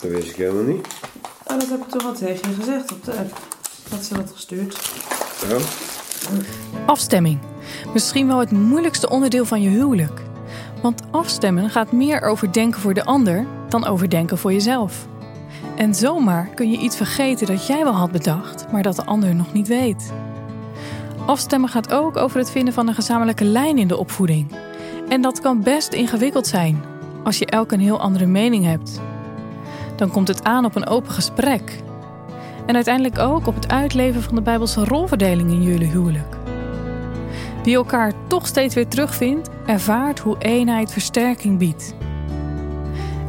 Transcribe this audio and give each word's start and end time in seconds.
Dat 0.00 0.10
wist 0.10 0.30
ik 0.30 0.36
helemaal 0.36 0.62
niet. 0.62 0.86
Oh, 1.44 1.58
dat 1.58 1.68
heb 1.68 1.80
ik 1.80 1.88
toch 1.88 2.04
al 2.04 2.14
tegen 2.14 2.50
je 2.50 2.54
gezegd 2.54 2.92
op 2.92 3.04
de 3.04 3.12
app. 3.12 3.38
Dat 3.90 4.04
ze 4.04 4.14
dat 4.14 4.30
gestuurd. 4.34 4.92
Oh, 5.52 6.86
Afstemming. 6.86 7.38
Misschien 7.92 8.26
wel 8.26 8.38
het 8.38 8.50
moeilijkste 8.50 9.10
onderdeel 9.10 9.44
van 9.44 9.62
je 9.62 9.68
huwelijk. 9.68 10.22
Want 10.82 11.02
afstemmen 11.10 11.70
gaat 11.70 11.92
meer 11.92 12.22
over 12.22 12.52
denken 12.52 12.80
voor 12.80 12.94
de 12.94 13.04
ander 13.04 13.46
dan 13.68 13.86
over 13.86 14.10
denken 14.10 14.38
voor 14.38 14.52
jezelf. 14.52 15.06
En 15.76 15.94
zomaar 15.94 16.48
kun 16.54 16.70
je 16.70 16.78
iets 16.78 16.96
vergeten 16.96 17.46
dat 17.46 17.66
jij 17.66 17.84
wel 17.84 17.92
had 17.92 18.12
bedacht, 18.12 18.72
maar 18.72 18.82
dat 18.82 18.96
de 18.96 19.04
ander 19.04 19.34
nog 19.34 19.52
niet 19.52 19.68
weet. 19.68 20.12
Afstemmen 21.26 21.68
gaat 21.68 21.92
ook 21.92 22.16
over 22.16 22.38
het 22.38 22.50
vinden 22.50 22.74
van 22.74 22.88
een 22.88 22.94
gezamenlijke 22.94 23.44
lijn 23.44 23.78
in 23.78 23.88
de 23.88 23.96
opvoeding. 23.96 24.52
En 25.08 25.22
dat 25.22 25.40
kan 25.40 25.62
best 25.62 25.92
ingewikkeld 25.92 26.46
zijn 26.46 26.82
als 27.24 27.38
je 27.38 27.46
elk 27.46 27.72
een 27.72 27.80
heel 27.80 28.00
andere 28.00 28.26
mening 28.26 28.64
hebt. 28.64 29.00
Dan 30.00 30.10
komt 30.10 30.28
het 30.28 30.44
aan 30.44 30.64
op 30.64 30.76
een 30.76 30.86
open 30.86 31.12
gesprek. 31.12 31.78
En 32.66 32.74
uiteindelijk 32.74 33.18
ook 33.18 33.46
op 33.46 33.54
het 33.54 33.68
uitleven 33.68 34.22
van 34.22 34.34
de 34.34 34.42
Bijbelse 34.42 34.84
rolverdeling 34.84 35.50
in 35.50 35.62
jullie 35.62 35.90
huwelijk. 35.90 36.36
Wie 37.62 37.74
elkaar 37.74 38.12
toch 38.26 38.46
steeds 38.46 38.74
weer 38.74 38.88
terugvindt, 38.88 39.48
ervaart 39.66 40.18
hoe 40.18 40.36
eenheid 40.38 40.92
versterking 40.92 41.58
biedt. 41.58 41.94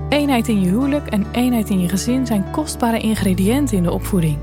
Eenheid 0.09 0.48
in 0.48 0.62
je 0.62 0.70
huwelijk 0.70 1.08
en 1.08 1.26
eenheid 1.31 1.70
in 1.70 1.80
je 1.80 1.90
gezin 1.90 2.26
zijn 2.26 2.52
kostbare 2.52 3.00
ingrediënten 3.00 3.78
in 3.78 3.84
de 3.84 3.92
opvoeding. 3.92 4.38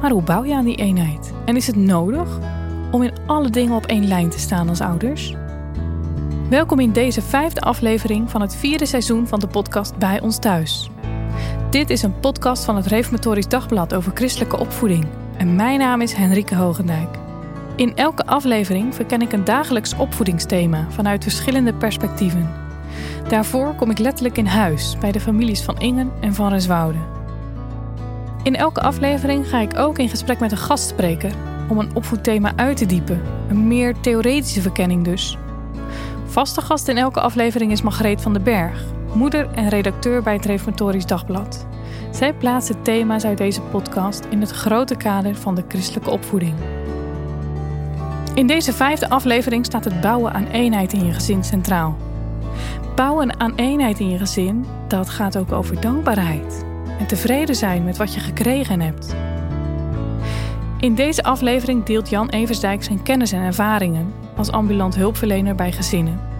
Maar 0.00 0.10
hoe 0.10 0.22
bouw 0.22 0.44
je 0.44 0.54
aan 0.54 0.64
die 0.64 0.76
eenheid? 0.76 1.32
En 1.44 1.56
is 1.56 1.66
het 1.66 1.76
nodig 1.76 2.38
om 2.90 3.02
in 3.02 3.12
alle 3.26 3.50
dingen 3.50 3.76
op 3.76 3.86
één 3.86 4.08
lijn 4.08 4.28
te 4.28 4.38
staan 4.38 4.68
als 4.68 4.80
ouders? 4.80 5.34
Welkom 6.48 6.80
in 6.80 6.92
deze 6.92 7.22
vijfde 7.22 7.60
aflevering 7.60 8.30
van 8.30 8.40
het 8.40 8.56
vierde 8.56 8.86
seizoen 8.86 9.26
van 9.26 9.40
de 9.40 9.48
podcast 9.48 9.98
Bij 9.98 10.20
ons 10.20 10.38
thuis. 10.38 10.88
Dit 11.74 11.90
is 11.90 12.02
een 12.02 12.20
podcast 12.20 12.64
van 12.64 12.76
het 12.76 12.86
Reformatorisch 12.86 13.48
Dagblad 13.48 13.94
over 13.94 14.12
christelijke 14.14 14.58
opvoeding. 14.58 15.06
En 15.36 15.56
mijn 15.56 15.78
naam 15.78 16.00
is 16.00 16.12
Henrike 16.12 16.54
Hogendijk. 16.54 17.08
In 17.76 17.96
elke 17.96 18.26
aflevering 18.26 18.94
verken 18.94 19.20
ik 19.20 19.32
een 19.32 19.44
dagelijks 19.44 19.96
opvoedingsthema 19.96 20.86
vanuit 20.90 21.22
verschillende 21.22 21.74
perspectieven. 21.74 22.50
Daarvoor 23.28 23.74
kom 23.74 23.90
ik 23.90 23.98
letterlijk 23.98 24.38
in 24.38 24.46
huis 24.46 24.96
bij 25.00 25.12
de 25.12 25.20
families 25.20 25.62
van 25.62 25.80
Ingen 25.80 26.12
en 26.20 26.34
van 26.34 26.48
Reswoude. 26.48 26.98
In 28.42 28.56
elke 28.56 28.80
aflevering 28.80 29.48
ga 29.48 29.60
ik 29.60 29.78
ook 29.78 29.98
in 29.98 30.08
gesprek 30.08 30.40
met 30.40 30.52
een 30.52 30.58
gastspreker 30.58 31.32
om 31.68 31.78
een 31.78 31.94
opvoedthema 31.94 32.52
uit 32.56 32.76
te 32.76 32.86
diepen, 32.86 33.22
een 33.48 33.68
meer 33.68 34.00
theoretische 34.00 34.60
verkenning 34.60 35.04
dus. 35.04 35.38
Vaste 36.26 36.60
gast 36.60 36.88
in 36.88 36.96
elke 36.96 37.20
aflevering 37.20 37.72
is 37.72 37.82
Margreet 37.82 38.20
van 38.20 38.32
den 38.32 38.42
Berg, 38.42 38.84
moeder 39.14 39.48
en 39.54 39.68
redacteur 39.68 40.22
bij 40.22 40.32
het 40.32 40.44
Reformatorisch 40.44 41.06
Dagblad. 41.06 41.66
Zij 42.10 42.34
plaatst 42.34 42.68
de 42.68 42.82
thema's 42.82 43.24
uit 43.24 43.38
deze 43.38 43.60
podcast 43.60 44.24
in 44.30 44.40
het 44.40 44.50
grote 44.50 44.96
kader 44.96 45.34
van 45.36 45.54
de 45.54 45.64
christelijke 45.68 46.10
opvoeding. 46.10 46.54
In 48.34 48.46
deze 48.46 48.72
vijfde 48.72 49.08
aflevering 49.08 49.64
staat 49.64 49.84
het 49.84 50.00
bouwen 50.00 50.32
aan 50.32 50.46
eenheid 50.46 50.92
in 50.92 51.06
je 51.06 51.12
gezin 51.12 51.44
centraal. 51.44 51.96
Bouwen 52.96 53.40
aan 53.40 53.54
eenheid 53.56 54.00
in 54.00 54.10
je 54.10 54.18
gezin, 54.18 54.64
dat 54.88 55.08
gaat 55.08 55.36
ook 55.36 55.52
over 55.52 55.80
dankbaarheid 55.80 56.64
en 56.98 57.06
tevreden 57.06 57.54
zijn 57.54 57.84
met 57.84 57.96
wat 57.96 58.14
je 58.14 58.20
gekregen 58.20 58.80
hebt. 58.80 59.16
In 60.78 60.94
deze 60.94 61.22
aflevering 61.22 61.84
deelt 61.84 62.08
Jan 62.08 62.28
Eversdijk 62.28 62.82
zijn 62.82 63.02
kennis 63.02 63.32
en 63.32 63.42
ervaringen 63.42 64.12
als 64.36 64.50
ambulant 64.50 64.94
hulpverlener 64.94 65.54
bij 65.54 65.72
gezinnen. 65.72 66.33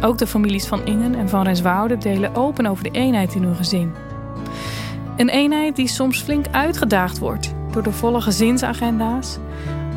Ook 0.00 0.18
de 0.18 0.26
families 0.26 0.66
van 0.66 0.86
Ingen 0.86 1.14
en 1.14 1.28
van 1.28 1.42
Renswoude 1.42 1.98
delen 1.98 2.34
open 2.34 2.66
over 2.66 2.84
de 2.84 2.90
eenheid 2.90 3.34
in 3.34 3.42
hun 3.42 3.56
gezin. 3.56 3.92
Een 5.16 5.28
eenheid 5.28 5.76
die 5.76 5.88
soms 5.88 6.22
flink 6.22 6.46
uitgedaagd 6.50 7.18
wordt 7.18 7.54
door 7.72 7.82
de 7.82 7.92
volle 7.92 8.20
gezinsagenda's 8.20 9.38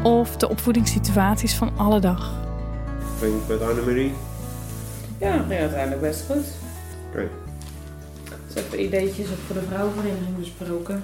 of 0.03 0.37
de 0.37 0.49
opvoedingssituaties 0.49 1.53
van 1.55 1.71
alle 1.77 1.99
dag. 1.99 2.33
ging 3.19 3.33
het 3.33 3.47
met 3.47 3.69
Annemarie? 3.69 4.13
Ja, 5.17 5.37
dat 5.37 5.45
ging 5.47 5.59
uiteindelijk 5.59 6.01
best 6.01 6.25
goed. 6.25 6.45
Oké. 7.09 7.29
Ze 8.53 8.59
hebben 8.59 8.83
ideetjes 8.83 9.27
ook 9.27 9.37
voor 9.47 9.55
de 9.55 9.67
vrouwenvereniging 9.67 10.37
besproken. 10.39 11.03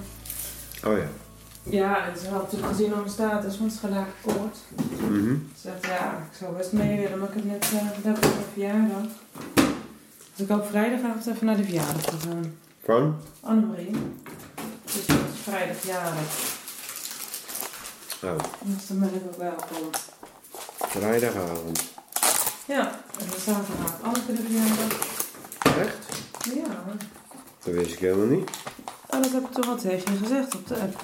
Oh 0.86 0.96
ja. 0.96 1.29
Ja, 1.62 2.06
en 2.06 2.18
ze 2.18 2.28
had 2.28 2.42
natuurlijk 2.42 2.72
gezien 2.72 2.94
om 2.94 3.08
status 3.08 3.56
van 3.56 3.66
het 3.66 3.78
gelijk 3.78 4.06
akkoord. 4.24 4.56
Mhm. 5.00 5.34
Ze 5.34 5.60
zegt, 5.62 5.86
ja, 5.86 6.26
ik 6.30 6.36
zou 6.38 6.56
best 6.56 6.72
mee 6.72 7.00
willen, 7.00 7.18
maar 7.18 7.28
ik 7.28 7.34
heb 7.34 7.44
net 7.44 7.70
uh, 7.72 7.90
gedacht 7.94 8.24
op 8.24 8.32
mijn 8.34 8.46
verjaardag. 8.52 9.06
Dus 10.34 10.46
ik 10.46 10.48
hoop 10.48 10.66
vrijdagavond 10.66 11.26
even 11.26 11.46
naar 11.46 11.56
de 11.56 11.64
verjaardag 11.64 12.02
te 12.02 12.16
gaan. 12.28 12.54
Van? 12.84 13.16
Annemarie. 13.40 13.90
Dus 14.84 15.06
dat 15.06 15.16
is 15.16 15.40
vrijdag. 15.42 15.76
Oh, 18.22 18.38
Dus 18.60 18.86
dan 18.86 18.98
ben 18.98 19.14
ik 19.14 19.22
ook 19.26 19.36
welkom. 19.38 19.90
vrijdagavond. 20.78 21.82
Ja, 22.66 22.90
en 23.18 23.26
dan 23.30 23.38
zaterdag 23.54 24.02
Anneke 24.02 24.32
de 24.32 24.42
verjaardag. 24.42 24.98
Echt? 25.78 25.96
Ja. 26.54 26.84
Dat 27.64 27.74
wist 27.74 27.92
ik 27.92 27.98
helemaal 27.98 28.26
niet. 28.26 28.50
Oh, 29.06 29.22
dat 29.22 29.32
heb 29.32 29.44
ik 29.44 29.52
toch 29.52 29.68
al 29.68 29.76
tegen 29.76 30.12
je 30.12 30.18
gezegd 30.18 30.54
op 30.54 30.66
de 30.66 30.74
app. 30.80 31.02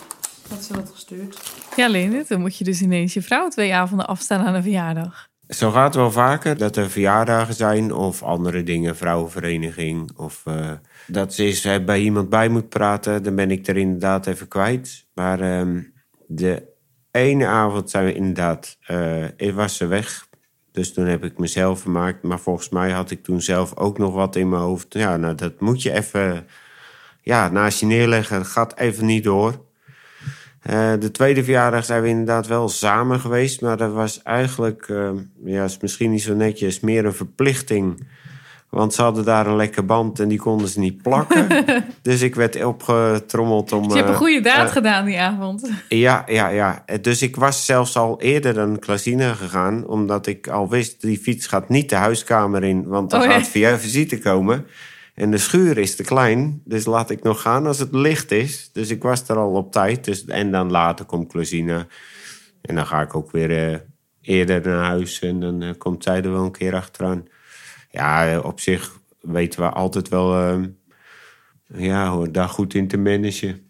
Dat 0.49 0.65
ze 0.65 0.73
dat 0.73 0.91
gestuurd. 0.91 1.53
Ja, 1.77 1.89
Lindert, 1.89 2.29
dan 2.29 2.41
moet 2.41 2.57
je 2.57 2.65
dus 2.65 2.81
ineens 2.81 3.15
je 3.15 3.23
vrouw 3.23 3.49
twee 3.49 3.75
avonden 3.75 4.07
afstaan 4.07 4.47
aan 4.47 4.55
een 4.55 4.62
verjaardag. 4.62 5.29
Zo 5.49 5.71
gaat 5.71 5.84
het 5.84 5.95
wel 5.95 6.11
vaker 6.11 6.57
dat 6.57 6.77
er 6.77 6.91
verjaardagen 6.91 7.55
zijn 7.55 7.93
of 7.93 8.23
andere 8.23 8.62
dingen, 8.62 8.97
vrouwenvereniging. 8.97 10.17
Of 10.17 10.43
uh, 10.49 10.71
dat 11.07 11.34
ze 11.34 11.45
eens 11.45 11.65
uh, 11.65 11.84
bij 11.84 12.01
iemand 12.01 12.29
bij 12.29 12.49
moet 12.49 12.69
praten, 12.69 13.23
dan 13.23 13.34
ben 13.34 13.51
ik 13.51 13.67
er 13.67 13.77
inderdaad 13.77 14.27
even 14.27 14.49
kwijt. 14.49 15.07
Maar 15.15 15.41
uh, 15.41 15.83
de 16.27 16.63
ene 17.11 17.47
avond 17.47 17.91
zijn 17.91 18.05
we 18.05 18.15
inderdaad, 18.15 18.78
uh, 18.89 19.55
was 19.55 19.77
ze 19.77 19.87
weg. 19.87 20.28
Dus 20.73 20.93
toen 20.93 21.07
heb 21.07 21.25
ik 21.25 21.39
mezelf 21.39 21.81
vermaakt. 21.81 22.23
Maar 22.23 22.41
volgens 22.41 22.69
mij 22.69 22.91
had 22.91 23.11
ik 23.11 23.23
toen 23.23 23.41
zelf 23.41 23.77
ook 23.77 23.99
nog 23.99 24.15
wat 24.15 24.37
in 24.37 24.49
mijn 24.49 24.63
hoofd. 24.63 24.95
Ja, 24.95 25.17
nou 25.17 25.34
dat 25.34 25.61
moet 25.61 25.83
je 25.83 25.93
even 25.93 26.47
ja, 27.21 27.49
naast 27.49 27.81
je 27.81 27.87
neerleggen. 27.87 28.37
Het 28.37 28.47
gaat 28.47 28.78
even 28.78 29.07
niet 29.07 29.25
door. 29.25 29.65
Uh, 30.71 30.93
de 30.99 31.10
tweede 31.10 31.44
verjaardag 31.44 31.84
zijn 31.84 32.03
we 32.03 32.09
inderdaad 32.09 32.47
wel 32.47 32.69
samen 32.69 33.21
geweest. 33.21 33.60
Maar 33.60 33.77
dat 33.77 33.93
was 33.93 34.22
eigenlijk, 34.22 34.88
uh, 34.88 35.10
ja, 35.44 35.65
is 35.65 35.78
misschien 35.81 36.10
niet 36.10 36.22
zo 36.22 36.34
netjes, 36.34 36.81
meer 36.81 37.04
een 37.04 37.15
verplichting. 37.15 38.06
Want 38.69 38.94
ze 38.94 39.03
hadden 39.03 39.25
daar 39.25 39.47
een 39.47 39.56
lekker 39.56 39.84
band 39.84 40.21
en 40.21 40.28
die 40.28 40.38
konden 40.38 40.69
ze 40.69 40.78
niet 40.78 41.03
plakken. 41.03 41.49
dus 42.03 42.22
ik 42.22 42.34
werd 42.34 42.65
opgetrommeld 42.65 43.72
om. 43.72 43.82
Dus 43.82 43.93
je 43.93 43.99
hebt 43.99 44.09
een 44.10 44.16
goede 44.16 44.41
daad 44.41 44.66
uh, 44.66 44.72
gedaan 44.72 45.04
die 45.04 45.21
avond. 45.21 45.71
Ja, 45.88 46.25
ja, 46.27 46.49
ja. 46.49 46.84
Dus 47.00 47.22
ik 47.22 47.37
was 47.37 47.65
zelfs 47.65 47.97
al 47.97 48.21
eerder 48.21 48.54
dan 48.54 48.78
Klasine 48.78 49.34
gegaan. 49.34 49.87
Omdat 49.87 50.27
ik 50.27 50.48
al 50.48 50.69
wist, 50.69 51.00
die 51.00 51.19
fiets 51.19 51.47
gaat 51.47 51.69
niet 51.69 51.91
de 51.91 51.97
huiskamer 51.97 52.65
in. 52.65 52.87
Want 52.87 53.12
er 53.12 53.21
oh, 53.21 53.31
gaat 53.31 53.48
via 53.48 53.78
visite 53.78 54.19
komen. 54.19 54.66
En 55.16 55.31
de 55.31 55.38
schuur 55.38 55.78
is 55.78 55.97
te 55.97 56.03
klein, 56.03 56.62
dus 56.65 56.84
laat 56.84 57.10
ik 57.10 57.22
nog 57.22 57.41
gaan 57.41 57.66
als 57.66 57.78
het 57.78 57.94
licht 57.94 58.31
is. 58.31 58.71
Dus 58.72 58.91
ik 58.91 59.03
was 59.03 59.28
er 59.28 59.37
al 59.37 59.53
op 59.53 59.72
tijd. 59.72 60.04
Dus, 60.04 60.25
en 60.25 60.50
dan 60.50 60.71
later 60.71 61.04
komt 61.04 61.28
Closina. 61.28 61.87
En 62.62 62.75
dan 62.75 62.87
ga 62.87 63.00
ik 63.00 63.15
ook 63.15 63.31
weer 63.31 63.71
uh, 63.71 63.78
eerder 64.21 64.60
naar 64.60 64.84
huis. 64.84 65.21
En 65.21 65.41
dan 65.41 65.62
uh, 65.62 65.71
komt 65.78 66.03
zij 66.03 66.22
er 66.22 66.32
wel 66.32 66.44
een 66.44 66.53
keer 66.53 66.75
achteraan. 66.75 67.25
Ja, 67.91 68.41
op 68.41 68.60
zich 68.60 69.00
weten 69.21 69.60
we 69.60 69.69
altijd 69.69 70.09
wel... 70.09 70.59
Uh, 70.59 70.65
ja, 71.66 72.27
daar 72.31 72.48
goed 72.48 72.75
in 72.75 72.88
te 72.88 72.97
managen. 72.97 73.60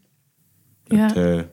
Ja. 0.84 1.08
Dat, 1.12 1.46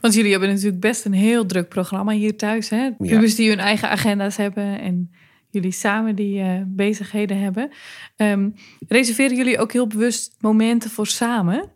Want 0.00 0.14
jullie 0.14 0.30
hebben 0.30 0.48
natuurlijk 0.48 0.80
best 0.80 1.04
een 1.04 1.12
heel 1.12 1.46
druk 1.46 1.68
programma 1.68 2.12
hier 2.12 2.36
thuis. 2.36 2.68
Hè? 2.68 2.90
Pubers 2.92 3.34
die 3.34 3.48
hun 3.48 3.58
eigen 3.58 3.90
agenda's 3.90 4.36
hebben 4.36 4.80
en 4.80 5.10
jullie 5.50 5.72
samen 5.72 6.14
die 6.14 6.42
uh, 6.42 6.62
bezigheden 6.66 7.40
hebben. 7.40 7.70
Um, 8.16 8.54
reserveren 8.88 9.36
jullie 9.36 9.58
ook 9.58 9.72
heel 9.72 9.86
bewust 9.86 10.36
momenten 10.40 10.90
voor 10.90 11.06
samen? 11.06 11.70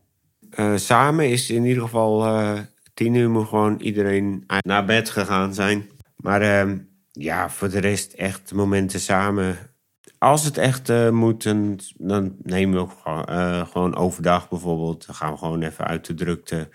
Uh, 0.58 0.76
samen 0.76 1.30
is 1.30 1.50
in 1.50 1.64
ieder 1.64 1.82
geval 1.82 2.26
uh, 2.26 2.58
tien 2.94 3.14
uur 3.14 3.30
moet 3.30 3.48
gewoon 3.48 3.80
iedereen 3.80 4.44
naar 4.60 4.84
bed 4.84 5.10
gegaan 5.10 5.54
zijn. 5.54 5.90
Maar 6.16 6.66
uh, 6.66 6.78
ja, 7.12 7.50
voor 7.50 7.70
de 7.70 7.78
rest 7.78 8.12
echt 8.12 8.52
momenten 8.52 9.00
samen. 9.00 9.56
Als 10.18 10.44
het 10.44 10.58
echt 10.58 11.10
moet, 11.10 11.42
dan, 11.98 12.36
nemen 12.42 12.74
we 12.74 12.80
ook 12.80 12.98
gewoon, 13.68 13.96
overdag 13.96 14.48
bijvoorbeeld. 14.48 15.06
Dan 15.06 15.14
gaan 15.14 15.32
we 15.32 15.38
gewoon 15.38 15.62
even 15.62 15.86
uit 15.86 16.06
de 16.06 16.14
drukte. 16.14 16.68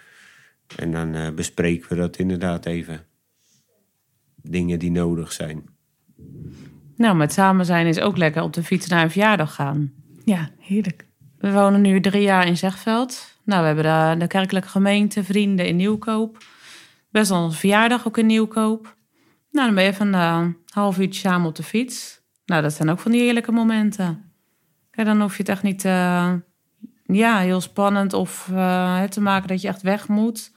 En 0.75 0.91
dan 0.91 1.35
bespreken 1.35 1.89
we 1.89 1.95
dat 1.95 2.17
inderdaad 2.17 2.65
even. 2.65 3.05
Dingen 4.35 4.79
die 4.79 4.91
nodig 4.91 5.31
zijn. 5.31 5.78
Nou, 6.99 7.15
met 7.15 7.33
samen 7.33 7.65
zijn 7.65 7.87
is 7.87 7.99
ook 7.99 8.17
lekker 8.17 8.41
op 8.41 8.53
de 8.53 8.63
fiets 8.63 8.87
naar 8.87 9.03
een 9.03 9.11
verjaardag 9.11 9.55
gaan. 9.55 9.91
Ja, 10.23 10.49
heerlijk. 10.59 11.05
We 11.37 11.51
wonen 11.51 11.81
nu 11.81 12.01
drie 12.01 12.21
jaar 12.21 12.47
in 12.47 12.57
Zegveld. 12.57 13.37
Nou, 13.43 13.61
we 13.61 13.67
hebben 13.67 13.83
de, 13.83 14.19
de 14.19 14.27
kerkelijke 14.27 14.67
gemeente, 14.67 15.23
vrienden 15.23 15.65
in 15.65 15.75
Nieuwkoop. 15.75 16.37
Best 17.11 17.29
wel 17.29 17.43
een 17.43 17.51
verjaardag 17.51 18.07
ook 18.07 18.17
in 18.17 18.25
Nieuwkoop. 18.25 18.95
Nou, 19.51 19.65
dan 19.65 19.75
ben 19.75 19.83
je 19.83 19.89
even 19.89 20.13
een 20.13 20.57
half 20.69 20.99
uurtje 20.99 21.19
samen 21.19 21.47
op 21.47 21.55
de 21.55 21.63
fiets. 21.63 22.21
Nou, 22.45 22.61
dat 22.61 22.73
zijn 22.73 22.89
ook 22.89 22.99
van 22.99 23.11
die 23.11 23.21
heerlijke 23.21 23.51
momenten. 23.51 24.31
Kijk, 24.91 25.07
dan 25.07 25.21
hoef 25.21 25.31
je 25.31 25.41
het 25.41 25.51
echt 25.51 25.63
niet 25.63 25.85
uh, 25.85 26.33
ja, 27.05 27.39
heel 27.39 27.61
spannend 27.61 28.13
of 28.13 28.49
eh, 28.53 29.03
te 29.03 29.21
maken 29.21 29.47
dat 29.47 29.61
je 29.61 29.67
echt 29.67 29.81
weg 29.81 30.07
moet. 30.07 30.51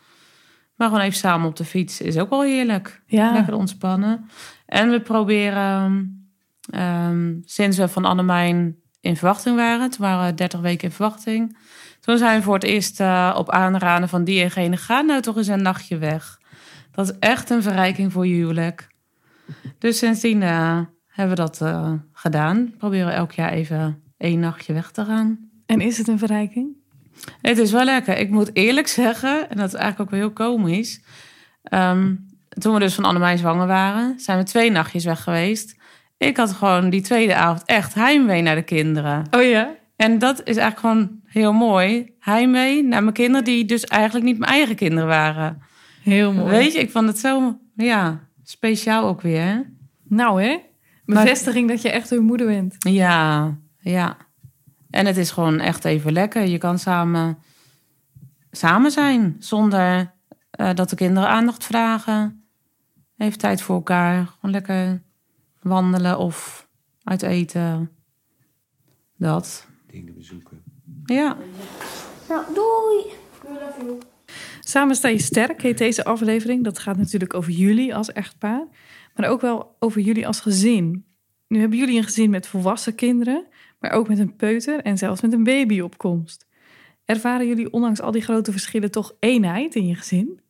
Maar 0.77 0.89
gewoon 0.89 1.03
even 1.03 1.19
samen 1.19 1.49
op 1.49 1.57
de 1.57 1.65
fiets 1.65 2.01
is 2.01 2.19
ook 2.19 2.31
wel 2.31 2.43
heerlijk. 2.43 3.03
Ja. 3.07 3.33
Lekker 3.33 3.55
ontspannen. 3.55 4.29
En 4.67 4.91
we 4.91 5.01
proberen, 5.01 6.22
ehm, 6.71 7.35
sinds 7.45 7.77
we 7.77 7.89
van 7.89 8.05
Annemijn 8.05 8.77
in 9.01 9.17
verwachting 9.17 9.57
waren, 9.57 9.91
toen 9.91 10.01
waren 10.01 10.27
we 10.27 10.35
30 10.35 10.61
weken 10.61 10.89
in 10.89 10.95
verwachting. 10.95 11.57
Toen 12.01 12.19
zijn 12.19 12.39
we 12.39 12.45
voor 12.45 12.55
het 12.55 12.65
eerst 12.65 13.01
eh, 13.01 13.35
op 13.37 13.51
aanraden 13.51 14.09
van 14.09 14.25
die 14.25 14.43
en 14.43 14.51
gene, 14.51 14.77
ga 14.77 15.01
nou 15.01 15.21
toch 15.21 15.37
eens 15.37 15.47
een 15.47 15.63
nachtje 15.63 15.99
weg. 15.99 16.41
Dat 16.91 17.09
is 17.09 17.19
echt 17.19 17.51
een 17.51 17.63
verrijking 17.63 18.13
voor 18.13 18.27
je 18.27 18.35
huwelijk. 18.35 18.89
Dus 19.79 19.99
sindsdien 19.99 20.43
eh, 20.43 20.81
hebben 21.07 21.37
we 21.37 21.43
dat 21.43 21.61
eh, 21.61 21.93
gedaan. 22.13 22.75
Proberen 22.79 23.15
elk 23.15 23.33
jaar 23.33 23.53
even 23.53 24.03
één 24.17 24.41
nachtje 24.41 24.73
weg 24.73 24.91
te 24.91 25.05
gaan. 25.05 25.51
En 25.67 25.81
is 25.81 25.99
het 25.99 26.09
een 26.09 26.19
verrijking? 26.19 26.77
Het 27.41 27.59
is 27.59 27.73
wel 27.73 27.85
lekker. 27.85 28.19
Ik 28.19 28.31
moet 28.31 28.51
eerlijk 28.53 28.87
zeggen, 28.87 29.51
en 29.51 29.57
dat 29.57 29.67
is 29.67 29.75
eigenlijk 29.75 30.01
ook 30.01 30.11
wel 30.11 30.21
heel 30.21 30.33
komisch. 30.33 31.01
Ehm, 31.63 32.15
toen 32.49 32.75
we 32.75 32.81
dus 32.81 32.95
van 32.95 33.05
Annemijn 33.05 33.39
zwanger 33.39 33.67
waren, 33.67 34.21
zijn 34.21 34.39
we 34.39 34.45
twee 34.45 34.71
nachtjes 34.71 35.05
weg 35.05 35.23
geweest. 35.23 35.77
Ik 36.23 36.37
had 36.37 36.53
gewoon 36.53 36.91
die 36.91 37.01
tweede 37.01 37.35
avond 37.35 37.65
echt 37.65 37.95
heimwee 37.95 38.43
naar 38.43 38.55
de 38.55 38.63
kinderen. 38.63 39.25
Oh 39.31 39.43
ja? 39.43 39.75
En 39.97 40.19
dat 40.19 40.39
is 40.39 40.57
eigenlijk 40.57 40.79
gewoon 40.79 41.21
heel 41.25 41.53
mooi. 41.53 42.15
Heimwee 42.19 42.83
naar 42.83 43.03
mijn 43.03 43.15
kinderen, 43.15 43.45
die 43.45 43.65
dus 43.65 43.85
eigenlijk 43.85 44.25
niet 44.25 44.39
mijn 44.39 44.53
eigen 44.53 44.77
kinderen 44.77 45.09
waren. 45.09 45.63
Heel 46.03 46.33
mooi. 46.33 46.51
Weet 46.51 46.73
je, 46.73 46.79
ik 46.79 46.91
vond 46.91 47.07
het 47.07 47.19
zo, 47.19 47.59
ja, 47.77 48.21
speciaal 48.43 49.05
ook 49.05 49.21
weer. 49.21 49.43
Hè? 49.43 49.61
Nou 50.09 50.43
hè? 50.43 50.59
Bevestiging 51.05 51.69
dat 51.69 51.83
je 51.83 51.91
echt 51.91 52.11
hun 52.11 52.25
moeder 52.25 52.47
bent. 52.47 52.75
Ja, 52.79 53.55
ja. 53.79 54.17
En 54.91 55.07
het 55.07 55.17
is 55.17 55.31
gewoon 55.31 55.61
echt 55.61 55.85
even 55.85 56.13
lekker. 56.13 56.47
Je 56.47 56.59
kan 56.59 56.79
samen, 56.79 57.39
samen 58.51 58.91
zijn 58.91 59.37
zonder 59.39 60.13
eh, 60.51 60.71
dat 60.75 60.91
de 60.91 60.97
kinderen 60.97 61.29
aandacht 61.29 61.65
vragen. 61.65 62.45
Even 63.17 63.39
tijd 63.39 63.63
voor 63.63 63.75
elkaar. 63.75 64.27
Gewoon 64.27 64.51
lekker 64.51 65.03
wandelen 65.63 66.19
of 66.19 66.69
uit 67.03 67.23
eten. 67.23 67.91
Dat. 69.17 69.67
Dingen 69.87 70.15
bezoeken. 70.15 70.63
Ja. 71.05 71.37
Nou, 72.29 72.55
doei. 72.55 73.21
Samen 74.61 74.97
sta 74.97 75.09
je 75.09 75.19
sterk 75.19 75.63
heet 75.63 75.79
deze 75.79 76.05
aflevering. 76.05 76.65
Dat 76.65 76.79
gaat 76.79 76.97
natuurlijk 76.97 77.35
over 77.35 77.53
jullie 77.53 77.95
als 77.95 78.13
echtpaar. 78.13 78.67
Maar 79.15 79.29
ook 79.29 79.41
wel 79.41 79.77
over 79.79 80.01
jullie 80.01 80.27
als 80.27 80.41
gezin. 80.41 81.05
Nu 81.49 81.61
hebben 81.61 81.79
jullie 81.79 81.97
een 81.97 82.05
gezin 82.05 82.31
met 82.31 82.47
volwassen 82.47 82.95
kinderen. 82.95 83.47
Maar 83.79 83.91
ook 83.91 84.09
met 84.09 84.19
een 84.19 84.37
peuter 84.37 84.81
en 84.81 84.99
zelfs 84.99 85.21
met 85.21 85.33
een 85.33 85.45
baby 85.45 85.81
op 85.81 85.99
komst. 85.99 86.47
Ervaren 87.05 87.47
jullie 87.47 87.73
ondanks 87.73 88.01
al 88.01 88.11
die 88.11 88.23
grote 88.23 88.51
verschillen 88.51 88.91
toch 88.91 89.17
eenheid 89.19 89.75
in 89.75 89.87
je 89.87 89.95
gezin? 89.95 90.41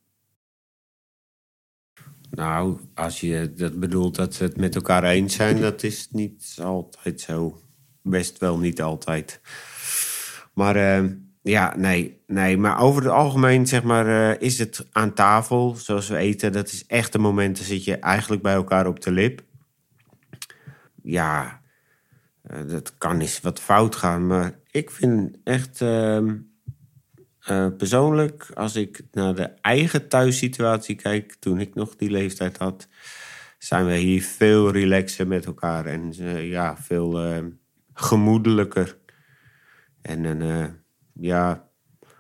Nou, 2.34 2.79
als 2.94 3.20
je 3.20 3.52
dat 3.56 3.81
bedoelt 3.81 4.14
dat 4.14 4.34
ze 4.34 4.43
het 4.43 4.56
met 4.56 4.75
elkaar 4.75 5.05
eens 5.05 5.34
zijn, 5.34 5.61
dat 5.61 5.82
is 5.82 6.08
niet 6.11 6.58
altijd 6.62 7.20
zo. 7.20 7.61
Best 8.02 8.38
wel 8.38 8.58
niet 8.58 8.82
altijd. 8.82 9.40
Maar 10.55 10.76
eh, 10.76 11.11
ja, 11.43 11.76
nee, 11.76 12.23
nee. 12.26 12.56
Maar 12.56 12.81
over 12.81 13.02
het 13.02 13.12
algemeen, 13.12 13.67
zeg 13.67 13.82
maar, 13.82 14.06
eh, 14.06 14.40
is 14.40 14.58
het 14.58 14.87
aan 14.93 15.14
tafel, 15.14 15.75
zoals 15.75 16.08
we 16.08 16.17
eten, 16.17 16.52
dat 16.52 16.67
is 16.67 16.87
echt 16.87 17.14
een 17.14 17.20
moment, 17.20 17.56
dan 17.56 17.67
zit 17.67 17.84
je 17.84 17.96
eigenlijk 17.96 18.43
bij 18.43 18.55
elkaar 18.55 18.87
op 18.87 19.00
de 19.00 19.11
lip. 19.11 19.43
Ja, 21.02 21.61
eh, 22.43 22.69
dat 22.69 22.99
kan 22.99 23.20
eens 23.20 23.40
wat 23.40 23.61
fout 23.61 23.96
gaan, 23.96 24.26
maar 24.26 24.58
ik 24.70 24.90
vind 24.90 25.38
echt 25.44 25.81
eh, 27.43 27.67
persoonlijk, 27.77 28.50
als 28.55 28.77
ik 28.77 29.00
naar 29.12 29.35
de 29.35 29.50
eigen 29.61 30.09
thuissituatie 30.09 30.94
kijk, 30.94 31.35
toen 31.35 31.61
ik 31.61 31.75
nog 31.75 31.97
die 31.97 32.11
leeftijd 32.11 32.56
had, 32.56 32.89
zijn 33.59 33.87
we 33.87 33.94
hier 33.94 34.23
veel 34.23 34.71
relaxer 34.71 35.27
met 35.27 35.47
elkaar 35.47 35.87
en 35.87 36.12
eh, 36.19 36.50
ja, 36.50 36.77
veel 36.77 37.21
eh, 37.21 37.44
gemoedelijker. 37.94 38.99
En 40.03 40.83
ja, 41.12 41.69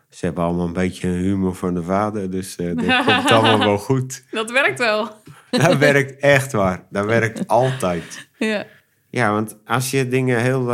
ze 0.08 0.24
hebben 0.24 0.44
allemaal 0.44 0.66
een 0.66 0.72
beetje 0.72 1.08
humor 1.08 1.54
van 1.54 1.74
de 1.74 1.82
vader, 1.82 2.30
dus 2.30 2.56
dat 2.56 2.74
komt 3.06 3.30
allemaal 3.30 3.58
wel 3.58 3.78
goed. 3.78 4.24
Dat 4.30 4.50
werkt 4.50 4.78
wel. 4.78 5.16
Dat 5.50 5.76
werkt 5.76 6.20
echt 6.20 6.52
waar, 6.52 6.86
dat 6.90 7.04
werkt 7.04 7.46
altijd. 7.62 8.28
Ja. 8.38 8.66
Ja, 9.10 9.32
want 9.32 9.58
als 9.64 9.90
je 9.90 10.08
dingen 10.08 10.40
heel, 10.40 10.70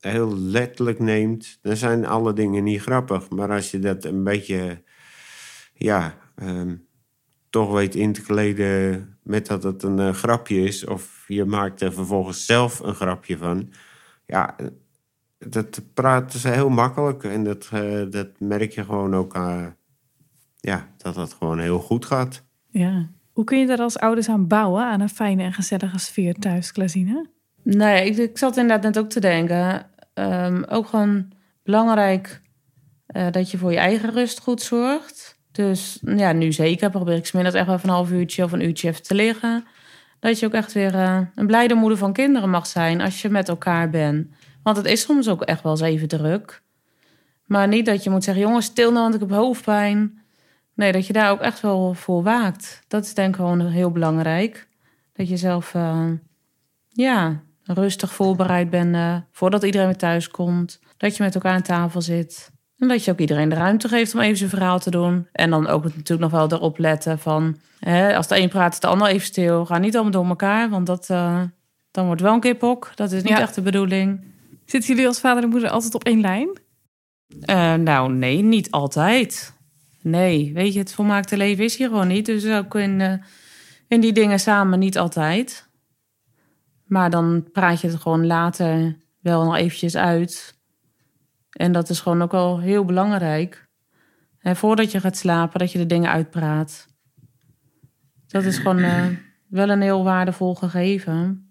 heel 0.00 0.36
letterlijk 0.36 0.98
neemt, 0.98 1.58
dan 1.62 1.76
zijn 1.76 2.06
alle 2.06 2.32
dingen 2.32 2.64
niet 2.64 2.80
grappig. 2.80 3.28
Maar 3.28 3.50
als 3.50 3.70
je 3.70 3.78
dat 3.78 4.04
een 4.04 4.24
beetje, 4.24 4.82
ja, 5.74 6.14
ehm, 6.34 6.76
toch 7.50 7.72
weet 7.72 7.94
in 7.94 8.12
te 8.12 8.22
kleden 8.22 9.18
met 9.22 9.46
dat 9.46 9.62
het 9.62 9.82
een 9.82 9.98
eh, 9.98 10.12
grapje 10.12 10.62
is, 10.62 10.86
of 10.86 11.24
je 11.26 11.44
maakt 11.44 11.80
er 11.80 11.92
vervolgens 11.92 12.46
zelf 12.46 12.78
een 12.78 12.94
grapje 12.94 13.36
van, 13.36 13.72
ja, 14.26 14.56
dat 15.38 15.82
praten 15.94 16.38
ze 16.38 16.48
heel 16.48 16.68
makkelijk 16.68 17.24
en 17.24 17.44
dat, 17.44 17.68
eh, 17.72 18.02
dat 18.10 18.28
merk 18.38 18.72
je 18.72 18.84
gewoon 18.84 19.14
ook 19.14 19.34
aan, 19.34 19.76
ja, 20.56 20.88
dat 20.96 21.14
dat 21.14 21.32
gewoon 21.32 21.58
heel 21.58 21.78
goed 21.78 22.04
gaat. 22.04 22.44
ja. 22.70 23.10
Hoe 23.32 23.44
kun 23.48 23.58
je 23.58 23.66
daar 23.66 23.78
als 23.78 23.98
ouders 23.98 24.28
aan 24.28 24.46
bouwen, 24.46 24.84
aan 24.84 25.00
een 25.00 25.08
fijne 25.08 25.42
en 25.42 25.52
gezellige 25.52 25.98
sfeer 25.98 26.34
thuis, 26.34 26.72
Klasine? 26.72 27.28
Nee, 27.62 28.06
ik, 28.10 28.16
ik 28.16 28.38
zat 28.38 28.56
inderdaad 28.56 28.82
net 28.82 28.98
ook 28.98 29.10
te 29.10 29.20
denken. 29.20 29.89
Ehm, 30.20 30.62
ook 30.68 30.86
gewoon 30.86 31.32
belangrijk 31.62 32.40
eh, 33.06 33.26
dat 33.30 33.50
je 33.50 33.58
voor 33.58 33.72
je 33.72 33.78
eigen 33.78 34.10
rust 34.10 34.40
goed 34.40 34.62
zorgt. 34.62 35.38
Dus 35.52 35.98
ja, 36.02 36.32
nu 36.32 36.52
zeker 36.52 36.90
probeer 36.90 37.16
ik 37.16 37.26
's 37.26 37.32
middags 37.32 37.56
echt 37.56 37.66
wel 37.66 37.78
van 37.78 37.88
een 37.88 37.94
half 37.94 38.10
uurtje 38.10 38.44
of 38.44 38.52
een 38.52 38.64
uurtje 38.64 38.88
even 38.88 39.02
te 39.02 39.14
liggen. 39.14 39.64
Dat 40.20 40.38
je 40.38 40.46
ook 40.46 40.52
echt 40.52 40.72
weer 40.72 40.94
eh, 40.94 41.20
een 41.34 41.46
blijde 41.46 41.74
moeder 41.74 41.98
van 41.98 42.12
kinderen 42.12 42.50
mag 42.50 42.66
zijn 42.66 43.00
als 43.00 43.22
je 43.22 43.28
met 43.28 43.48
elkaar 43.48 43.90
bent. 43.90 44.28
Want 44.62 44.76
het 44.76 44.86
is 44.86 45.00
soms 45.00 45.28
ook 45.28 45.42
echt 45.42 45.62
wel 45.62 45.72
eens 45.72 45.80
even 45.80 46.08
druk. 46.08 46.62
Maar 47.46 47.68
niet 47.68 47.86
dat 47.86 48.04
je 48.04 48.10
moet 48.10 48.24
zeggen, 48.24 48.42
jongens, 48.42 48.66
stil 48.66 48.92
nou, 48.92 49.02
want 49.02 49.14
ik 49.14 49.20
heb 49.20 49.30
hoofdpijn. 49.30 50.22
Nee, 50.74 50.92
dat 50.92 51.06
je 51.06 51.12
daar 51.12 51.30
ook 51.30 51.40
echt 51.40 51.60
wel 51.60 51.94
voor 51.94 52.22
waakt. 52.22 52.82
Dat 52.88 53.04
is 53.04 53.14
denk 53.14 53.28
ik 53.28 53.34
gewoon 53.34 53.66
heel 53.66 53.90
belangrijk. 53.90 54.68
Dat 55.12 55.28
je 55.28 55.36
zelf, 55.36 55.74
eh, 55.74 56.10
ja, 56.88 57.42
rustig 57.74 58.12
voorbereid 58.12 58.70
bent 58.70 58.94
eh, 58.94 59.16
voordat 59.32 59.62
iedereen 59.62 59.86
weer 59.86 59.96
thuis 59.96 60.28
komt. 60.28 60.80
Dat 60.96 61.16
je 61.16 61.22
met 61.22 61.34
elkaar 61.34 61.54
aan 61.54 61.62
tafel 61.62 62.02
zit. 62.02 62.50
En 62.78 62.88
dat 62.88 63.04
je 63.04 63.10
ook 63.10 63.18
iedereen 63.18 63.48
de 63.48 63.54
ruimte 63.54 63.88
geeft 63.88 64.14
om 64.14 64.20
even 64.20 64.36
zijn 64.36 64.50
verhaal 64.50 64.78
te 64.78 64.90
doen. 64.90 65.28
En 65.32 65.50
dan 65.50 65.66
ook 65.66 65.84
natuurlijk 65.84 66.20
nog 66.20 66.30
wel 66.30 66.52
erop 66.52 66.78
letten 66.78 67.18
van... 67.18 67.56
Hè, 67.78 68.16
als 68.16 68.26
de 68.28 68.38
een 68.40 68.48
praat, 68.48 68.72
is 68.72 68.80
de 68.80 68.86
ander 68.86 69.08
even 69.08 69.26
stil. 69.26 69.66
Ga 69.66 69.78
niet 69.78 69.94
allemaal 69.94 70.12
door 70.12 70.26
elkaar, 70.26 70.68
want 70.70 70.86
dat, 70.86 71.10
eh, 71.10 71.42
dan 71.90 72.06
wordt 72.06 72.20
wel 72.20 72.34
een 72.34 72.40
keer 72.40 72.54
pok. 72.54 72.92
Dat 72.94 73.12
is 73.12 73.22
niet 73.22 73.32
Ja. 73.32 73.40
echt 73.40 73.54
de 73.54 73.62
bedoeling. 73.62 74.24
Zitten 74.64 74.90
jullie 74.90 75.06
als 75.06 75.20
vader 75.20 75.42
en 75.42 75.48
moeder 75.48 75.70
altijd 75.70 75.94
op 75.94 76.04
één 76.04 76.20
lijn? 76.20 76.58
Eh, 77.40 77.74
nou, 77.74 78.12
nee, 78.12 78.42
niet 78.42 78.70
altijd. 78.70 79.52
Nee, 80.02 80.50
weet 80.54 80.72
je, 80.72 80.78
het 80.78 80.94
volmaakte 80.94 81.36
leven 81.36 81.64
is 81.64 81.76
hier 81.76 81.88
gewoon 81.88 82.08
niet. 82.08 82.26
Dus 82.26 82.46
ook 82.46 82.74
in, 82.74 83.22
in 83.88 84.00
die 84.00 84.12
dingen 84.12 84.40
samen 84.40 84.78
niet 84.78 84.98
altijd. 84.98 85.68
Maar 86.90 87.10
dan 87.10 87.48
praat 87.52 87.80
je 87.80 87.86
het 87.86 88.00
gewoon 88.00 88.26
later 88.26 88.96
wel 89.20 89.44
nog 89.44 89.56
eventjes 89.56 89.96
uit. 89.96 90.58
En 91.50 91.72
dat 91.72 91.88
is 91.88 92.00
gewoon 92.00 92.22
ook 92.22 92.32
wel 92.32 92.60
heel 92.60 92.84
belangrijk. 92.84 93.68
En 94.38 94.56
voordat 94.56 94.92
je 94.92 95.00
gaat 95.00 95.16
slapen, 95.16 95.58
dat 95.58 95.72
je 95.72 95.78
de 95.78 95.86
dingen 95.86 96.10
uitpraat. 96.10 96.86
Dat 98.26 98.44
is 98.44 98.56
gewoon 98.56 98.78
eh, 98.78 99.06
wel 99.48 99.68
een 99.68 99.80
heel 99.80 100.04
waardevol 100.04 100.54
gegeven. 100.54 101.50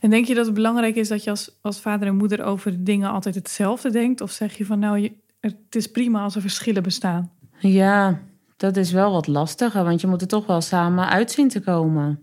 En 0.00 0.10
denk 0.10 0.26
je 0.26 0.34
dat 0.34 0.46
het 0.46 0.54
belangrijk 0.54 0.96
is 0.96 1.08
dat 1.08 1.24
je 1.24 1.30
als, 1.30 1.58
als 1.60 1.80
vader 1.80 2.08
en 2.08 2.16
moeder 2.16 2.42
over 2.42 2.70
de 2.70 2.82
dingen 2.82 3.10
altijd 3.10 3.34
hetzelfde 3.34 3.90
denkt? 3.90 4.20
Of 4.20 4.30
zeg 4.30 4.56
je 4.56 4.66
van 4.66 4.78
nou, 4.78 4.98
je, 4.98 5.12
het 5.40 5.74
is 5.76 5.90
prima 5.90 6.22
als 6.22 6.34
er 6.34 6.40
verschillen 6.40 6.82
bestaan? 6.82 7.32
Ja, 7.58 8.20
dat 8.56 8.76
is 8.76 8.92
wel 8.92 9.12
wat 9.12 9.26
lastiger, 9.26 9.84
want 9.84 10.00
je 10.00 10.06
moet 10.06 10.20
er 10.20 10.28
toch 10.28 10.46
wel 10.46 10.60
samen 10.60 11.08
uit 11.08 11.30
zien 11.30 11.48
te 11.48 11.60
komen. 11.60 12.22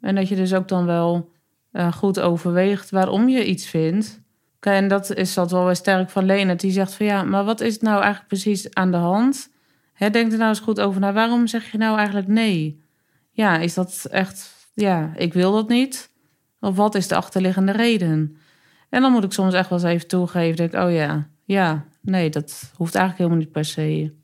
En 0.00 0.14
dat 0.14 0.28
je 0.28 0.36
dus 0.36 0.54
ook 0.54 0.68
dan 0.68 0.84
wel 0.84 1.32
eh, 1.74 1.92
goed 1.92 2.20
overweegt 2.20 2.90
waarom 2.90 3.28
je 3.28 3.46
iets 3.46 3.66
vindt. 3.66 4.20
En 4.60 4.88
dat 4.88 5.14
is 5.14 5.34
dat 5.34 5.50
wel 5.50 5.64
weer 5.64 5.76
sterk 5.76 6.10
van 6.10 6.24
Lena, 6.24 6.54
die 6.54 6.70
zegt 6.70 6.94
van 6.94 7.06
ja, 7.06 7.22
maar 7.22 7.44
wat 7.44 7.60
is 7.60 7.72
het 7.72 7.82
nou 7.82 7.96
eigenlijk 7.96 8.26
precies 8.26 8.74
aan 8.74 8.90
de 8.90 8.96
hand? 8.96 9.50
Hè, 9.92 10.10
denk 10.10 10.32
er 10.32 10.38
nou 10.38 10.48
eens 10.48 10.60
goed 10.60 10.80
over 10.80 11.00
na. 11.00 11.12
Waarom 11.12 11.46
zeg 11.46 11.72
je 11.72 11.78
nou 11.78 11.96
eigenlijk 11.96 12.28
nee? 12.28 12.82
Ja, 13.30 13.58
is 13.58 13.74
dat 13.74 14.06
echt, 14.10 14.68
ja, 14.74 15.12
ik 15.16 15.32
wil 15.32 15.52
dat 15.52 15.68
niet? 15.68 16.10
Of 16.60 16.76
wat 16.76 16.94
is 16.94 17.08
de 17.08 17.14
achterliggende 17.14 17.72
reden? 17.72 18.36
En 18.90 19.02
dan 19.02 19.12
moet 19.12 19.24
ik 19.24 19.32
soms 19.32 19.54
echt 19.54 19.68
wel 19.68 19.78
eens 19.78 19.88
even 19.88 20.08
toegeven. 20.08 20.56
Denk, 20.56 20.84
oh 20.84 20.92
ja, 20.92 21.28
ja, 21.44 21.84
nee, 22.00 22.30
dat 22.30 22.72
hoeft 22.76 22.94
eigenlijk 22.94 23.18
helemaal 23.24 23.44
niet 23.44 23.52
per 23.52 23.64
se. 23.64 24.14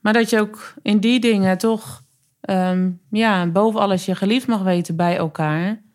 Maar 0.00 0.12
dat 0.12 0.30
je 0.30 0.40
ook 0.40 0.74
in 0.82 0.98
die 0.98 1.20
dingen 1.20 1.58
toch, 1.58 2.02
ehm, 2.40 2.90
ja, 3.10 3.46
boven 3.46 3.80
alles 3.80 4.04
je 4.04 4.14
geliefd 4.14 4.46
mag 4.46 4.62
weten 4.62 4.96
bij 4.96 5.16
elkaar. 5.16 5.86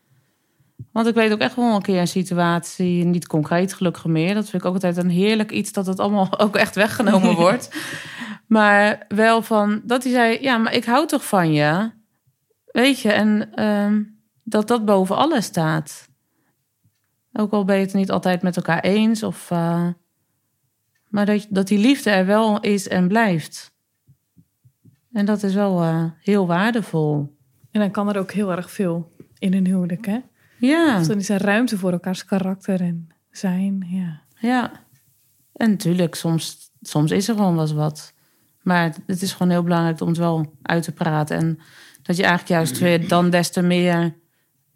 Want 0.91 1.07
ik 1.07 1.13
weet 1.13 1.31
ook 1.31 1.39
echt 1.39 1.55
wel 1.55 1.75
een 1.75 1.81
keer 1.81 1.99
een 1.99 2.07
situatie, 2.07 3.03
niet 3.03 3.27
concreet 3.27 3.73
gelukkig 3.73 4.05
meer. 4.05 4.33
Dat 4.33 4.49
vind 4.49 4.61
ik 4.61 4.67
ook 4.67 4.73
altijd 4.73 4.97
een 4.97 5.09
heerlijk 5.09 5.51
iets 5.51 5.71
dat 5.71 5.85
het 5.85 5.99
allemaal 5.99 6.39
ook 6.39 6.55
echt 6.55 6.75
weggenomen 6.75 7.35
wordt. 7.45 7.69
Maar 8.47 9.05
wel 9.07 9.41
van 9.41 9.81
dat 9.83 10.03
hij 10.03 10.11
zei: 10.11 10.37
Ja, 10.41 10.57
maar 10.57 10.73
ik 10.73 10.85
hou 10.85 11.07
toch 11.07 11.25
van 11.25 11.53
je. 11.53 11.91
Weet 12.65 12.99
je, 12.99 13.11
en 13.11 13.53
ehm, 13.55 14.03
dat 14.43 14.67
dat 14.67 14.85
boven 14.85 15.15
alles 15.15 15.45
staat. 15.45 16.09
Ook 17.33 17.51
al 17.51 17.65
ben 17.65 17.75
je 17.75 17.81
het 17.81 17.93
niet 17.93 18.11
altijd 18.11 18.41
met 18.41 18.55
elkaar 18.55 18.79
eens. 18.79 19.23
Of, 19.23 19.51
uh, 19.51 19.87
maar 21.09 21.25
dat, 21.25 21.47
dat 21.49 21.67
die 21.67 21.79
liefde 21.79 22.09
er 22.09 22.25
wel 22.25 22.59
is 22.59 22.87
en 22.87 23.07
blijft. 23.07 23.73
En 25.11 25.25
dat 25.25 25.43
is 25.43 25.53
wel 25.53 25.83
uh, 25.83 26.05
heel 26.19 26.47
waardevol. 26.47 27.37
En 27.71 27.79
dan 27.79 27.91
kan 27.91 28.09
er 28.09 28.17
ook 28.17 28.31
heel 28.31 28.51
erg 28.51 28.71
veel 28.71 29.11
in 29.37 29.53
een 29.53 29.65
huwelijk, 29.65 30.05
hè? 30.05 30.19
Ja. 30.67 30.99
Of 30.99 31.07
dan 31.07 31.17
is 31.17 31.29
er 31.29 31.41
ruimte 31.41 31.77
voor 31.77 31.91
elkaars 31.91 32.25
karakter 32.25 32.81
en 32.81 33.07
zijn, 33.31 33.85
ja. 33.89 34.21
Ja. 34.39 34.71
En 35.53 35.69
natuurlijk, 35.69 36.15
soms, 36.15 36.71
soms 36.81 37.11
is 37.11 37.27
er 37.27 37.35
gewoon 37.35 37.53
wel 37.53 37.61
eens 37.61 37.73
wat. 37.73 38.13
Maar 38.61 38.95
het 39.05 39.21
is 39.21 39.31
gewoon 39.31 39.51
heel 39.51 39.63
belangrijk 39.63 40.01
om 40.01 40.07
het 40.07 40.17
wel 40.17 40.53
uit 40.61 40.83
te 40.83 40.91
praten. 40.91 41.37
En 41.37 41.59
dat 42.01 42.15
je 42.15 42.23
eigenlijk 42.23 42.51
juist 42.51 42.79
weer 42.79 43.07
dan 43.07 43.29
des 43.29 43.49
te 43.49 43.61
meer 43.61 44.15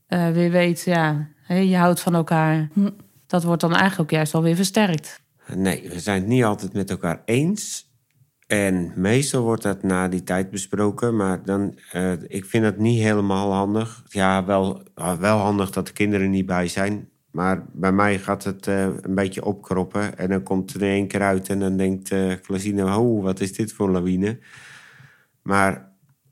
uh, 0.07 0.29
weer 0.29 0.51
weet, 0.51 0.83
ja, 0.83 1.27
je 1.47 1.77
houdt 1.77 1.99
van 1.99 2.15
elkaar. 2.15 2.69
Hm. 2.73 2.89
Dat 3.27 3.43
wordt 3.43 3.61
dan 3.61 3.71
eigenlijk 3.71 4.01
ook 4.01 4.17
juist 4.17 4.33
alweer 4.33 4.55
versterkt. 4.55 5.21
Nee, 5.55 5.89
we 5.89 5.99
zijn 5.99 6.19
het 6.19 6.29
niet 6.29 6.43
altijd 6.43 6.73
met 6.73 6.89
elkaar 6.89 7.21
eens. 7.25 7.86
En 8.47 8.91
meestal 8.95 9.43
wordt 9.43 9.63
dat 9.63 9.83
na 9.83 10.07
die 10.07 10.23
tijd 10.23 10.49
besproken, 10.49 11.15
maar 11.15 11.43
dan, 11.43 11.77
uh, 11.93 12.11
ik 12.27 12.45
vind 12.45 12.65
het 12.65 12.77
niet 12.77 13.01
helemaal 13.01 13.53
handig. 13.53 14.03
Ja, 14.07 14.45
wel, 14.45 14.83
wel 15.19 15.37
handig 15.37 15.71
dat 15.71 15.87
de 15.87 15.93
kinderen 15.93 16.29
niet 16.29 16.45
bij 16.45 16.67
zijn. 16.67 17.09
Maar 17.31 17.65
bij 17.73 17.91
mij 17.91 18.19
gaat 18.19 18.43
het 18.43 18.67
uh, 18.67 18.81
een 19.01 19.15
beetje 19.15 19.45
opkroppen. 19.45 20.17
En 20.17 20.29
dan 20.29 20.43
komt 20.43 20.73
er 20.73 20.81
één 20.81 21.07
keer 21.07 21.21
uit 21.21 21.49
en 21.49 21.59
dan 21.59 21.77
denkt 21.77 22.11
uh, 22.11 22.33
Klasine... 22.41 22.97
oh, 22.97 23.23
wat 23.23 23.39
is 23.39 23.53
dit 23.53 23.73
voor 23.73 23.89
lawine? 23.89 24.39
Maar 25.41 25.91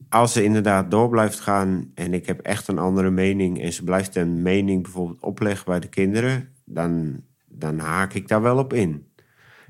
als 0.09 0.33
ze 0.33 0.43
inderdaad 0.43 0.91
door 0.91 1.09
blijft 1.09 1.39
gaan... 1.39 1.91
en 1.93 2.13
ik 2.13 2.25
heb 2.25 2.39
echt 2.39 2.67
een 2.67 2.79
andere 2.79 3.09
mening... 3.09 3.61
en 3.61 3.73
ze 3.73 3.83
blijft 3.83 4.15
een 4.15 4.41
mening 4.41 4.83
bijvoorbeeld 4.83 5.21
opleggen 5.21 5.65
bij 5.65 5.79
de 5.79 5.89
kinderen... 5.89 6.49
dan, 6.65 7.21
dan 7.45 7.79
haak 7.79 8.13
ik 8.13 8.27
daar 8.27 8.41
wel 8.41 8.57
op 8.57 8.73
in. 8.73 9.07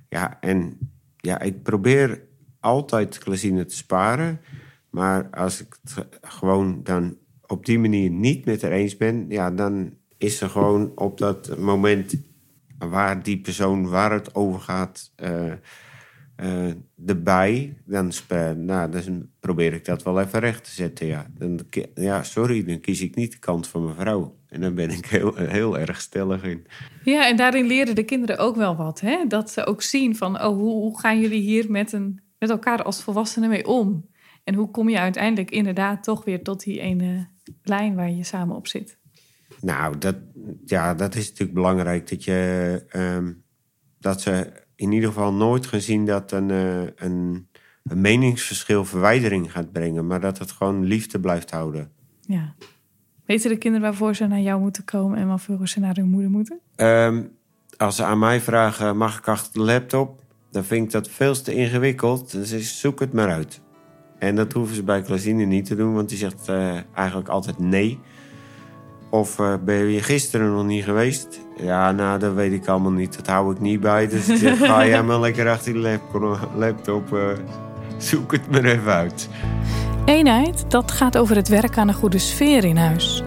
Ja, 0.09 0.37
en 0.39 0.77
ja, 1.17 1.39
ik 1.39 1.63
probeer 1.63 2.21
altijd 2.65 3.17
Klasine 3.17 3.65
te 3.65 3.75
sparen... 3.75 4.41
maar 4.89 5.29
als 5.29 5.61
ik 5.61 5.77
het 5.83 6.07
gewoon 6.21 6.79
dan 6.83 7.17
op 7.45 7.65
die 7.65 7.79
manier 7.79 8.09
niet 8.09 8.45
met 8.45 8.61
haar 8.61 8.71
eens 8.71 8.97
ben... 8.97 9.25
ja, 9.29 9.51
dan 9.51 9.93
is 10.17 10.41
er 10.41 10.49
gewoon 10.49 10.91
op 10.95 11.17
dat 11.17 11.57
moment 11.57 12.15
waar 12.77 13.23
die 13.23 13.41
persoon 13.41 13.89
waar 13.89 14.11
het 14.11 14.35
over 14.35 14.59
gaat 14.59 15.11
uh, 15.23 15.53
uh, 16.43 16.73
erbij, 17.05 17.77
dan, 17.85 18.11
nou, 18.55 18.91
dan 18.91 19.29
probeer 19.39 19.73
ik 19.73 19.85
dat 19.85 20.03
wel 20.03 20.19
even 20.19 20.39
recht 20.39 20.63
te 20.63 20.71
zetten. 20.71 21.07
Ja. 21.07 21.27
Dan, 21.37 21.59
ja, 21.95 22.23
sorry, 22.23 22.63
dan 22.63 22.79
kies 22.79 23.01
ik 23.01 23.15
niet 23.15 23.31
de 23.31 23.39
kant 23.39 23.67
van 23.67 23.83
mijn 23.83 23.95
vrouw. 23.95 24.35
En 24.47 24.61
dan 24.61 24.75
ben 24.75 24.89
ik 24.89 25.05
heel, 25.05 25.35
heel 25.35 25.77
erg 25.77 26.01
stellig 26.01 26.43
in. 26.43 26.65
Ja, 27.03 27.27
en 27.27 27.37
daarin 27.37 27.67
leren 27.67 27.95
de 27.95 28.03
kinderen 28.03 28.37
ook 28.37 28.55
wel 28.55 28.75
wat. 28.75 28.99
Hè? 28.99 29.25
Dat 29.27 29.49
ze 29.51 29.65
ook 29.65 29.81
zien 29.81 30.15
van, 30.15 30.41
oh, 30.41 30.57
hoe 30.57 30.99
gaan 30.99 31.19
jullie 31.21 31.41
hier 31.41 31.71
met, 31.71 31.91
een, 31.91 32.19
met 32.47 32.57
elkaar 32.57 32.83
als 32.83 33.03
volwassenen 33.03 33.49
mee 33.49 33.65
om? 33.65 34.09
En 34.43 34.53
hoe 34.53 34.71
kom 34.71 34.89
je 34.89 34.99
uiteindelijk 34.99 35.51
inderdaad 35.51 36.03
toch 36.03 36.25
weer 36.25 36.43
tot 36.43 36.63
die 36.63 36.79
ene 36.79 37.27
lijn 37.63 37.95
waar 37.95 38.11
je 38.11 38.23
samen 38.23 38.55
op 38.55 38.67
zit? 38.67 38.97
Nou, 39.61 39.97
dat, 39.97 40.15
ja, 40.65 40.93
dat 40.93 41.15
is 41.15 41.29
natuurlijk 41.29 41.53
belangrijk. 41.53 42.09
Dat, 42.09 42.23
je, 42.23 42.83
um, 42.95 43.43
dat 43.99 44.21
ze 44.21 44.63
in 44.75 44.91
ieder 44.91 45.09
geval 45.09 45.33
nooit 45.33 45.65
gaan 45.65 45.81
zien 45.81 46.05
dat 46.05 46.31
een, 46.31 46.49
uh, 46.49 46.81
een, 46.81 47.47
een, 47.83 48.01
meningsverschil 48.01 48.85
verwijdering 48.85 49.51
gaat 49.51 49.71
brengen. 49.71 50.07
Maar 50.07 50.21
dat 50.21 50.37
het 50.37 50.51
gewoon 50.51 50.83
liefde 50.83 51.19
blijft 51.19 51.51
houden. 51.51 51.91
Ja. 52.21 52.55
Weten 53.25 53.49
de 53.49 53.57
kinderen 53.57 53.87
waarvoor 53.87 54.15
ze 54.15 54.27
naar 54.27 54.39
jou 54.39 54.61
moeten 54.61 54.85
komen 54.85 55.17
en 55.17 55.27
waarvoor 55.27 55.67
ze 55.67 55.79
naar 55.79 55.95
hun 55.95 56.09
moeder 56.09 56.29
moeten? 56.29 56.59
Um, 56.75 57.31
als 57.77 57.95
ze 57.95 58.03
aan 58.03 58.19
mij 58.19 58.41
vragen, 58.41 58.97
mag 58.97 59.17
ik 59.17 59.27
achter 59.27 59.53
de 59.53 59.59
laptop? 59.59 60.23
Dan 60.55 60.63
vind 60.63 60.85
ik 60.85 60.91
dat 60.91 61.09
veel 61.09 61.41
te 61.41 61.53
ingewikkeld. 61.55 62.31
Dus 62.31 62.79
zoek 62.79 62.99
het 62.99 63.13
maar 63.13 63.31
uit. 63.31 63.61
En 64.19 64.35
dat 64.35 64.53
hoeven 64.53 64.75
ze 64.75 64.83
bij 64.83 65.01
Klasine 65.01 65.45
niet 65.45 65.65
te 65.65 65.75
doen, 65.75 65.93
want 65.93 66.09
die 66.09 66.17
zegt 66.17 66.49
uh, 66.49 66.73
eigenlijk 66.93 67.27
altijd 67.27 67.59
nee. 67.59 67.99
Of 69.09 69.39
uh, 69.39 69.53
ben 69.65 69.75
je 69.75 70.01
gisteren 70.01 70.51
nog 70.51 70.65
niet 70.65 70.83
geweest? 70.83 71.39
Ja, 71.57 71.91
nou, 71.91 72.19
dat 72.19 72.33
weet 72.33 72.51
ik 72.51 72.67
allemaal 72.67 72.91
niet. 72.91 73.15
Dat 73.15 73.27
hou 73.27 73.53
ik 73.53 73.59
niet 73.59 73.79
bij. 73.79 74.07
Dus 74.07 74.29
ik 74.29 74.37
zeg, 74.37 74.57
ga 74.57 74.85
jij 74.85 75.03
maar 75.03 75.19
lekker 75.19 75.49
achter 75.49 75.73
de 75.73 75.99
laptop. 76.55 77.13
Uh, 77.13 77.27
zoek 77.97 78.31
het 78.31 78.51
maar 78.51 78.63
even 78.63 78.93
uit. 78.93 79.29
Eenheid, 80.05 80.65
dat 80.67 80.91
gaat 80.91 81.17
over 81.17 81.35
het 81.35 81.47
werk 81.47 81.77
aan 81.77 81.87
een 81.87 81.93
goede 81.93 82.19
sfeer 82.19 82.63
in 82.63 82.77
huis. 82.77 83.23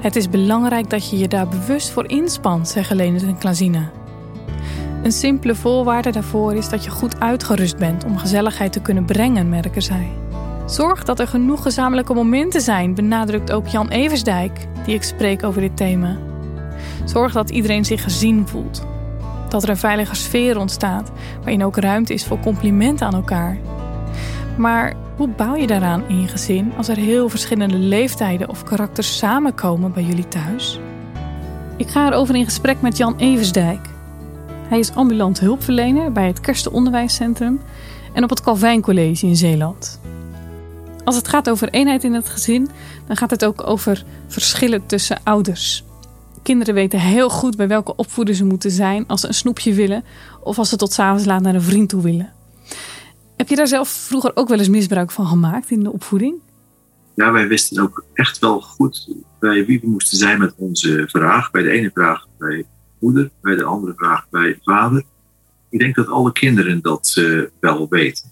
Het 0.00 0.16
is 0.16 0.28
belangrijk 0.28 0.90
dat 0.90 1.10
je 1.10 1.18
je 1.18 1.28
daar 1.28 1.48
bewust 1.48 1.90
voor 1.90 2.08
inspant, 2.08 2.68
zeggen 2.68 2.96
Leonard 2.96 3.22
en 3.22 3.38
Klazina. 3.38 3.90
Een 5.02 5.12
simpele 5.12 5.54
voorwaarde 5.54 6.10
daarvoor 6.10 6.54
is 6.54 6.68
dat 6.68 6.84
je 6.84 6.90
goed 6.90 7.20
uitgerust 7.20 7.76
bent 7.76 8.04
om 8.04 8.18
gezelligheid 8.18 8.72
te 8.72 8.80
kunnen 8.80 9.04
brengen, 9.04 9.48
merken 9.48 9.82
zij. 9.82 10.08
Zorg 10.66 11.04
dat 11.04 11.20
er 11.20 11.28
genoeg 11.28 11.62
gezamenlijke 11.62 12.14
momenten 12.14 12.60
zijn, 12.60 12.94
benadrukt 12.94 13.52
ook 13.52 13.66
Jan 13.66 13.88
Eversdijk, 13.88 14.66
die 14.84 14.94
ik 14.94 15.02
spreek 15.02 15.44
over 15.44 15.60
dit 15.60 15.76
thema. 15.76 16.16
Zorg 17.04 17.32
dat 17.32 17.50
iedereen 17.50 17.84
zich 17.84 18.02
gezien 18.02 18.48
voelt. 18.48 18.86
Dat 19.48 19.62
er 19.62 19.68
een 19.68 19.76
veilige 19.76 20.14
sfeer 20.14 20.58
ontstaat, 20.58 21.10
waarin 21.38 21.64
ook 21.64 21.76
ruimte 21.76 22.14
is 22.14 22.24
voor 22.24 22.40
complimenten 22.40 23.06
aan 23.06 23.14
elkaar. 23.14 23.58
Maar 24.56 24.94
hoe 25.16 25.28
bouw 25.28 25.54
je 25.54 25.66
daaraan 25.66 26.08
in 26.08 26.20
je 26.20 26.28
gezin 26.28 26.72
als 26.76 26.88
er 26.88 26.96
heel 26.96 27.28
verschillende 27.28 27.78
leeftijden 27.78 28.48
of 28.48 28.62
karakters 28.62 29.18
samenkomen 29.18 29.92
bij 29.92 30.02
jullie 30.02 30.28
thuis? 30.28 30.80
Ik 31.76 31.88
ga 31.88 32.06
erover 32.06 32.34
in 32.34 32.44
gesprek 32.44 32.80
met 32.80 32.96
Jan 32.96 33.16
Eversdijk. 33.16 33.91
Hij 34.72 34.80
is 34.80 34.94
ambulant 34.94 35.40
hulpverlener 35.40 36.12
bij 36.12 36.26
het 36.26 36.40
Kersten 36.40 36.72
Onderwijscentrum 36.72 37.60
en 38.12 38.22
op 38.22 38.30
het 38.30 38.40
Calvijn 38.40 38.80
College 38.80 39.26
in 39.26 39.36
Zeeland. 39.36 40.00
Als 41.04 41.16
het 41.16 41.28
gaat 41.28 41.50
over 41.50 41.68
eenheid 41.68 42.04
in 42.04 42.12
het 42.12 42.28
gezin, 42.28 42.68
dan 43.06 43.16
gaat 43.16 43.30
het 43.30 43.44
ook 43.44 43.66
over 43.66 44.04
verschillen 44.26 44.86
tussen 44.86 45.20
ouders. 45.22 45.84
Kinderen 46.42 46.74
weten 46.74 47.00
heel 47.00 47.30
goed 47.30 47.56
bij 47.56 47.68
welke 47.68 47.96
opvoeder 47.96 48.34
ze 48.34 48.44
moeten 48.44 48.70
zijn 48.70 49.06
als 49.06 49.20
ze 49.20 49.26
een 49.26 49.34
snoepje 49.34 49.74
willen 49.74 50.04
of 50.42 50.58
als 50.58 50.68
ze 50.68 50.76
tot 50.76 50.92
s'avonds 50.92 51.24
laat 51.24 51.42
naar 51.42 51.54
een 51.54 51.62
vriend 51.62 51.88
toe 51.88 52.02
willen. 52.02 52.32
Heb 53.36 53.48
je 53.48 53.56
daar 53.56 53.68
zelf 53.68 53.88
vroeger 53.88 54.30
ook 54.34 54.48
wel 54.48 54.58
eens 54.58 54.68
misbruik 54.68 55.10
van 55.10 55.26
gemaakt 55.26 55.70
in 55.70 55.82
de 55.82 55.92
opvoeding? 55.92 56.34
Ja, 57.14 57.32
wij 57.32 57.48
wisten 57.48 57.82
ook 57.82 58.04
echt 58.12 58.38
wel 58.38 58.60
goed 58.60 59.14
bij 59.38 59.66
wie 59.66 59.80
we 59.80 59.88
moesten 59.88 60.18
zijn 60.18 60.38
met 60.38 60.54
onze 60.56 61.04
vraag. 61.06 61.50
Bij 61.50 61.62
de 61.62 61.70
ene 61.70 61.90
vraag 61.94 62.26
bij 62.38 62.66
bij 63.40 63.56
de 63.56 63.64
andere 63.64 63.92
vraag 63.96 64.28
bij 64.28 64.58
vader. 64.62 65.04
Ik 65.68 65.78
denk 65.78 65.94
dat 65.94 66.06
alle 66.06 66.32
kinderen 66.32 66.80
dat 66.80 67.14
uh, 67.18 67.46
wel 67.60 67.88
weten. 67.88 68.30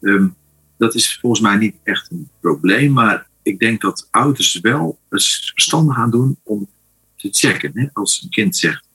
Um, 0.00 0.36
dat 0.76 0.94
is 0.94 1.18
volgens 1.20 1.42
mij 1.42 1.56
niet 1.56 1.76
echt 1.82 2.10
een 2.10 2.28
probleem, 2.40 2.92
maar 2.92 3.26
ik 3.42 3.58
denk 3.58 3.80
dat 3.80 4.08
ouders 4.10 4.60
wel 4.60 4.98
verstandig 5.08 5.96
gaan 5.96 6.10
doen 6.10 6.38
om 6.42 6.68
te 7.16 7.28
checken. 7.30 7.70
Hè? 7.74 7.88
Als 7.92 8.22
een 8.22 8.30
kind 8.30 8.56
zegt, 8.56 8.88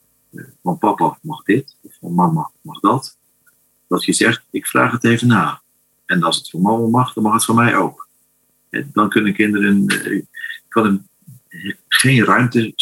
van 0.62 0.78
papa 0.78 1.18
mag 1.22 1.42
dit, 1.42 1.76
of 1.80 1.92
van 2.00 2.14
mama 2.14 2.50
mag 2.60 2.80
dat, 2.80 3.18
dat 3.88 4.04
je 4.04 4.12
zegt, 4.12 4.42
ik 4.50 4.66
vraag 4.66 4.92
het 4.92 5.04
even 5.04 5.28
na. 5.28 5.62
En 6.06 6.22
als 6.22 6.36
het 6.36 6.50
van 6.50 6.62
mama 6.62 6.86
mag, 6.86 7.12
dan 7.12 7.22
mag 7.22 7.32
het 7.32 7.44
van 7.44 7.54
mij 7.54 7.76
ook. 7.76 8.08
En 8.70 8.90
dan 8.92 9.08
kunnen 9.08 9.34
kinderen, 9.34 9.86
kan 10.68 10.84
er 10.84 11.02
geen 11.88 12.24
ruimte 12.24 12.74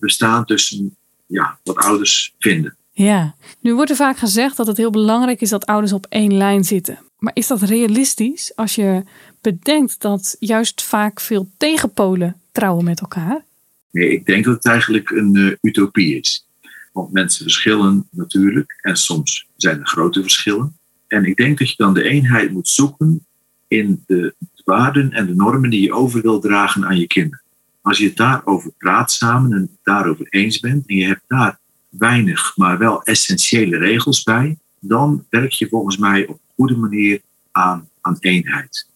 bestaan 0.00 0.44
tussen 0.44 0.96
ja, 1.30 1.58
wat 1.64 1.76
ouders 1.76 2.34
vinden. 2.38 2.76
Ja, 2.92 3.34
nu 3.60 3.74
wordt 3.74 3.90
er 3.90 3.96
vaak 3.96 4.18
gezegd 4.18 4.56
dat 4.56 4.66
het 4.66 4.76
heel 4.76 4.90
belangrijk 4.90 5.40
is 5.40 5.48
dat 5.48 5.66
ouders 5.66 5.92
op 5.92 6.06
één 6.08 6.36
lijn 6.36 6.64
zitten. 6.64 6.98
Maar 7.18 7.34
is 7.34 7.46
dat 7.46 7.62
realistisch 7.62 8.52
als 8.56 8.74
je 8.74 9.02
bedenkt 9.40 10.00
dat 10.00 10.36
juist 10.38 10.82
vaak 10.82 11.20
veel 11.20 11.50
tegenpolen 11.56 12.36
trouwen 12.52 12.84
met 12.84 13.00
elkaar? 13.00 13.44
Nee, 13.90 14.10
ik 14.10 14.26
denk 14.26 14.44
dat 14.44 14.54
het 14.54 14.66
eigenlijk 14.66 15.10
een 15.10 15.36
uh, 15.36 15.52
utopie 15.60 16.18
is. 16.18 16.46
Want 16.92 17.12
mensen 17.12 17.42
verschillen 17.42 18.08
natuurlijk 18.10 18.78
en 18.80 18.96
soms 18.96 19.46
zijn 19.56 19.80
er 19.80 19.86
grote 19.86 20.20
verschillen. 20.20 20.78
En 21.06 21.24
ik 21.24 21.36
denk 21.36 21.58
dat 21.58 21.68
je 21.68 21.74
dan 21.76 21.94
de 21.94 22.02
eenheid 22.02 22.50
moet 22.50 22.68
zoeken 22.68 23.26
in 23.68 24.02
de 24.06 24.34
waarden 24.64 25.12
en 25.12 25.26
de 25.26 25.34
normen 25.34 25.70
die 25.70 25.82
je 25.82 25.92
over 25.92 26.22
wil 26.22 26.40
dragen 26.40 26.86
aan 26.86 26.98
je 26.98 27.06
kinderen. 27.06 27.42
Als 27.82 27.98
je 27.98 28.04
het 28.04 28.16
daarover 28.16 28.70
praat 28.78 29.12
samen 29.12 29.52
en 29.52 29.60
het 29.60 29.78
daarover 29.82 30.26
eens 30.28 30.60
bent 30.60 30.86
en 30.86 30.96
je 30.96 31.06
hebt 31.06 31.24
daar 31.26 31.58
weinig, 31.88 32.56
maar 32.56 32.78
wel 32.78 33.02
essentiële 33.02 33.76
regels 33.76 34.22
bij, 34.22 34.58
dan 34.78 35.24
werk 35.30 35.52
je 35.52 35.68
volgens 35.68 35.96
mij 35.96 36.26
op 36.26 36.34
een 36.34 36.54
goede 36.54 36.76
manier 36.76 37.20
aan, 37.52 37.88
aan 38.00 38.16
eenheid. 38.20 38.88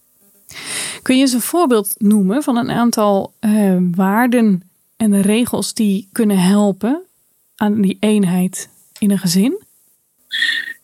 Kun 1.03 1.17
je 1.17 1.21
eens 1.21 1.33
een 1.33 1.41
voorbeeld 1.41 1.95
noemen 1.99 2.43
van 2.43 2.57
een 2.57 2.71
aantal 2.71 3.35
uh, 3.41 3.79
waarden 3.91 4.63
en 4.97 5.21
regels 5.21 5.75
die 5.75 6.09
kunnen 6.13 6.39
helpen 6.39 7.03
aan 7.57 7.81
die 7.81 7.97
eenheid 8.01 8.69
in 8.99 9.11
een 9.11 9.19
gezin? 9.19 9.63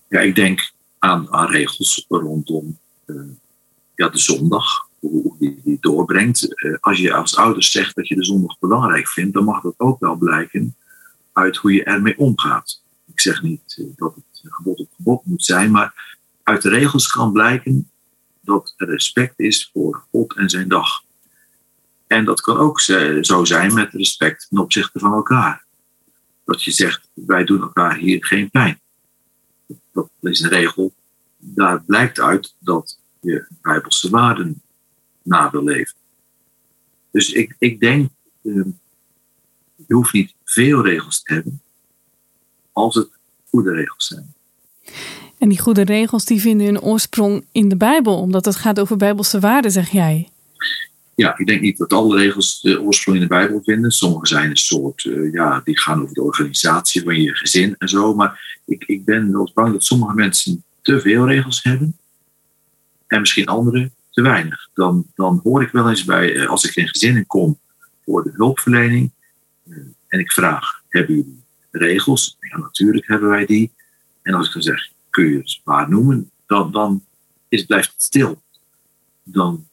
Ja, 0.09 0.21
ik 0.21 0.35
denk 0.35 0.73
aan, 0.99 1.33
aan 1.33 1.51
regels 1.51 2.05
rondom 2.09 2.79
uh, 3.07 3.23
ja, 3.95 4.09
de 4.09 4.19
zondag, 4.19 4.89
hoe 5.01 5.37
je 5.39 5.61
die 5.65 5.77
doorbrengt. 5.81 6.63
Uh, 6.65 6.77
als 6.81 6.99
je 6.99 7.13
als 7.13 7.37
ouders 7.37 7.71
zegt 7.71 7.95
dat 7.95 8.09
je 8.09 8.15
de 8.15 8.25
zondag 8.25 8.59
belangrijk 8.59 9.09
vindt, 9.09 9.35
dan 9.35 9.45
mag 9.45 9.63
dat 9.63 9.75
ook 9.77 10.01
wel 10.01 10.17
blijken 10.17 10.77
uit 11.33 11.57
hoe 11.57 11.73
je 11.73 11.85
ermee 11.85 12.19
omgaat. 12.19 12.83
Ik 13.07 13.21
zeg 13.21 13.43
niet 13.43 13.77
uh, 13.79 13.87
dat 13.97 14.15
het 14.15 14.53
gebod 14.53 14.81
op 14.81 14.89
gebod 14.97 15.25
moet 15.25 15.45
zijn, 15.45 15.71
maar 15.71 16.19
uit 16.43 16.63
de 16.63 16.69
regels 16.69 17.11
kan 17.11 17.33
blijken 17.33 17.91
dat 18.41 18.75
er 18.77 18.89
respect 18.89 19.39
is 19.39 19.71
voor 19.73 20.05
God 20.11 20.37
en 20.37 20.51
zijn 20.51 20.69
dag. 20.69 21.03
En 22.07 22.25
dat 22.25 22.41
kan 22.41 22.57
ook 22.57 22.81
zo 22.81 23.45
zijn 23.45 23.75
met 23.75 23.93
respect 23.93 24.47
ten 24.49 24.59
opzichte 24.59 24.99
van 24.99 25.13
elkaar. 25.13 25.65
Dat 26.45 26.63
je 26.63 26.71
zegt, 26.71 27.09
wij 27.15 27.45
doen 27.45 27.61
elkaar 27.61 27.97
hier 27.97 28.25
geen 28.25 28.51
pijn. 28.51 28.81
Dat 29.93 30.11
is 30.21 30.41
een 30.41 30.49
regel. 30.49 30.95
Daar 31.37 31.83
blijkt 31.83 32.21
uit 32.21 32.55
dat 32.59 32.99
je 33.21 33.47
bijbelse 33.63 34.11
waarden 34.11 34.63
na 35.23 35.51
wil 35.51 35.65
leven. 35.65 35.95
Dus 37.11 37.33
ik, 37.33 37.57
ik 37.59 37.81
denk, 37.81 38.11
uh, 38.43 38.65
je 39.87 39.95
hoeft 39.95 40.13
niet 40.13 40.35
veel 40.45 40.85
regels 40.85 41.23
te 41.23 41.35
hebben, 41.35 41.61
als 42.73 42.95
het 42.95 43.09
goede 43.49 43.73
regels 43.73 44.07
zijn. 44.07 44.35
En 45.39 45.49
die 45.49 45.61
goede 45.61 45.83
regels 45.83 46.25
die 46.25 46.41
vinden 46.41 46.67
hun 46.67 46.81
oorsprong 46.81 47.45
in 47.53 47.69
de 47.69 47.77
Bijbel, 47.77 48.19
omdat 48.19 48.45
het 48.45 48.57
gaat 48.57 48.81
over 48.81 48.97
bijbelse 48.97 49.41
waarden, 49.41 49.71
zeg 49.71 49.91
jij. 49.91 50.29
Ja, 51.15 51.39
ik 51.39 51.47
denk 51.47 51.61
niet 51.61 51.79
dat 51.79 51.93
alle 51.93 52.17
regels 52.17 52.61
de 52.61 52.81
oorsprong 52.81 53.17
in 53.17 53.23
de 53.23 53.29
Bijbel 53.29 53.63
vinden. 53.63 53.91
Sommige 53.91 54.27
zijn 54.27 54.51
een 54.51 54.57
soort, 54.57 55.05
uh, 55.05 55.33
ja, 55.33 55.61
die 55.65 55.79
gaan 55.79 56.03
over 56.03 56.15
de 56.15 56.23
organisatie 56.23 57.03
van 57.03 57.21
je 57.21 57.35
gezin 57.35 57.75
en 57.79 57.89
zo. 57.89 58.15
Maar 58.15 58.61
ik, 58.65 58.85
ik 58.85 59.05
ben 59.05 59.33
wel 59.33 59.51
bang 59.55 59.73
dat 59.73 59.85
sommige 59.85 60.15
mensen 60.15 60.65
te 60.83 61.01
veel 61.01 61.27
regels 61.27 61.63
hebben 61.63 61.97
en 63.07 63.21
misschien 63.21 63.47
anderen 63.47 63.93
te 64.23 64.29
weinig. 64.29 64.69
Dan, 64.75 65.07
dan 65.15 65.41
hoor 65.43 65.63
ik 65.63 65.71
wel 65.71 65.89
eens 65.89 66.05
bij, 66.05 66.35
uh, 66.35 66.49
als 66.49 66.65
ik 66.65 66.77
in 66.77 66.89
gezinnen 66.89 67.27
kom 67.27 67.59
voor 68.05 68.23
de 68.23 68.33
hulpverlening 68.35 69.11
uh, 69.65 69.77
en 70.09 70.19
ik 70.19 70.33
vraag, 70.33 70.83
hebben 70.89 71.15
jullie 71.15 71.43
regels? 71.71 72.37
Ja, 72.41 72.59
natuurlijk 72.59 73.07
hebben 73.07 73.29
wij 73.29 73.47
die. 73.47 73.73
En 74.23 74.35
als 74.35 74.47
ik 74.47 74.53
dan 74.53 74.63
zeg, 74.63 74.89
kun 75.11 75.25
je 75.25 75.39
het 75.39 75.61
maar 75.65 75.91
noemen, 75.91 76.31
dan, 76.47 76.73
dan 76.73 77.05
is, 77.49 77.65
blijft 77.65 77.93
het 77.93 78.03
stil. 78.03 78.43
Dan, 79.23 79.69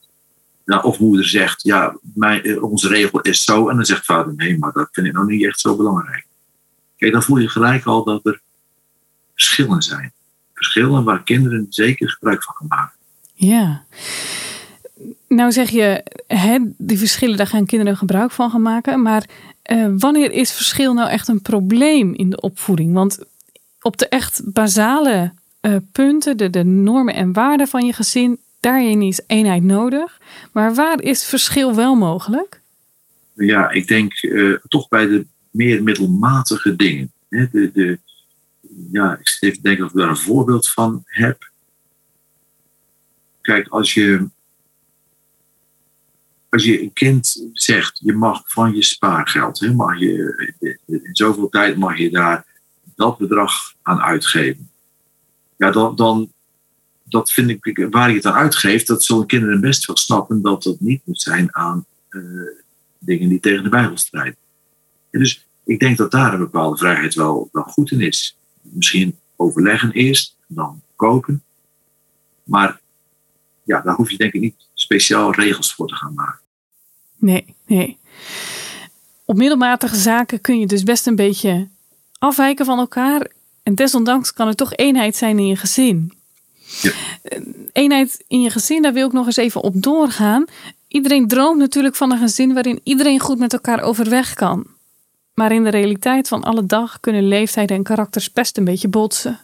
nou, 0.65 0.83
of 0.83 0.99
moeder 0.99 1.27
zegt, 1.27 1.63
ja, 1.63 1.97
mijn, 2.13 2.61
onze 2.61 2.87
regel 2.87 3.21
is 3.21 3.43
zo. 3.43 3.69
En 3.69 3.75
dan 3.75 3.85
zegt 3.85 4.05
vader, 4.05 4.35
nee, 4.35 4.57
maar 4.57 4.71
dat 4.71 4.87
vind 4.91 5.07
ik 5.07 5.13
nog 5.13 5.27
niet 5.27 5.45
echt 5.45 5.59
zo 5.59 5.75
belangrijk. 5.75 6.25
Kijk, 6.97 7.11
dan 7.11 7.23
voel 7.23 7.37
je 7.37 7.49
gelijk 7.49 7.85
al 7.85 8.03
dat 8.03 8.25
er 8.25 8.41
verschillen 9.33 9.81
zijn. 9.81 10.13
Verschillen 10.53 11.03
waar 11.03 11.23
kinderen 11.23 11.65
zeker 11.69 12.09
gebruik 12.09 12.43
van 12.43 12.55
gaan 12.55 12.67
maken. 12.67 12.96
Ja. 13.39 13.83
Nou 15.27 15.51
zeg 15.51 15.69
je, 15.69 16.03
hè, 16.27 16.57
die 16.77 16.97
verschillen, 16.97 17.37
daar 17.37 17.47
gaan 17.47 17.65
kinderen 17.65 17.97
gebruik 17.97 18.31
van 18.31 18.49
gaan 18.49 18.61
maken. 18.61 19.01
Maar 19.01 19.29
uh, 19.71 19.87
wanneer 19.97 20.31
is 20.31 20.51
verschil 20.51 20.93
nou 20.93 21.09
echt 21.09 21.27
een 21.27 21.41
probleem 21.41 22.13
in 22.13 22.29
de 22.29 22.41
opvoeding? 22.41 22.93
Want 22.93 23.19
op 23.81 23.97
de 23.97 24.07
echt 24.07 24.41
basale 24.45 25.31
uh, 25.61 25.75
punten, 25.91 26.37
de, 26.37 26.49
de 26.49 26.63
normen 26.63 27.13
en 27.13 27.33
waarden 27.33 27.67
van 27.67 27.85
je 27.85 27.93
gezin, 27.93 28.39
daarin 28.59 29.01
is 29.01 29.21
eenheid 29.27 29.63
nodig. 29.63 30.21
Maar 30.51 30.75
waar 30.75 31.01
is 31.01 31.25
verschil 31.25 31.75
wel 31.75 31.95
mogelijk? 31.95 32.61
Ja, 33.33 33.69
ik 33.69 33.87
denk 33.87 34.21
uh, 34.21 34.57
toch 34.67 34.87
bij 34.87 35.05
de 35.05 35.25
meer 35.51 35.83
middelmatige 35.83 36.75
dingen. 36.75 37.11
Hè? 37.29 37.45
De, 37.51 37.71
de, 37.73 37.99
ja, 38.91 39.17
ik 39.19 39.37
even 39.39 39.61
denken 39.61 39.85
ik 39.85 39.93
daar 39.93 40.09
een 40.09 40.17
voorbeeld 40.17 40.69
van 40.69 41.03
heb. 41.05 41.46
Kijk, 43.47 43.67
als 43.67 43.93
je, 43.93 44.29
als 46.49 46.63
je 46.63 46.81
een 46.81 46.93
kind 46.93 47.47
zegt, 47.53 47.99
je 48.03 48.13
mag 48.13 48.41
van 48.45 48.75
je 48.75 48.83
spaargeld, 48.83 49.59
hè, 49.59 49.73
mag 49.73 49.99
je, 49.99 50.53
in 50.85 51.09
zoveel 51.11 51.49
tijd 51.49 51.77
mag 51.77 51.97
je 51.97 52.09
daar 52.09 52.45
dat 52.95 53.17
bedrag 53.17 53.73
aan 53.81 53.99
uitgeven. 53.99 54.69
Ja, 55.57 55.71
dan, 55.71 55.95
dan 55.95 56.31
dat 57.03 57.31
vind 57.31 57.49
ik, 57.49 57.87
waar 57.89 58.09
je 58.09 58.15
het 58.15 58.25
aan 58.25 58.33
uitgeeft, 58.33 58.87
dat 58.87 59.03
zullen 59.03 59.25
kinderen 59.25 59.61
best 59.61 59.85
wel 59.85 59.97
snappen 59.97 60.41
dat 60.41 60.63
dat 60.63 60.79
niet 60.79 61.01
moet 61.05 61.21
zijn 61.21 61.55
aan 61.55 61.85
uh, 62.09 62.21
dingen 62.99 63.29
die 63.29 63.39
tegen 63.39 63.63
de 63.63 63.69
Bijbel 63.69 63.97
strijden. 63.97 64.37
En 65.09 65.19
dus 65.19 65.47
ik 65.63 65.79
denk 65.79 65.97
dat 65.97 66.11
daar 66.11 66.33
een 66.33 66.39
bepaalde 66.39 66.77
vrijheid 66.77 67.13
wel, 67.13 67.49
wel 67.51 67.63
goed 67.63 67.91
in 67.91 68.01
is. 68.01 68.37
Misschien 68.61 69.19
overleggen 69.35 69.91
eerst, 69.91 70.37
dan 70.47 70.81
kopen. 70.95 71.43
Maar 72.43 72.85
ja, 73.67 73.81
daar 73.81 73.95
hoef 73.95 74.11
je 74.11 74.17
denk 74.17 74.33
ik 74.33 74.41
niet 74.41 74.55
speciaal 74.73 75.31
regels 75.31 75.73
voor 75.73 75.87
te 75.87 75.95
gaan 75.95 76.13
maken. 76.13 76.39
Nee, 77.17 77.55
nee. 77.65 77.97
Op 79.25 79.37
middelmatige 79.37 79.95
zaken 79.95 80.41
kun 80.41 80.59
je 80.59 80.67
dus 80.67 80.83
best 80.83 81.07
een 81.07 81.15
beetje 81.15 81.67
afwijken 82.19 82.65
van 82.65 82.79
elkaar. 82.79 83.31
En 83.63 83.75
desondanks 83.75 84.33
kan 84.33 84.47
er 84.47 84.55
toch 84.55 84.73
eenheid 84.73 85.15
zijn 85.15 85.39
in 85.39 85.47
je 85.47 85.55
gezin. 85.55 86.13
Ja. 86.81 86.91
Eenheid 87.71 88.23
in 88.27 88.41
je 88.41 88.49
gezin, 88.49 88.81
daar 88.81 88.93
wil 88.93 89.07
ik 89.07 89.13
nog 89.13 89.25
eens 89.25 89.37
even 89.37 89.61
op 89.61 89.83
doorgaan. 89.83 90.45
Iedereen 90.87 91.27
droomt 91.27 91.59
natuurlijk 91.59 91.95
van 91.95 92.11
een 92.11 92.19
gezin 92.19 92.53
waarin 92.53 92.79
iedereen 92.83 93.19
goed 93.19 93.39
met 93.39 93.53
elkaar 93.53 93.81
overweg 93.81 94.33
kan. 94.33 94.65
Maar 95.33 95.51
in 95.51 95.63
de 95.63 95.69
realiteit 95.69 96.27
van 96.27 96.43
alle 96.43 96.65
dag 96.65 96.99
kunnen 96.99 97.27
leeftijden 97.27 97.77
en 97.77 97.83
karakters 97.83 98.31
best 98.31 98.57
een 98.57 98.65
beetje 98.65 98.87
botsen. 98.87 99.39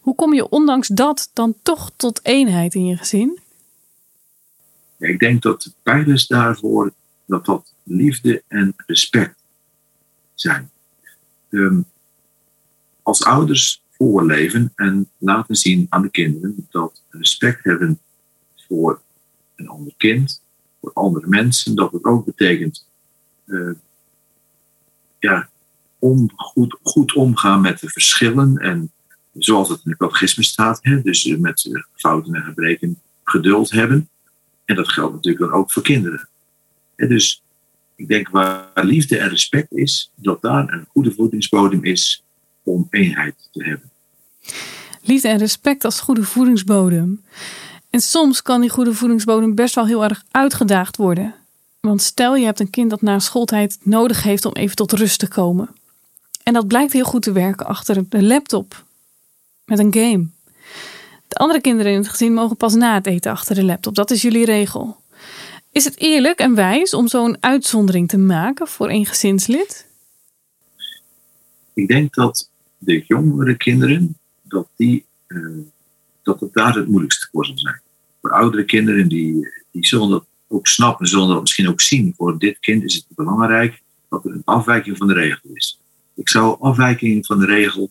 Hoe 0.00 0.14
kom 0.14 0.34
je 0.34 0.48
ondanks 0.48 0.88
dat 0.88 1.30
dan 1.32 1.54
toch 1.62 1.90
tot 1.96 2.24
eenheid 2.24 2.74
in 2.74 2.86
je 2.86 2.96
gezin? 2.96 3.38
Ik 4.98 5.18
denk 5.18 5.42
dat 5.42 5.62
de 5.62 5.72
pijlers 5.82 6.26
daarvoor 6.26 6.92
dat 7.26 7.44
dat 7.44 7.72
liefde 7.82 8.42
en 8.48 8.74
respect 8.86 9.38
zijn. 10.34 10.70
Um, 11.48 11.84
als 13.02 13.24
ouders 13.24 13.82
voorleven 13.90 14.72
en 14.74 15.10
laten 15.18 15.56
zien 15.56 15.86
aan 15.88 16.02
de 16.02 16.10
kinderen 16.10 16.66
dat 16.70 17.02
respect 17.08 17.64
hebben 17.64 18.00
voor 18.56 19.02
een 19.56 19.68
ander 19.68 19.92
kind, 19.96 20.42
voor 20.80 20.90
andere 20.92 21.26
mensen, 21.26 21.74
dat 21.74 21.92
het 21.92 22.04
ook 22.04 22.24
betekent 22.24 22.86
uh, 23.44 23.74
ja, 25.18 25.48
om, 25.98 26.30
goed, 26.36 26.78
goed 26.82 27.14
omgaan 27.14 27.60
met 27.60 27.80
de 27.80 27.88
verschillen 27.88 28.56
en 28.58 28.92
zoals 29.32 29.68
het 29.68 29.80
in 29.84 29.90
de 29.90 29.96
catechisme 29.96 30.44
staat, 30.44 30.78
hè, 30.82 31.02
dus 31.02 31.24
met 31.24 31.84
fouten 31.94 32.34
en 32.34 32.42
gebreken 32.42 33.00
geduld 33.24 33.70
hebben. 33.70 34.08
En 34.64 34.76
dat 34.76 34.88
geldt 34.88 35.14
natuurlijk 35.14 35.50
dan 35.50 35.60
ook 35.60 35.72
voor 35.72 35.82
kinderen. 35.82 36.28
En 36.96 37.08
dus 37.08 37.42
ik 37.96 38.08
denk 38.08 38.28
waar 38.28 38.70
liefde 38.74 39.18
en 39.18 39.28
respect 39.28 39.72
is, 39.72 40.10
dat 40.14 40.42
daar 40.42 40.72
een 40.72 40.86
goede 40.88 41.12
voedingsbodem 41.12 41.84
is 41.84 42.24
om 42.62 42.86
eenheid 42.90 43.48
te 43.52 43.64
hebben. 43.64 43.90
Liefde 45.02 45.28
en 45.28 45.38
respect 45.38 45.84
als 45.84 46.00
goede 46.00 46.22
voedingsbodem. 46.22 47.24
En 47.90 48.00
soms 48.00 48.42
kan 48.42 48.60
die 48.60 48.70
goede 48.70 48.94
voedingsbodem 48.94 49.54
best 49.54 49.74
wel 49.74 49.86
heel 49.86 50.04
erg 50.04 50.24
uitgedaagd 50.30 50.96
worden. 50.96 51.34
Want 51.80 52.02
stel 52.02 52.36
je 52.36 52.44
hebt 52.44 52.60
een 52.60 52.70
kind 52.70 52.90
dat 52.90 53.02
na 53.02 53.18
schooltijd 53.18 53.78
nodig 53.82 54.22
heeft 54.22 54.44
om 54.44 54.52
even 54.52 54.76
tot 54.76 54.92
rust 54.92 55.18
te 55.18 55.28
komen. 55.28 55.68
En 56.42 56.52
dat 56.52 56.66
blijkt 56.66 56.92
heel 56.92 57.04
goed 57.04 57.22
te 57.22 57.32
werken 57.32 57.66
achter 57.66 58.08
de 58.08 58.22
laptop 58.22 58.84
met 59.70 59.78
een 59.78 59.94
game. 59.94 60.26
De 61.28 61.36
andere 61.36 61.60
kinderen 61.60 61.92
in 61.92 61.98
het 61.98 62.08
gezin 62.08 62.34
mogen 62.34 62.56
pas 62.56 62.74
na 62.74 62.94
het 62.94 63.06
eten 63.06 63.32
achter 63.32 63.54
de 63.54 63.64
laptop. 63.64 63.94
Dat 63.94 64.10
is 64.10 64.22
jullie 64.22 64.44
regel. 64.44 64.96
Is 65.72 65.84
het 65.84 65.98
eerlijk 65.98 66.38
en 66.38 66.54
wijs 66.54 66.94
om 66.94 67.08
zo'n 67.08 67.36
uitzondering 67.40 68.08
te 68.08 68.18
maken 68.18 68.68
voor 68.68 68.88
één 68.88 69.06
gezinslid? 69.06 69.86
Ik 71.74 71.88
denk 71.88 72.14
dat 72.14 72.50
de 72.78 73.04
jongere 73.06 73.56
kinderen, 73.56 74.16
dat, 74.42 74.68
die, 74.76 75.04
uh, 75.28 75.64
dat 76.22 76.40
het 76.40 76.52
daar 76.52 76.74
het 76.74 76.88
moeilijkste 76.88 77.28
voor 77.32 77.46
zal 77.46 77.58
zijn. 77.58 77.80
Voor 78.20 78.30
oudere 78.30 78.64
kinderen, 78.64 79.08
die, 79.08 79.48
die 79.70 79.86
zullen 79.86 80.10
dat 80.10 80.24
ook 80.48 80.66
snappen, 80.66 81.06
zullen 81.06 81.28
dat 81.28 81.40
misschien 81.40 81.68
ook 81.68 81.80
zien. 81.80 82.14
Voor 82.16 82.38
dit 82.38 82.58
kind 82.58 82.84
is 82.84 82.94
het 82.94 83.04
belangrijk 83.08 83.82
dat 84.08 84.24
er 84.24 84.30
een 84.30 84.42
afwijking 84.44 84.96
van 84.96 85.06
de 85.06 85.14
regel 85.14 85.50
is. 85.52 85.80
Ik 86.14 86.28
zou 86.28 86.60
afwijking 86.60 87.26
van 87.26 87.38
de 87.38 87.46
regel 87.46 87.90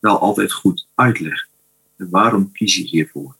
wel 0.00 0.18
altijd 0.18 0.52
goed 0.52 0.86
uitleggen. 0.94 1.48
En 1.96 2.10
waarom 2.10 2.52
kies 2.52 2.74
je 2.74 2.82
hiervoor? 2.82 3.36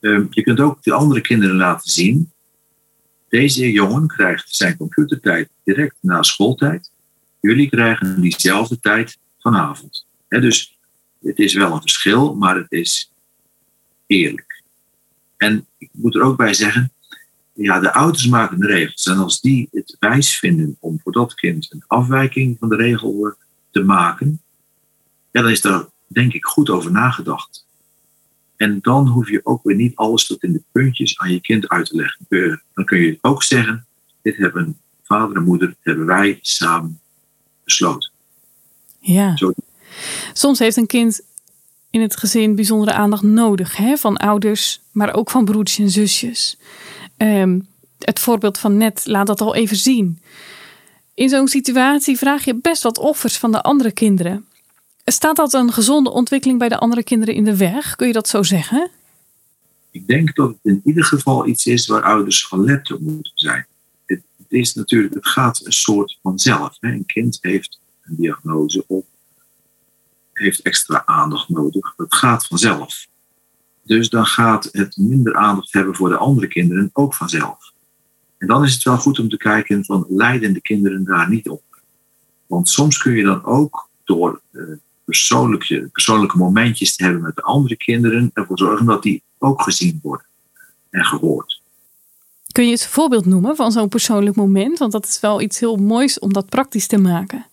Um, 0.00 0.26
je 0.30 0.42
kunt 0.42 0.60
ook 0.60 0.82
de 0.82 0.92
andere 0.92 1.20
kinderen 1.20 1.56
laten 1.56 1.90
zien. 1.90 2.32
Deze 3.28 3.72
jongen 3.72 4.06
krijgt 4.06 4.54
zijn 4.54 4.76
computertijd 4.76 5.48
direct 5.64 5.96
na 6.00 6.22
schooltijd. 6.22 6.90
Jullie 7.40 7.68
krijgen 7.68 8.20
diezelfde 8.20 8.80
tijd 8.80 9.18
vanavond. 9.38 10.06
Dus 10.28 10.78
het 11.22 11.38
is 11.38 11.54
wel 11.54 11.72
een 11.72 11.80
verschil, 11.80 12.34
maar 12.34 12.56
het 12.56 12.72
is 12.72 13.12
eerlijk. 14.06 14.62
En 15.36 15.66
ik 15.78 15.88
moet 15.92 16.14
er 16.14 16.22
ook 16.22 16.36
bij 16.36 16.54
zeggen, 16.54 16.92
ja, 17.52 17.80
de 17.80 17.92
ouders 17.92 18.26
maken 18.26 18.60
de 18.60 18.66
regels. 18.66 19.06
En 19.06 19.16
als 19.16 19.40
die 19.40 19.68
het 19.72 19.96
wijs 19.98 20.38
vinden 20.38 20.76
om 20.80 21.00
voor 21.02 21.12
dat 21.12 21.34
kind 21.34 21.72
een 21.72 21.84
afwijking 21.86 22.56
van 22.58 22.68
de 22.68 22.76
regel 22.76 23.36
te 23.70 23.82
maken, 23.82 24.40
ja, 25.34 25.42
dan 25.42 25.50
is 25.50 25.60
daar 25.60 25.84
denk 26.06 26.32
ik 26.32 26.44
goed 26.44 26.70
over 26.70 26.90
nagedacht. 26.90 27.66
En 28.56 28.78
dan 28.80 29.06
hoef 29.08 29.28
je 29.28 29.40
ook 29.44 29.62
weer 29.62 29.76
niet 29.76 29.96
alles 29.96 30.26
tot 30.26 30.42
in 30.42 30.52
de 30.52 30.62
puntjes 30.72 31.18
aan 31.18 31.32
je 31.32 31.40
kind 31.40 31.68
uit 31.68 31.86
te 31.86 31.96
leggen. 31.96 32.62
Dan 32.74 32.84
kun 32.84 32.98
je 32.98 33.18
ook 33.20 33.42
zeggen, 33.42 33.86
dit 34.22 34.36
hebben 34.36 34.78
vader 35.02 35.36
en 35.36 35.44
moeder, 35.44 35.74
hebben 35.80 36.06
wij 36.06 36.38
samen 36.42 37.00
besloten. 37.64 38.10
Ja. 38.98 39.36
Soms 40.32 40.58
heeft 40.58 40.76
een 40.76 40.86
kind 40.86 41.20
in 41.90 42.00
het 42.00 42.16
gezin 42.16 42.54
bijzondere 42.54 42.92
aandacht 42.92 43.22
nodig. 43.22 43.76
Hè? 43.76 43.96
Van 43.96 44.16
ouders, 44.16 44.80
maar 44.92 45.14
ook 45.14 45.30
van 45.30 45.44
broertjes 45.44 45.78
en 45.78 45.90
zusjes. 45.90 46.58
Ehm, 47.16 47.60
het 47.98 48.18
voorbeeld 48.18 48.58
van 48.58 48.76
net 48.76 49.06
laat 49.06 49.26
dat 49.26 49.40
al 49.40 49.54
even 49.54 49.76
zien. 49.76 50.20
In 51.14 51.28
zo'n 51.28 51.48
situatie 51.48 52.18
vraag 52.18 52.44
je 52.44 52.54
best 52.54 52.82
wat 52.82 52.98
offers 52.98 53.38
van 53.38 53.52
de 53.52 53.62
andere 53.62 53.92
kinderen. 53.92 54.46
Staat 55.04 55.36
dat 55.36 55.52
een 55.52 55.72
gezonde 55.72 56.10
ontwikkeling 56.10 56.58
bij 56.58 56.68
de 56.68 56.78
andere 56.78 57.04
kinderen 57.04 57.34
in 57.34 57.44
de 57.44 57.56
weg? 57.56 57.96
Kun 57.96 58.06
je 58.06 58.12
dat 58.12 58.28
zo 58.28 58.42
zeggen? 58.42 58.90
Ik 59.90 60.06
denk 60.06 60.34
dat 60.34 60.48
het 60.48 60.58
in 60.62 60.80
ieder 60.84 61.04
geval 61.04 61.46
iets 61.46 61.66
is 61.66 61.86
waar 61.86 62.02
ouders 62.02 62.42
gelet 62.42 62.92
op 62.92 63.00
moeten 63.00 63.32
zijn. 63.34 63.66
Het, 64.06 64.22
is 64.48 64.74
natuurlijk, 64.74 65.14
het 65.14 65.26
gaat 65.26 65.60
een 65.64 65.72
soort 65.72 66.18
vanzelf. 66.22 66.76
Hè? 66.80 66.92
Een 66.92 67.06
kind 67.06 67.38
heeft 67.40 67.80
een 68.02 68.16
diagnose 68.16 68.84
of 68.86 69.04
heeft 70.32 70.62
extra 70.62 71.02
aandacht 71.06 71.48
nodig. 71.48 71.94
Dat 71.96 72.14
gaat 72.14 72.46
vanzelf. 72.46 73.06
Dus 73.82 74.08
dan 74.10 74.26
gaat 74.26 74.68
het 74.72 74.96
minder 74.96 75.36
aandacht 75.36 75.72
hebben 75.72 75.94
voor 75.94 76.08
de 76.08 76.16
andere 76.16 76.46
kinderen 76.46 76.90
ook 76.92 77.14
vanzelf. 77.14 77.72
En 78.38 78.46
dan 78.46 78.64
is 78.64 78.74
het 78.74 78.82
wel 78.82 78.98
goed 78.98 79.18
om 79.18 79.28
te 79.28 79.36
kijken 79.36 79.84
van 79.84 80.06
lijden 80.08 80.52
de 80.52 80.60
kinderen 80.60 81.04
daar 81.04 81.28
niet 81.30 81.48
op. 81.48 81.62
Want 82.46 82.68
soms 82.68 82.98
kun 82.98 83.12
je 83.12 83.24
dan 83.24 83.44
ook 83.44 83.88
door 84.04 84.40
uh, 84.50 84.76
persoonlijke, 85.04 85.88
persoonlijke 85.92 86.36
momentjes 86.36 86.96
te 86.96 87.04
hebben 87.04 87.22
met 87.22 87.36
de 87.36 87.42
andere 87.42 87.76
kinderen 87.76 88.30
ervoor 88.34 88.58
zorgen 88.58 88.86
dat 88.86 89.02
die 89.02 89.22
ook 89.38 89.62
gezien 89.62 89.98
worden 90.02 90.26
en 90.90 91.04
gehoord. 91.04 91.62
Kun 92.52 92.64
je 92.64 92.70
eens 92.70 92.84
een 92.84 92.90
voorbeeld 92.90 93.26
noemen 93.26 93.56
van 93.56 93.72
zo'n 93.72 93.88
persoonlijk 93.88 94.36
moment? 94.36 94.78
Want 94.78 94.92
dat 94.92 95.06
is 95.06 95.20
wel 95.20 95.40
iets 95.40 95.60
heel 95.60 95.76
moois 95.76 96.18
om 96.18 96.32
dat 96.32 96.48
praktisch 96.48 96.86
te 96.86 96.98
maken. 96.98 97.46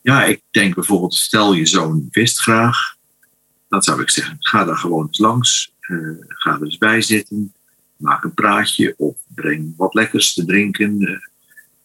Ja, 0.00 0.24
ik 0.24 0.40
denk 0.50 0.74
bijvoorbeeld, 0.74 1.14
stel 1.14 1.52
je 1.52 1.66
zoon 1.66 2.08
wist 2.10 2.40
graag. 2.40 2.94
Dan 3.68 3.82
zou 3.82 4.00
ik 4.00 4.10
zeggen, 4.10 4.36
ga 4.40 4.64
daar 4.64 4.76
gewoon 4.76 5.06
eens 5.06 5.18
langs. 5.18 5.72
Uh, 5.80 6.16
ga 6.28 6.54
er 6.54 6.62
eens 6.62 6.78
bij 6.78 7.02
zitten. 7.02 7.52
Maak 7.96 8.24
een 8.24 8.34
praatje 8.34 8.94
of 8.96 9.16
breng 9.34 9.74
wat 9.76 9.94
lekkers 9.94 10.34
te 10.34 10.44
drinken. 10.44 11.02
Uh, 11.02 11.18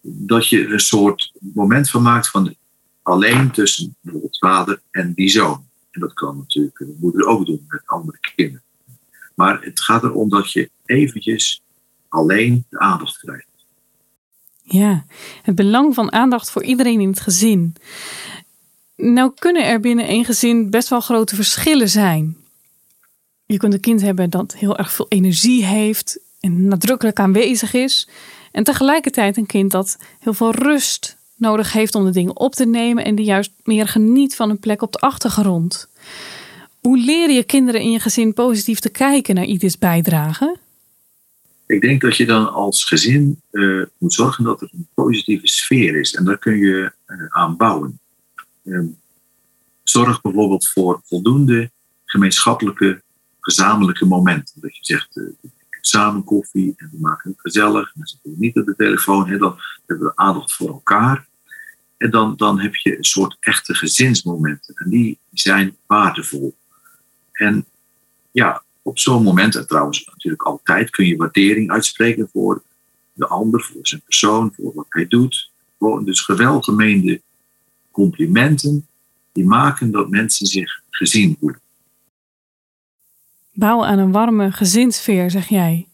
dat 0.02 0.48
je 0.48 0.68
een 0.68 0.80
soort 0.80 1.32
moment 1.40 1.90
van 1.90 2.02
maakt 2.02 2.30
van 2.30 2.56
alleen 3.04 3.52
tussen 3.52 3.96
bijvoorbeeld 4.02 4.38
vader 4.38 4.82
en 4.92 5.14
die 5.14 5.30
zoon. 5.30 5.68
En 5.92 6.02
dat 6.02 6.14
kan 6.14 6.38
natuurlijk 6.38 6.78
de 6.78 6.96
moeder 7.00 7.26
ook 7.26 7.46
doen 7.46 7.66
met 7.68 7.82
andere 7.86 8.18
kinderen. 8.36 8.64
Maar 9.36 9.62
het 9.62 9.82
gaat 9.82 10.04
erom 10.04 10.30
dat 10.30 10.52
je 10.52 10.70
eventjes 10.86 11.62
alleen 12.10 12.66
de 12.70 12.80
aandacht 12.80 13.18
krijgt. 13.18 13.48
Ja, 14.62 15.06
het 15.42 15.56
belang 15.56 15.94
van 15.94 16.12
aandacht 16.12 16.52
voor 16.52 16.64
iedereen 16.64 17.00
in 17.00 17.10
het 17.10 17.20
gezin. 17.20 17.76
Nou 18.96 19.32
kunnen 19.36 19.66
er 19.66 19.80
binnen 19.80 20.08
één 20.08 20.26
gezin 20.26 20.70
best 20.70 20.90
wel 20.90 21.02
grote 21.02 21.36
verschillen 21.36 21.90
zijn. 21.90 22.38
Je 23.46 23.58
kunt 23.58 23.74
een 23.74 23.80
kind 23.80 24.02
hebben 24.02 24.30
dat 24.30 24.56
heel 24.56 24.78
erg 24.78 24.92
veel 24.92 25.06
energie 25.10 25.66
heeft 25.66 26.20
en 26.40 26.68
nadrukkelijk 26.68 27.20
aanwezig 27.20 27.74
is. 27.74 28.10
En 28.52 28.64
tegelijkertijd 28.64 29.38
een 29.38 29.46
kind 29.46 29.72
dat 29.72 29.98
heel 30.20 30.34
veel 30.34 30.52
rust 30.52 31.18
nodig 31.40 31.74
heeft 31.74 31.96
om 31.96 32.06
de 32.06 32.12
dingen 32.12 32.38
op 32.38 32.54
te 32.54 32.66
nemen 32.66 33.04
en 33.04 33.16
die 33.16 33.26
juist 33.26 33.52
meer 33.64 33.88
geniet 33.88 34.36
van 34.36 34.50
een 34.50 34.60
plek 34.60 34.82
op 34.82 34.92
de 34.92 35.00
achtergrond. 35.00 35.90
Hoe 36.80 36.98
leer 36.98 37.30
je 37.30 37.44
kinderen 37.44 37.82
in 37.82 37.92
je 37.92 38.00
gezin 38.00 38.34
positief 38.34 38.80
te 38.80 38.90
kijken 38.90 39.36
naar 39.36 39.46
ieders 39.46 39.78
bijdrage? 39.78 40.58
Ik 41.66 41.82
denk 41.82 42.02
dat 42.02 42.18
je 42.18 42.26
dan 42.26 42.54
als 42.54 42.86
gezin 42.86 43.42
uh, 43.52 43.86
moet 43.98 44.14
zorgen 44.14 44.44
dat 44.44 44.62
er 44.62 44.70
een 44.72 44.88
positieve 44.94 45.48
sfeer 45.48 46.00
is. 46.00 46.16
En 46.16 46.26
daar 46.26 46.38
kun 46.38 46.58
je 46.58 46.92
uh, 47.08 47.26
aan 47.30 47.58
bouwen. 47.58 48.00
Uh, 48.64 48.86
zorg 49.84 50.22
bijvoorbeeld 50.22 50.70
voor 50.70 51.02
voldoende 51.04 51.72
gemeenschappelijke, 52.06 53.02
gezamenlijke 53.40 54.06
momenten. 54.06 54.62
Dat 54.62 54.76
je 54.76 54.86
zegt, 54.86 55.18
uh, 55.18 55.28
samen 55.82 56.24
koffie 56.24 56.74
en 56.78 56.90
we 56.92 56.98
maken 57.00 57.32
het 57.32 57.40
gezellig. 57.42 57.86
En 57.86 57.94
dan 57.96 58.08
zitten 58.08 58.32
we 58.32 58.38
niet 58.40 58.58
op 58.58 58.66
de 58.66 58.76
telefoon. 58.76 59.30
Hè, 59.30 59.38
dan 59.38 59.60
hebben 59.86 60.08
we 60.08 60.16
aandacht 60.16 60.54
voor 60.54 60.70
elkaar. 60.70 61.28
En 62.00 62.12
dan, 62.12 62.36
dan 62.36 62.60
heb 62.60 62.76
je 62.76 62.98
een 62.98 63.04
soort 63.04 63.38
echte 63.40 63.74
gezinsmomenten. 63.74 64.76
En 64.76 64.90
die 64.90 65.18
zijn 65.34 65.78
waardevol. 65.86 66.56
En 67.32 67.66
ja, 68.32 68.64
op 68.82 69.00
zo'n 69.00 69.24
moment, 69.24 69.56
en 69.56 69.68
trouwens 69.68 70.06
natuurlijk 70.06 70.44
altijd, 70.44 70.90
kun 70.90 71.06
je 71.06 71.16
waardering 71.16 71.72
uitspreken 71.72 72.30
voor 72.34 72.64
de 73.14 73.28
ander, 73.28 73.62
voor 73.62 73.88
zijn 73.88 74.02
persoon, 74.02 74.54
voor 74.56 74.74
wat 74.74 74.86
hij 74.90 75.08
doet. 75.08 75.52
Gewoon 75.78 76.06
dus 76.06 76.22
gewelgemeende 76.22 77.22
complimenten 77.92 78.88
die 79.32 79.46
maken 79.46 79.92
dat 79.92 80.10
mensen 80.10 80.46
zich 80.46 80.82
gezien 80.90 81.36
voelen. 81.40 81.62
Bouw 83.52 83.84
aan 83.84 84.00
een 84.00 84.12
warme 84.12 84.52
gezinssfeer, 84.52 85.32
zeg 85.32 85.48
jij. 85.48 85.88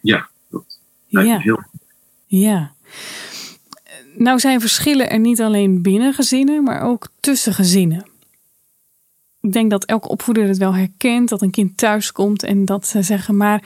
Ja, 0.00 0.28
dat 0.50 0.78
lijkt 1.08 1.28
ja. 1.28 1.36
me 1.36 1.42
heel 1.42 1.62
Ja. 2.26 2.74
Nou 4.14 4.38
zijn 4.38 4.60
verschillen 4.60 5.10
er 5.10 5.18
niet 5.18 5.40
alleen 5.40 5.82
binnen 5.82 6.14
gezinnen, 6.14 6.62
maar 6.62 6.82
ook 6.82 7.08
tussen 7.20 7.54
gezinnen 7.54 8.10
ik 9.42 9.52
denk 9.52 9.70
dat 9.70 9.84
elke 9.84 10.08
opvoeder 10.08 10.48
het 10.48 10.58
wel 10.58 10.74
herkent 10.74 11.28
dat 11.28 11.42
een 11.42 11.50
kind 11.50 11.76
thuis 11.76 12.12
komt 12.12 12.42
en 12.42 12.64
dat 12.64 12.86
ze 12.86 13.02
zeggen, 13.02 13.36
maar 13.36 13.64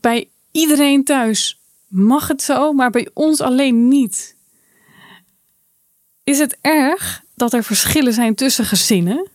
bij 0.00 0.28
iedereen 0.50 1.04
thuis 1.04 1.60
mag 1.88 2.28
het 2.28 2.42
zo, 2.42 2.72
maar 2.72 2.90
bij 2.90 3.08
ons 3.14 3.40
alleen 3.40 3.88
niet. 3.88 4.36
Is 6.24 6.38
het 6.38 6.58
erg 6.60 7.22
dat 7.34 7.52
er 7.52 7.64
verschillen 7.64 8.12
zijn 8.12 8.34
tussen 8.34 8.64
gezinnen? 8.64 9.28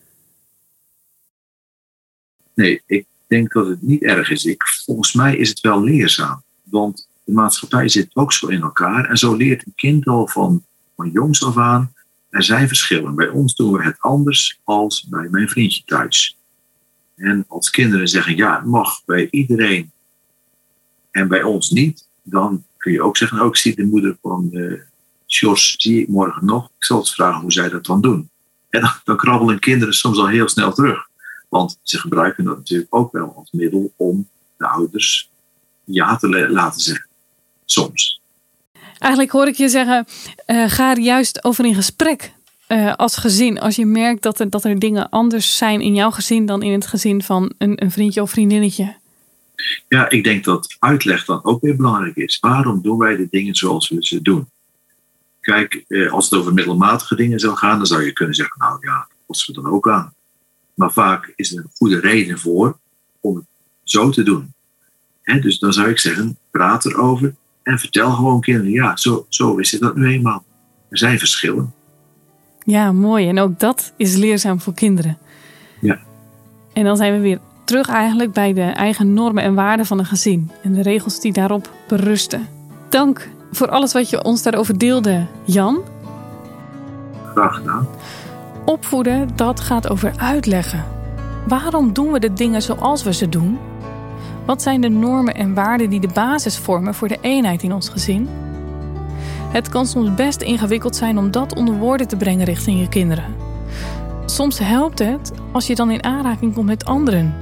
Nee, 2.53 2.81
ik 2.85 3.05
denk 3.27 3.51
dat 3.51 3.67
het 3.67 3.81
niet 3.81 4.01
erg 4.01 4.29
is. 4.29 4.45
Ik, 4.45 4.63
volgens 4.63 5.13
mij 5.13 5.37
is 5.37 5.49
het 5.49 5.59
wel 5.59 5.83
leerzaam. 5.83 6.43
Want 6.63 7.07
de 7.25 7.31
maatschappij 7.31 7.89
zit 7.89 8.09
ook 8.13 8.33
zo 8.33 8.47
in 8.47 8.61
elkaar. 8.61 9.09
En 9.09 9.17
zo 9.17 9.35
leert 9.35 9.65
een 9.65 9.75
kind 9.75 10.07
al 10.07 10.27
van, 10.27 10.63
van 10.95 11.09
jongs 11.11 11.43
af 11.43 11.57
aan 11.57 11.93
er 12.35 12.43
zijn 12.43 12.67
verschillen. 12.67 13.15
Bij 13.15 13.29
ons 13.29 13.55
doen 13.55 13.71
we 13.71 13.83
het 13.83 13.99
anders 13.99 14.59
als 14.63 15.03
bij 15.03 15.27
mijn 15.29 15.49
vriendje 15.49 15.83
thuis. 15.85 16.37
En 17.15 17.45
als 17.47 17.69
kinderen 17.69 18.07
zeggen, 18.07 18.35
ja, 18.35 18.55
het 18.55 18.65
mag 18.65 19.05
bij 19.05 19.27
iedereen 19.29 19.91
en 21.11 21.27
bij 21.27 21.43
ons 21.43 21.69
niet, 21.69 22.07
dan 22.23 22.65
kun 22.77 22.91
je 22.91 23.01
ook 23.01 23.17
zeggen, 23.17 23.39
ook 23.39 23.49
oh, 23.49 23.55
zie 23.55 23.75
de 23.75 23.85
moeder 23.85 24.17
van 24.21 24.49
uh, 24.51 24.81
zie 25.25 26.01
ik 26.01 26.07
morgen 26.07 26.45
nog. 26.45 26.65
Ik 26.65 26.83
zal 26.83 26.97
eens 26.97 27.13
vragen 27.13 27.41
hoe 27.41 27.51
zij 27.51 27.69
dat 27.69 27.85
dan 27.85 28.01
doen. 28.01 28.29
En 28.69 28.81
dan, 28.81 28.91
dan 29.03 29.17
krabbelen 29.17 29.59
kinderen 29.59 29.93
soms 29.93 30.17
al 30.17 30.27
heel 30.27 30.49
snel 30.49 30.73
terug. 30.73 31.07
Want 31.49 31.79
ze 31.81 31.99
gebruiken 31.99 32.43
dat 32.43 32.57
natuurlijk 32.57 32.95
ook 32.95 33.11
wel 33.11 33.33
als 33.35 33.51
middel 33.51 33.93
om 33.95 34.29
de 34.57 34.67
ouders 34.67 35.31
ja 35.83 36.15
te 36.15 36.49
laten 36.49 36.81
zeggen. 36.81 37.07
Soms. 37.65 38.21
Eigenlijk 38.99 39.31
hoor 39.31 39.47
ik 39.47 39.55
je 39.55 39.69
zeggen, 39.69 40.05
uh, 40.47 40.69
ga 40.69 40.91
er 40.91 40.99
juist 40.99 41.43
over 41.43 41.65
in 41.65 41.75
gesprek 41.75 42.33
uh, 42.67 42.93
als 42.93 43.17
gezin. 43.17 43.59
Als 43.59 43.75
je 43.75 43.85
merkt 43.85 44.21
dat 44.21 44.39
er, 44.39 44.49
dat 44.49 44.63
er 44.63 44.79
dingen 44.79 45.09
anders 45.09 45.57
zijn 45.57 45.81
in 45.81 45.93
jouw 45.93 46.11
gezin 46.11 46.45
dan 46.45 46.61
in 46.61 46.71
het 46.71 46.87
gezin 46.87 47.23
van 47.23 47.53
een, 47.57 47.83
een 47.83 47.91
vriendje 47.91 48.21
of 48.21 48.29
vriendinnetje. 48.29 48.95
Ja, 49.87 50.09
ik 50.09 50.23
denk 50.23 50.43
dat 50.43 50.75
uitleg 50.79 51.25
dan 51.25 51.43
ook 51.43 51.61
weer 51.61 51.75
belangrijk 51.75 52.15
is. 52.15 52.39
Waarom 52.39 52.81
doen 52.81 52.97
wij 52.97 53.15
de 53.15 53.27
dingen 53.29 53.55
zoals 53.55 53.89
we 53.89 54.05
ze 54.05 54.21
doen? 54.21 54.49
Kijk, 55.41 55.83
eh, 55.87 56.11
als 56.11 56.29
het 56.29 56.39
over 56.39 56.53
middelmatige 56.53 57.15
dingen 57.15 57.39
zou 57.39 57.55
gaan, 57.55 57.77
dan 57.77 57.87
zou 57.87 58.03
je 58.03 58.13
kunnen 58.13 58.35
zeggen, 58.35 58.59
nou 58.59 58.77
ja, 58.81 59.07
dat 59.27 59.45
we 59.45 59.53
dan 59.53 59.67
ook 59.67 59.89
aan. 59.89 60.13
Maar 60.73 60.91
vaak 60.91 61.33
is 61.35 61.51
er 61.51 61.57
een 61.57 61.71
goede 61.73 61.99
reden 61.99 62.39
voor 62.39 62.77
om 63.19 63.35
het 63.35 63.45
zo 63.83 64.09
te 64.09 64.23
doen. 64.23 64.53
dus 65.23 65.59
dan 65.59 65.73
zou 65.73 65.89
ik 65.89 65.99
zeggen, 65.99 66.37
praat 66.51 66.85
erover 66.85 67.35
en 67.65 67.79
vertel 67.79 68.11
gewoon 68.11 68.41
kinderen, 68.41 68.71
ja, 68.71 68.95
zo, 68.95 69.25
zo 69.29 69.57
is 69.57 69.71
het 69.71 69.81
dat 69.81 69.95
nu 69.95 70.07
eenmaal. 70.07 70.43
Er 70.89 70.97
zijn 70.97 71.19
verschillen. 71.19 71.73
Ja, 72.63 72.91
mooi. 72.91 73.27
En 73.27 73.39
ook 73.39 73.59
dat 73.59 73.93
is 73.97 74.15
leerzaam 74.15 74.61
voor 74.61 74.73
kinderen. 74.73 75.17
Ja. 75.81 75.99
En 76.73 76.83
dan 76.83 76.97
zijn 76.97 77.13
we 77.13 77.19
weer 77.19 77.39
terug 77.63 77.89
eigenlijk 77.89 78.33
bij 78.33 78.53
de 78.53 78.61
eigen 78.61 79.13
normen 79.13 79.43
en 79.43 79.53
waarden 79.53 79.85
van 79.85 79.99
een 79.99 80.05
gezin. 80.05 80.51
En 80.63 80.73
de 80.73 80.81
regels 80.81 81.19
die 81.19 81.33
daarop 81.33 81.71
berusten. 81.87 82.47
Dank 82.89 83.29
voor 83.51 83.69
alles 83.69 83.93
wat 83.93 84.09
je 84.09 84.23
ons 84.23 84.43
daarover 84.43 84.77
deelde, 84.77 85.25
Jan. 85.45 85.83
Graag 87.33 87.55
gedaan. 87.55 87.87
Opvoeden, 88.65 89.29
dat 89.35 89.59
gaat 89.59 89.89
over 89.89 90.13
uitleggen. 90.17 90.83
Waarom 91.47 91.93
doen 91.93 92.11
we 92.11 92.19
de 92.19 92.33
dingen 92.33 92.61
zoals 92.61 93.03
we 93.03 93.13
ze 93.13 93.29
doen? 93.29 93.57
Wat 94.45 94.61
zijn 94.61 94.81
de 94.81 94.89
normen 94.89 95.35
en 95.35 95.53
waarden 95.53 95.89
die 95.89 95.99
de 95.99 96.09
basis 96.13 96.57
vormen 96.57 96.93
voor 96.93 97.07
de 97.07 97.17
eenheid 97.21 97.63
in 97.63 97.73
ons 97.73 97.89
gezin? 97.89 98.29
Het 99.51 99.69
kan 99.69 99.85
soms 99.85 100.13
best 100.13 100.41
ingewikkeld 100.41 100.95
zijn 100.95 101.17
om 101.17 101.31
dat 101.31 101.55
onder 101.55 101.77
woorden 101.77 102.07
te 102.07 102.15
brengen 102.15 102.45
richting 102.45 102.79
je 102.79 102.89
kinderen. 102.89 103.35
Soms 104.25 104.59
helpt 104.59 104.99
het 104.99 105.31
als 105.51 105.67
je 105.67 105.75
dan 105.75 105.91
in 105.91 106.03
aanraking 106.03 106.53
komt 106.53 106.65
met 106.65 106.85
anderen 106.85 107.33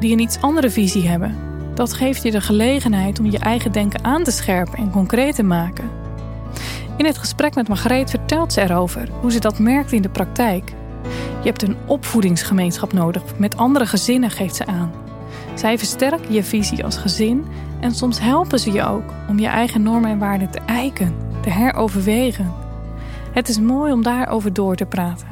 die 0.00 0.12
een 0.12 0.18
iets 0.18 0.40
andere 0.40 0.70
visie 0.70 1.08
hebben. 1.08 1.36
Dat 1.74 1.92
geeft 1.92 2.22
je 2.22 2.30
de 2.30 2.40
gelegenheid 2.40 3.18
om 3.18 3.30
je 3.30 3.38
eigen 3.38 3.72
denken 3.72 4.04
aan 4.04 4.22
te 4.22 4.30
scherpen 4.30 4.78
en 4.78 4.90
concreet 4.90 5.34
te 5.34 5.42
maken. 5.42 5.90
In 6.96 7.06
het 7.06 7.18
gesprek 7.18 7.54
met 7.54 7.68
Margreet 7.68 8.10
vertelt 8.10 8.52
ze 8.52 8.60
erover 8.60 9.08
hoe 9.20 9.32
ze 9.32 9.40
dat 9.40 9.58
merkt 9.58 9.92
in 9.92 10.02
de 10.02 10.08
praktijk. 10.08 10.72
Je 11.42 11.48
hebt 11.48 11.62
een 11.62 11.76
opvoedingsgemeenschap 11.86 12.92
nodig. 12.92 13.22
Met 13.36 13.56
andere 13.56 13.86
gezinnen 13.86 14.30
geeft 14.30 14.56
ze 14.56 14.66
aan. 14.66 15.09
Zij 15.60 15.78
versterken 15.78 16.32
je 16.32 16.44
visie 16.44 16.84
als 16.84 16.96
gezin 16.96 17.44
en 17.80 17.94
soms 17.94 18.20
helpen 18.20 18.58
ze 18.58 18.72
je 18.72 18.84
ook 18.84 19.02
om 19.28 19.38
je 19.38 19.46
eigen 19.46 19.82
normen 19.82 20.10
en 20.10 20.18
waarden 20.18 20.50
te 20.50 20.58
eiken, 20.66 21.14
te 21.42 21.50
heroverwegen. 21.50 22.52
Het 23.32 23.48
is 23.48 23.58
mooi 23.58 23.92
om 23.92 24.02
daarover 24.02 24.52
door 24.52 24.76
te 24.76 24.86
praten. 24.86 25.28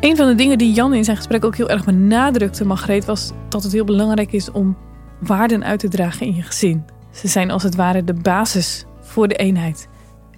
Een 0.00 0.16
van 0.16 0.26
de 0.26 0.34
dingen 0.34 0.58
die 0.58 0.72
Jan 0.72 0.94
in 0.94 1.04
zijn 1.04 1.16
gesprek 1.16 1.44
ook 1.44 1.56
heel 1.56 1.68
erg 1.68 1.84
benadrukte, 1.84 2.64
Margreet, 2.64 3.04
was 3.04 3.32
dat 3.48 3.62
het 3.62 3.72
heel 3.72 3.84
belangrijk 3.84 4.32
is 4.32 4.50
om 4.50 4.76
waarden 5.20 5.64
uit 5.64 5.80
te 5.80 5.88
dragen 5.88 6.26
in 6.26 6.34
je 6.34 6.42
gezin. 6.42 6.84
Ze 7.10 7.28
zijn 7.28 7.50
als 7.50 7.62
het 7.62 7.74
ware 7.74 8.04
de 8.04 8.14
basis 8.14 8.84
voor 9.00 9.28
de 9.28 9.36
eenheid 9.36 9.88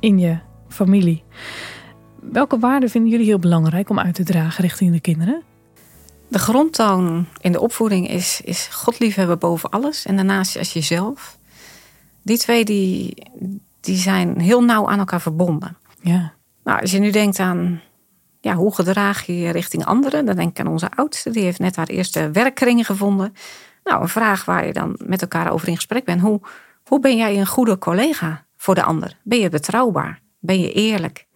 in 0.00 0.18
je 0.18 0.38
familie. 0.68 1.24
Welke 2.20 2.58
waarden 2.58 2.90
vinden 2.90 3.10
jullie 3.10 3.26
heel 3.26 3.38
belangrijk 3.38 3.90
om 3.90 3.98
uit 3.98 4.14
te 4.14 4.24
dragen 4.24 4.62
richting 4.62 4.92
de 4.92 5.00
kinderen? 5.00 5.42
De 6.28 6.38
grondtoon 6.38 7.26
in 7.40 7.52
de 7.52 7.60
opvoeding 7.60 8.08
is, 8.08 8.40
is 8.44 8.66
God 8.66 8.98
liefhebben 8.98 9.38
boven 9.38 9.70
alles. 9.70 10.06
En 10.06 10.16
daarnaast 10.16 10.58
als 10.58 10.72
jezelf. 10.72 11.38
Die 12.22 12.38
twee 12.38 12.64
die, 12.64 13.14
die 13.80 13.96
zijn 13.96 14.40
heel 14.40 14.64
nauw 14.64 14.88
aan 14.88 14.98
elkaar 14.98 15.20
verbonden. 15.20 15.76
Ja. 16.00 16.32
Nou, 16.64 16.80
als 16.80 16.90
je 16.90 16.98
nu 16.98 17.10
denkt 17.10 17.38
aan 17.38 17.80
ja, 18.40 18.54
hoe 18.54 18.74
gedraag 18.74 19.26
je 19.26 19.38
je 19.38 19.50
richting 19.50 19.84
anderen, 19.84 20.24
dan 20.24 20.36
denk 20.36 20.50
ik 20.50 20.60
aan 20.60 20.72
onze 20.72 20.90
oudste. 20.94 21.30
Die 21.30 21.42
heeft 21.42 21.58
net 21.58 21.76
haar 21.76 21.86
eerste 21.86 22.30
werkkring 22.30 22.86
gevonden. 22.86 23.34
Nou, 23.84 24.02
een 24.02 24.08
vraag 24.08 24.44
waar 24.44 24.66
je 24.66 24.72
dan 24.72 24.98
met 25.04 25.22
elkaar 25.22 25.50
over 25.50 25.68
in 25.68 25.74
gesprek 25.74 26.04
bent. 26.04 26.20
Hoe, 26.20 26.40
hoe 26.84 27.00
ben 27.00 27.16
jij 27.16 27.38
een 27.38 27.46
goede 27.46 27.78
collega 27.78 28.44
voor 28.56 28.74
de 28.74 28.82
ander? 28.82 29.16
Ben 29.22 29.38
je 29.38 29.48
betrouwbaar? 29.48 30.20
Ben 30.38 30.60
je 30.60 30.72
eerlijk? 30.72 31.26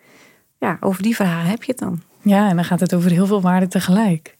Ja, 0.58 0.76
over 0.80 1.02
die 1.02 1.16
vragen 1.16 1.50
heb 1.50 1.62
je 1.62 1.70
het 1.70 1.80
dan. 1.80 2.02
Ja, 2.22 2.48
en 2.48 2.56
dan 2.56 2.64
gaat 2.64 2.80
het 2.80 2.94
over 2.94 3.10
heel 3.10 3.26
veel 3.26 3.40
waarden 3.40 3.68
tegelijk. 3.68 4.38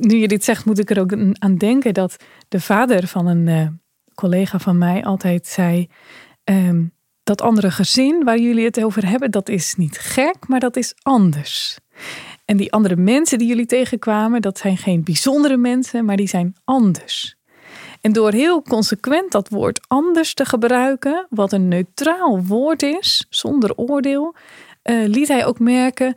Nu 0.00 0.16
je 0.16 0.28
dit 0.28 0.44
zegt, 0.44 0.64
moet 0.64 0.78
ik 0.78 0.90
er 0.90 1.00
ook 1.00 1.16
aan 1.38 1.56
denken 1.56 1.94
dat 1.94 2.16
de 2.48 2.60
vader 2.60 3.06
van 3.06 3.26
een 3.26 3.46
uh, 3.46 3.66
collega 4.14 4.58
van 4.58 4.78
mij 4.78 5.04
altijd 5.04 5.46
zei: 5.46 5.88
um, 6.44 6.92
dat 7.22 7.42
andere 7.42 7.70
gezin 7.70 8.24
waar 8.24 8.38
jullie 8.38 8.64
het 8.64 8.84
over 8.84 9.08
hebben, 9.08 9.30
dat 9.30 9.48
is 9.48 9.74
niet 9.74 9.98
gek, 9.98 10.36
maar 10.48 10.60
dat 10.60 10.76
is 10.76 10.94
anders. 11.02 11.78
En 12.44 12.56
die 12.56 12.72
andere 12.72 12.96
mensen 12.96 13.38
die 13.38 13.48
jullie 13.48 13.66
tegenkwamen, 13.66 14.42
dat 14.42 14.58
zijn 14.58 14.76
geen 14.76 15.04
bijzondere 15.04 15.56
mensen, 15.56 16.04
maar 16.04 16.16
die 16.16 16.28
zijn 16.28 16.56
anders. 16.64 17.36
En 18.00 18.12
door 18.12 18.32
heel 18.32 18.62
consequent 18.62 19.32
dat 19.32 19.48
woord 19.48 19.84
anders 19.88 20.34
te 20.34 20.44
gebruiken, 20.44 21.26
wat 21.30 21.52
een 21.52 21.68
neutraal 21.68 22.44
woord 22.44 22.82
is, 22.82 23.26
zonder 23.30 23.74
oordeel, 23.74 24.34
uh, 24.84 25.06
liet 25.06 25.28
hij 25.28 25.46
ook 25.46 25.58
merken: 25.58 26.16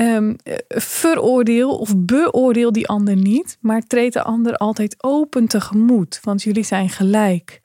um, 0.00 0.36
veroordeel 0.68 1.78
of 1.78 1.96
beoordeel 1.96 2.72
die 2.72 2.88
ander 2.88 3.16
niet, 3.16 3.58
maar 3.60 3.82
treed 3.82 4.12
de 4.12 4.22
ander 4.22 4.56
altijd 4.56 5.04
open 5.04 5.46
tegemoet, 5.46 6.20
want 6.22 6.42
jullie 6.42 6.62
zijn 6.62 6.88
gelijk. 6.88 7.60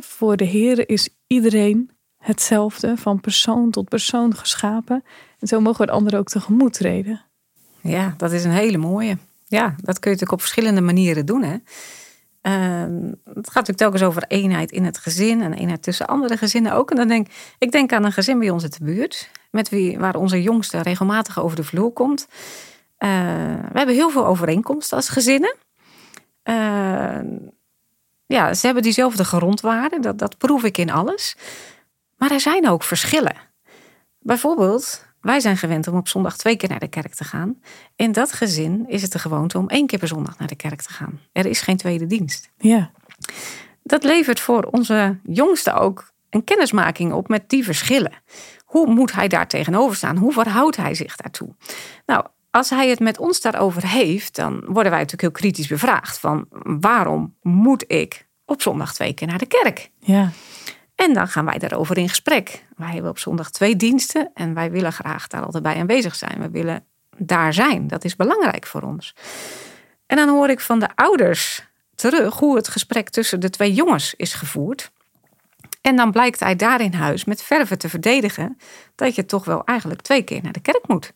Voor 0.00 0.36
de 0.36 0.44
Heer 0.44 0.88
is 0.88 1.08
iedereen 1.26 1.90
hetzelfde, 2.18 2.96
van 2.96 3.20
persoon 3.20 3.70
tot 3.70 3.88
persoon 3.88 4.36
geschapen. 4.36 5.04
En 5.38 5.46
zo 5.46 5.60
mogen 5.60 5.80
we 5.80 5.86
de 5.86 5.92
ander 5.92 6.18
ook 6.18 6.28
tegemoet 6.28 6.72
treden. 6.72 7.24
Ja, 7.80 8.14
dat 8.16 8.32
is 8.32 8.44
een 8.44 8.50
hele 8.50 8.78
mooie. 8.78 9.18
Ja, 9.46 9.74
dat 9.76 9.98
kun 9.98 10.10
je 10.10 10.16
natuurlijk 10.16 10.32
op 10.32 10.40
verschillende 10.40 10.80
manieren 10.80 11.26
doen. 11.26 11.42
Hè? 11.42 11.56
Uh, 12.42 13.10
het 13.24 13.50
gaat 13.50 13.54
natuurlijk 13.54 13.78
telkens 13.78 14.02
over 14.02 14.24
eenheid 14.28 14.70
in 14.70 14.84
het 14.84 14.98
gezin 14.98 15.42
en 15.42 15.52
eenheid 15.52 15.82
tussen 15.82 16.06
andere 16.06 16.36
gezinnen 16.36 16.72
ook. 16.72 16.90
En 16.90 16.96
dan 16.96 17.08
denk 17.08 17.26
ik 17.58 17.72
denk 17.72 17.92
aan 17.92 18.04
een 18.04 18.12
gezin 18.12 18.38
bij 18.38 18.50
ons 18.50 18.64
in 18.64 18.70
de 18.70 18.84
buurt, 18.84 19.30
met 19.52 19.68
wie, 19.68 19.98
waar 19.98 20.14
onze 20.14 20.42
jongste 20.42 20.82
regelmatig 20.82 21.40
over 21.40 21.56
de 21.56 21.64
vloer 21.64 21.92
komt. 21.92 22.26
Uh, 22.98 23.08
we 23.72 23.78
hebben 23.78 23.94
heel 23.94 24.10
veel 24.10 24.26
overeenkomsten 24.26 24.96
als 24.96 25.08
gezinnen. 25.08 25.56
Uh, 26.44 27.18
ja, 28.26 28.54
ze 28.54 28.64
hebben 28.66 28.82
diezelfde 28.82 29.24
grondwaarden, 29.24 30.00
dat, 30.00 30.18
dat 30.18 30.38
proef 30.38 30.64
ik 30.64 30.78
in 30.78 30.90
alles. 30.90 31.36
Maar 32.16 32.30
er 32.30 32.40
zijn 32.40 32.68
ook 32.68 32.82
verschillen. 32.82 33.36
Bijvoorbeeld, 34.18 35.06
wij 35.20 35.40
zijn 35.40 35.56
gewend 35.56 35.88
om 35.88 35.96
op 35.96 36.08
zondag 36.08 36.36
twee 36.36 36.56
keer 36.56 36.68
naar 36.68 36.78
de 36.78 36.88
kerk 36.88 37.14
te 37.14 37.24
gaan. 37.24 37.60
In 37.96 38.12
dat 38.12 38.32
gezin 38.32 38.84
is 38.88 39.02
het 39.02 39.12
de 39.12 39.18
gewoonte 39.18 39.58
om 39.58 39.68
één 39.68 39.86
keer 39.86 39.98
per 39.98 40.08
zondag 40.08 40.38
naar 40.38 40.48
de 40.48 40.56
kerk 40.56 40.82
te 40.82 40.92
gaan. 40.92 41.20
Er 41.32 41.46
is 41.46 41.60
geen 41.60 41.76
tweede 41.76 42.06
dienst. 42.06 42.50
Ja. 42.58 42.90
Dat 43.82 44.04
levert 44.04 44.40
voor 44.40 44.62
onze 44.64 45.18
jongste 45.22 45.72
ook 45.72 46.12
een 46.30 46.44
kennismaking 46.44 47.12
op 47.12 47.28
met 47.28 47.48
die 47.48 47.64
verschillen. 47.64 48.12
Hoe 48.72 48.86
moet 48.86 49.12
hij 49.12 49.28
daar 49.28 49.46
tegenover 49.46 49.96
staan? 49.96 50.16
Hoe 50.16 50.32
verhoudt 50.32 50.76
hij 50.76 50.94
zich 50.94 51.16
daartoe? 51.16 51.54
Nou, 52.06 52.26
als 52.50 52.70
hij 52.70 52.88
het 52.88 53.00
met 53.00 53.18
ons 53.18 53.40
daarover 53.40 53.86
heeft, 53.86 54.36
dan 54.36 54.52
worden 54.52 54.90
wij 54.90 55.00
natuurlijk 55.00 55.20
heel 55.20 55.30
kritisch 55.30 55.66
bevraagd 55.66 56.18
van 56.18 56.46
waarom 56.62 57.34
moet 57.42 57.84
ik 57.86 58.26
op 58.44 58.62
zondag 58.62 58.94
twee 58.94 59.12
keer 59.12 59.26
naar 59.26 59.38
de 59.38 59.46
kerk? 59.46 59.90
Ja. 59.98 60.30
En 60.94 61.14
dan 61.14 61.28
gaan 61.28 61.44
wij 61.44 61.58
daarover 61.58 61.98
in 61.98 62.08
gesprek. 62.08 62.64
Wij 62.76 62.92
hebben 62.92 63.10
op 63.10 63.18
zondag 63.18 63.50
twee 63.50 63.76
diensten 63.76 64.30
en 64.34 64.54
wij 64.54 64.70
willen 64.70 64.92
graag 64.92 65.26
daar 65.26 65.44
altijd 65.44 65.62
bij 65.62 65.76
aanwezig 65.76 66.14
zijn. 66.14 66.40
We 66.40 66.50
willen 66.50 66.84
daar 67.16 67.54
zijn. 67.54 67.86
Dat 67.86 68.04
is 68.04 68.16
belangrijk 68.16 68.66
voor 68.66 68.82
ons. 68.82 69.14
En 70.06 70.16
dan 70.16 70.28
hoor 70.28 70.48
ik 70.48 70.60
van 70.60 70.78
de 70.78 70.88
ouders 70.94 71.66
terug 71.94 72.38
hoe 72.38 72.56
het 72.56 72.68
gesprek 72.68 73.08
tussen 73.08 73.40
de 73.40 73.50
twee 73.50 73.72
jongens 73.72 74.14
is 74.14 74.34
gevoerd. 74.34 74.92
En 75.82 75.96
dan 75.96 76.10
blijkt 76.10 76.40
hij 76.40 76.56
daar 76.56 76.80
in 76.80 76.92
huis 76.92 77.24
met 77.24 77.42
verven 77.42 77.78
te 77.78 77.88
verdedigen 77.88 78.58
dat 78.94 79.14
je 79.14 79.26
toch 79.26 79.44
wel 79.44 79.64
eigenlijk 79.64 80.00
twee 80.00 80.22
keer 80.22 80.42
naar 80.42 80.52
de 80.52 80.60
kerk 80.60 80.88
moet. 80.88 81.12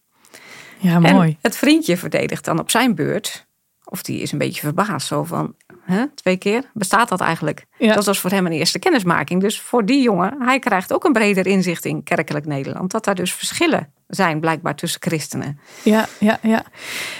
Ja, 0.78 0.98
mooi. 0.98 1.28
En 1.28 1.38
het 1.40 1.56
vriendje 1.56 1.96
verdedigt 1.96 2.44
dan 2.44 2.58
op 2.58 2.70
zijn 2.70 2.94
beurt, 2.94 3.46
of 3.84 4.02
die 4.02 4.20
is 4.20 4.32
een 4.32 4.38
beetje 4.38 4.60
verbaasd, 4.60 5.06
zo 5.06 5.24
van 5.24 5.54
Hè? 5.86 6.06
Twee 6.14 6.36
keer. 6.36 6.70
Bestaat 6.74 7.08
dat 7.08 7.20
eigenlijk? 7.20 7.66
Dat 7.78 8.04
was 8.04 8.18
voor 8.18 8.30
hem 8.30 8.46
een 8.46 8.52
eerste 8.52 8.78
kennismaking. 8.78 9.40
Dus 9.40 9.60
voor 9.60 9.84
die 9.84 10.02
jongen, 10.02 10.42
hij 10.42 10.58
krijgt 10.58 10.92
ook 10.92 11.04
een 11.04 11.12
breder 11.12 11.46
inzicht 11.46 11.84
in 11.84 12.02
kerkelijk 12.02 12.46
Nederland. 12.46 12.90
Dat 12.90 13.04
daar 13.04 13.14
dus 13.14 13.32
verschillen 13.32 13.92
zijn 14.06 14.40
blijkbaar 14.40 14.74
tussen 14.74 15.00
christenen. 15.02 15.58
Ja, 15.82 16.08
ja, 16.20 16.38
ja. 16.42 16.64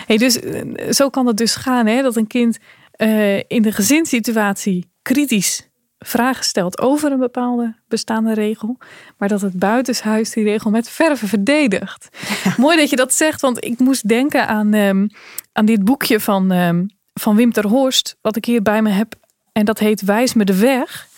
Hey, 0.06 0.16
dus 0.16 0.40
eh, 0.40 0.62
zo 0.90 1.10
kan 1.10 1.26
het 1.26 1.36
dus 1.36 1.54
gaan, 1.54 1.86
hè? 1.86 2.02
dat 2.02 2.16
een 2.16 2.26
kind 2.26 2.58
uh, 2.96 3.36
in 3.36 3.62
de 3.62 3.72
gezinssituatie 3.72 4.90
kritisch 5.02 5.68
vragen 5.98 6.44
stelt 6.44 6.80
over 6.80 7.12
een 7.12 7.18
bepaalde 7.18 7.74
bestaande 7.88 8.34
regel, 8.34 8.78
maar 9.18 9.28
dat 9.28 9.40
het 9.40 9.58
buitenshuis 9.58 10.30
die 10.30 10.44
regel 10.44 10.70
met 10.70 10.88
verven 10.88 11.28
verdedigt. 11.28 12.08
Mooi 12.56 12.76
dat 12.76 12.90
je 12.90 12.96
dat 12.96 13.14
zegt, 13.14 13.40
want 13.40 13.64
ik 13.64 13.78
moest 13.78 14.08
denken 14.08 14.48
aan, 14.48 14.74
um, 14.74 15.08
aan 15.52 15.64
dit 15.64 15.84
boekje 15.84 16.20
van 16.20 16.52
um, 16.52 16.86
van 17.20 17.36
Wim 17.36 17.52
ter 17.52 17.66
Horst, 17.66 18.16
wat 18.20 18.36
ik 18.36 18.44
hier 18.44 18.62
bij 18.62 18.82
me 18.82 18.90
heb. 18.90 19.14
En 19.52 19.64
dat 19.64 19.78
heet 19.78 20.00
Wijs 20.00 20.34
me 20.34 20.44
de 20.44 20.58
weg. 20.58 21.08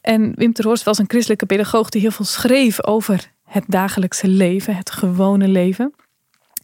En 0.00 0.32
Wim 0.34 0.52
ter 0.52 0.64
Horst 0.64 0.84
was 0.84 0.98
een 0.98 1.08
christelijke 1.08 1.46
pedagoog 1.46 1.88
die 1.88 2.00
heel 2.00 2.10
veel 2.10 2.24
schreef 2.24 2.84
over 2.84 3.32
het 3.44 3.64
dagelijkse 3.66 4.28
leven, 4.28 4.76
het 4.76 4.90
gewone 4.90 5.48
leven. 5.48 5.94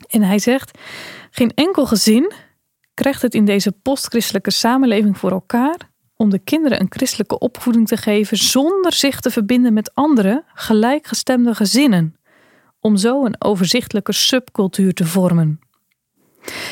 En 0.07 0.23
hij 0.23 0.39
zegt: 0.39 0.79
Geen 1.31 1.53
enkel 1.55 1.87
gezin 1.87 2.33
krijgt 2.95 3.23
het 3.23 3.35
in 3.35 3.45
deze 3.45 3.73
postchristelijke 3.73 4.51
samenleving 4.51 5.19
voor 5.19 5.31
elkaar 5.31 5.77
om 6.17 6.31
de 6.31 6.39
kinderen 6.39 6.81
een 6.81 6.93
christelijke 6.93 7.39
opvoeding 7.39 7.89
te 7.89 7.97
geven 7.97 8.37
zonder 8.37 8.93
zich 8.93 9.21
te 9.21 9.31
verbinden 9.31 9.73
met 9.73 9.95
andere 9.95 10.45
gelijkgestemde 10.55 11.55
gezinnen, 11.55 12.17
om 12.81 12.97
zo 12.97 13.25
een 13.25 13.37
overzichtelijke 13.39 14.13
subcultuur 14.13 14.95
te 14.95 15.07
vormen. 15.07 15.59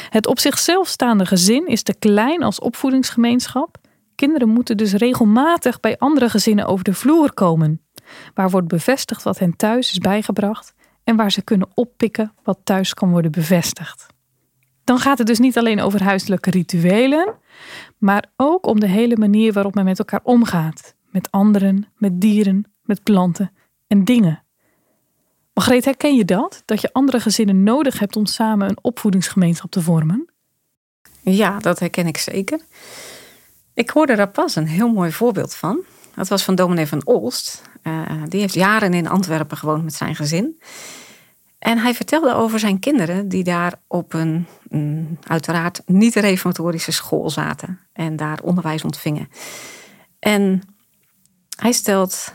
Het 0.09 0.27
op 0.27 0.39
zichzelf 0.39 0.89
staande 0.89 1.27
gezin 1.27 1.67
is 1.67 1.83
te 1.83 1.95
klein 1.95 2.43
als 2.43 2.59
opvoedingsgemeenschap. 2.59 3.77
Kinderen 4.15 4.49
moeten 4.49 4.77
dus 4.77 4.93
regelmatig 4.93 5.81
bij 5.81 5.99
andere 5.99 6.29
gezinnen 6.29 6.67
over 6.67 6.85
de 6.85 6.95
vloer 6.95 7.35
komen, 7.35 7.81
waar 8.35 8.51
wordt 8.51 8.69
bevestigd 8.69 9.23
wat 9.23 9.39
hen 9.39 9.57
thuis 9.57 9.91
is 9.91 9.99
bijgebracht 9.99 10.75
en 11.05 11.17
waar 11.17 11.33
ze 11.33 11.43
kunnen 11.43 11.69
oppikken 11.75 12.35
wat 12.43 12.59
thuis 12.65 12.95
kan 12.95 13.11
worden 13.11 13.33
bevestigd. 13.33 14.07
Dan 14.85 14.99
gaat 14.99 15.19
het 15.19 15.27
dus 15.27 15.39
niet 15.39 15.59
alleen 15.59 15.81
over 15.81 16.03
huiselijke 16.03 16.51
rituelen, 16.51 17.35
maar 18.03 18.31
ook 18.37 18.67
om 18.67 18.81
de 18.81 18.89
hele 18.89 19.17
manier 19.17 19.53
waarop 19.53 19.75
men 19.75 19.85
met 19.85 19.99
elkaar 19.99 20.21
omgaat. 20.23 20.95
Met 21.11 21.31
anderen, 21.31 21.87
met 21.97 22.21
dieren, 22.21 22.73
met 22.83 23.03
planten 23.03 23.53
en 23.87 24.05
dingen. 24.05 24.43
Margreet, 25.55 25.85
herken 25.85 26.17
je 26.17 26.25
dat? 26.25 26.63
Dat 26.65 26.81
je 26.81 26.93
andere 26.93 27.21
gezinnen 27.21 27.63
nodig 27.63 27.99
hebt 27.99 28.17
om 28.17 28.27
samen 28.27 28.69
een 28.69 28.79
opvoedingsgemeenschap 28.83 29.71
te 29.71 29.83
vormen? 29.83 30.29
Ja, 31.21 31.59
dat 31.59 31.79
herken 31.79 32.07
ik 32.07 32.17
zeker. 32.17 32.61
Ik 33.75 33.91
hoorde 33.91 34.17
daar 34.17 34.31
pas 34.31 34.57
een 34.57 34.67
heel 34.67 34.93
mooi 34.93 35.13
voorbeeld 35.13 35.55
van. 35.55 35.81
Dat 36.15 36.29
was 36.29 36.43
van 36.43 36.55
dominee 36.55 36.87
van 36.87 37.07
Olst. 37.07 37.63
Uh, 37.83 38.23
die 38.29 38.41
heeft 38.41 38.55
jaren 38.55 38.95
in 38.95 39.09
Antwerpen 39.09 39.57
gewoond 39.57 39.85
met 39.85 39.95
zijn 39.95 40.15
gezin. 40.15 40.61
En 41.63 41.79
hij 41.79 41.95
vertelde 41.95 42.35
over 42.35 42.59
zijn 42.59 42.79
kinderen 42.79 43.29
die 43.29 43.45
daar 43.45 43.75
op 43.87 44.13
een, 44.13 44.47
uiteraard 45.27 45.83
niet 45.87 46.15
reformatorische 46.15 46.93
school 46.93 47.31
zaten 47.31 47.79
en 47.93 48.17
daar 48.17 48.39
onderwijs 48.43 48.85
ontvingen. 48.85 49.29
En 50.19 50.63
hij 51.57 51.73
stelt, 51.73 52.35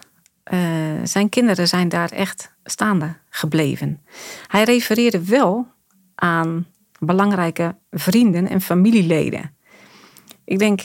uh, 0.53 0.59
zijn 1.03 1.29
kinderen 1.29 1.67
zijn 1.67 1.89
daar 1.89 2.11
echt 2.11 2.51
staande 2.63 3.15
gebleven. 3.29 4.01
Hij 4.47 4.63
refereerde 4.63 5.25
wel 5.25 5.67
aan 6.15 6.65
belangrijke 6.99 7.75
vrienden 7.91 8.49
en 8.49 8.61
familieleden. 8.61 9.55
Ik 10.43 10.59
denk, 10.59 10.81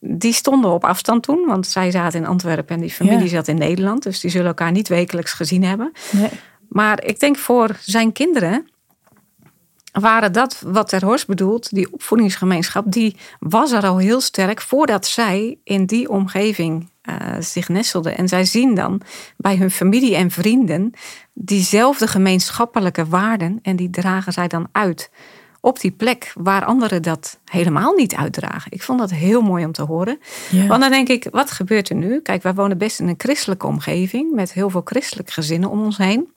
die 0.00 0.32
stonden 0.32 0.70
op 0.70 0.84
afstand 0.84 1.22
toen, 1.22 1.46
want 1.46 1.66
zij 1.66 1.90
zaten 1.90 2.20
in 2.20 2.26
Antwerpen 2.26 2.74
en 2.74 2.80
die 2.80 2.90
familie 2.90 3.28
zat 3.28 3.48
in 3.48 3.58
Nederland. 3.58 4.02
Dus 4.02 4.20
die 4.20 4.30
zullen 4.30 4.46
elkaar 4.46 4.72
niet 4.72 4.88
wekelijks 4.88 5.32
gezien 5.32 5.64
hebben. 5.64 5.92
Nee. 6.10 6.30
Maar 6.74 7.04
ik 7.04 7.20
denk 7.20 7.36
voor 7.36 7.76
zijn 7.80 8.12
kinderen 8.12 8.68
waren 9.92 10.32
dat 10.32 10.62
wat 10.66 10.88
Ter 10.88 11.04
Horst 11.04 11.26
bedoelt, 11.26 11.74
die 11.74 11.92
opvoedingsgemeenschap, 11.92 12.92
die 12.92 13.16
was 13.38 13.72
er 13.72 13.86
al 13.86 13.98
heel 13.98 14.20
sterk 14.20 14.60
voordat 14.60 15.06
zij 15.06 15.58
in 15.64 15.86
die 15.86 16.08
omgeving 16.08 16.90
uh, 17.02 17.16
zich 17.38 17.68
nestelden. 17.68 18.16
En 18.16 18.28
zij 18.28 18.44
zien 18.44 18.74
dan 18.74 19.00
bij 19.36 19.56
hun 19.56 19.70
familie 19.70 20.16
en 20.16 20.30
vrienden 20.30 20.92
diezelfde 21.32 22.06
gemeenschappelijke 22.06 23.06
waarden 23.06 23.58
en 23.62 23.76
die 23.76 23.90
dragen 23.90 24.32
zij 24.32 24.48
dan 24.48 24.68
uit 24.72 25.10
op 25.60 25.80
die 25.80 25.92
plek 25.92 26.32
waar 26.34 26.64
anderen 26.64 27.02
dat 27.02 27.38
helemaal 27.44 27.92
niet 27.92 28.14
uitdragen. 28.14 28.72
Ik 28.72 28.82
vond 28.82 28.98
dat 28.98 29.10
heel 29.10 29.40
mooi 29.40 29.64
om 29.64 29.72
te 29.72 29.82
horen. 29.82 30.18
Want 30.68 30.80
dan 30.80 30.90
denk 30.90 31.08
ik, 31.08 31.28
wat 31.30 31.50
gebeurt 31.50 31.88
er 31.88 31.96
nu? 31.96 32.20
Kijk, 32.20 32.42
wij 32.42 32.54
wonen 32.54 32.78
best 32.78 33.00
in 33.00 33.08
een 33.08 33.14
christelijke 33.18 33.66
omgeving 33.66 34.34
met 34.34 34.52
heel 34.52 34.70
veel 34.70 34.82
christelijke 34.84 35.32
gezinnen 35.32 35.70
om 35.70 35.82
ons 35.82 35.96
heen. 35.96 36.33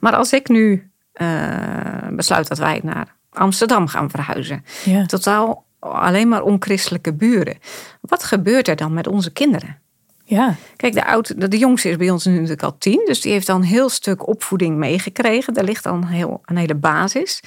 Maar 0.00 0.14
als 0.14 0.32
ik 0.32 0.48
nu 0.48 0.90
uh, 1.14 2.08
besluit 2.10 2.48
dat 2.48 2.58
wij 2.58 2.80
naar 2.82 3.16
Amsterdam 3.30 3.86
gaan 3.86 4.10
verhuizen, 4.10 4.64
totaal 5.06 5.64
alleen 5.78 6.28
maar 6.28 6.42
onchristelijke 6.42 7.12
buren. 7.12 7.58
Wat 8.00 8.24
gebeurt 8.24 8.68
er 8.68 8.76
dan 8.76 8.92
met 8.92 9.06
onze 9.06 9.30
kinderen? 9.30 9.80
Ja. 10.24 10.56
Kijk, 10.76 10.94
de, 10.94 11.06
oud, 11.06 11.50
de, 11.50 11.58
jongste 11.58 11.88
is 11.88 11.96
bij 11.96 12.10
ons 12.10 12.24
nu 12.24 12.32
natuurlijk 12.32 12.62
al 12.62 12.78
tien. 12.78 13.02
Dus 13.06 13.20
die 13.20 13.32
heeft 13.32 13.48
al 13.48 13.56
een 13.56 13.62
heel 13.62 13.88
stuk 13.88 14.26
opvoeding 14.26 14.76
meegekregen. 14.76 15.54
Daar 15.54 15.64
ligt 15.64 15.86
al 15.86 15.94
een, 15.94 16.06
heel, 16.06 16.40
een 16.44 16.56
hele 16.56 16.74
basis. 16.74 17.40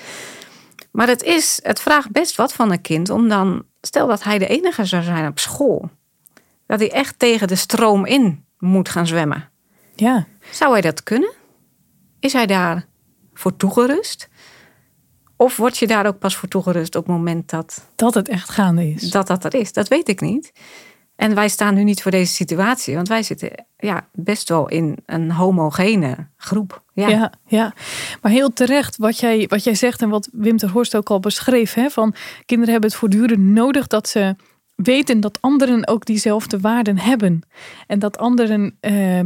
Maar 0.92 1.08
het, 1.08 1.24
is, 1.24 1.60
het 1.64 1.80
vraagt 1.80 2.12
best 2.12 2.36
wat 2.36 2.54
van 2.54 2.72
een 2.72 2.82
kind 2.82 3.10
om 3.10 3.30
dan... 3.30 3.64
Stel 3.82 4.08
dat 4.08 4.24
hij 4.24 4.38
de 4.38 4.48
enige 4.48 4.86
zou 4.86 5.04
zijn 5.04 5.28
op 5.28 5.40
school. 5.40 5.90
Dat 6.66 6.80
hij 6.80 6.92
echt 6.92 7.20
tegen 7.20 7.48
de 7.48 7.56
stroom 7.56 8.06
in 8.06 8.46
moet 8.60 8.90
gaan 8.90 9.08
zwemmen. 9.08 9.50
Ja. 9.96 10.26
Zou 10.52 10.72
hij 10.72 10.82
dat 10.82 11.04
kunnen? 11.04 11.32
Is 12.26 12.34
hij 12.34 12.46
daar 12.46 12.86
voor 13.34 13.56
toegerust? 13.58 14.30
Of 15.38 15.58
word 15.58 15.78
je 15.78 15.88
daar 15.88 16.06
ook 16.06 16.20
pas 16.20 16.36
voor 16.36 16.50
toegerust 16.50 16.96
op 16.96 17.06
het 17.06 17.16
moment 17.16 17.50
dat... 17.50 17.90
Dat 17.96 18.14
het 18.14 18.30
echt 18.30 18.50
gaande 18.50 18.90
is. 18.90 19.10
Dat 19.10 19.28
dat 19.28 19.44
er 19.44 19.56
is, 19.56 19.74
dat 19.74 19.88
weet 19.88 20.10
ik 20.10 20.22
niet. 20.22 20.52
En 21.16 21.36
wij 21.36 21.50
staan 21.50 21.74
nu 21.74 21.84
niet 21.84 22.02
voor 22.02 22.12
deze 22.12 22.34
situatie, 22.34 22.96
want 22.96 23.08
wij 23.08 23.24
zitten 23.24 23.66
ja, 23.78 24.08
best 24.14 24.50
wel 24.50 24.70
in 24.70 24.98
een 25.06 25.32
homogene 25.32 26.28
groep. 26.38 26.84
Ja. 26.94 27.08
ja, 27.08 27.32
ja. 27.46 27.74
maar 28.22 28.32
heel 28.32 28.54
terecht 28.54 28.98
wat 28.98 29.20
jij, 29.20 29.48
wat 29.48 29.64
jij 29.64 29.76
zegt 29.76 30.02
en 30.02 30.10
wat 30.10 30.30
Wim 30.32 30.58
ter 30.58 30.70
Horst 30.70 30.96
ook 30.96 31.10
al 31.10 31.20
beschreef. 31.20 31.74
Hè, 31.74 31.90
van 31.90 32.14
kinderen 32.46 32.72
hebben 32.72 32.90
het 32.90 33.00
voortdurend 33.00 33.40
nodig 33.40 33.88
dat 33.88 34.08
ze 34.08 34.36
weten 34.76 35.20
dat 35.20 35.42
anderen 35.42 35.88
ook 35.88 36.06
diezelfde 36.06 36.60
waarden 36.60 36.98
hebben. 36.98 37.42
En 37.88 38.00
dat 38.00 38.18
anderen 38.18 38.78
eh, 38.80 39.20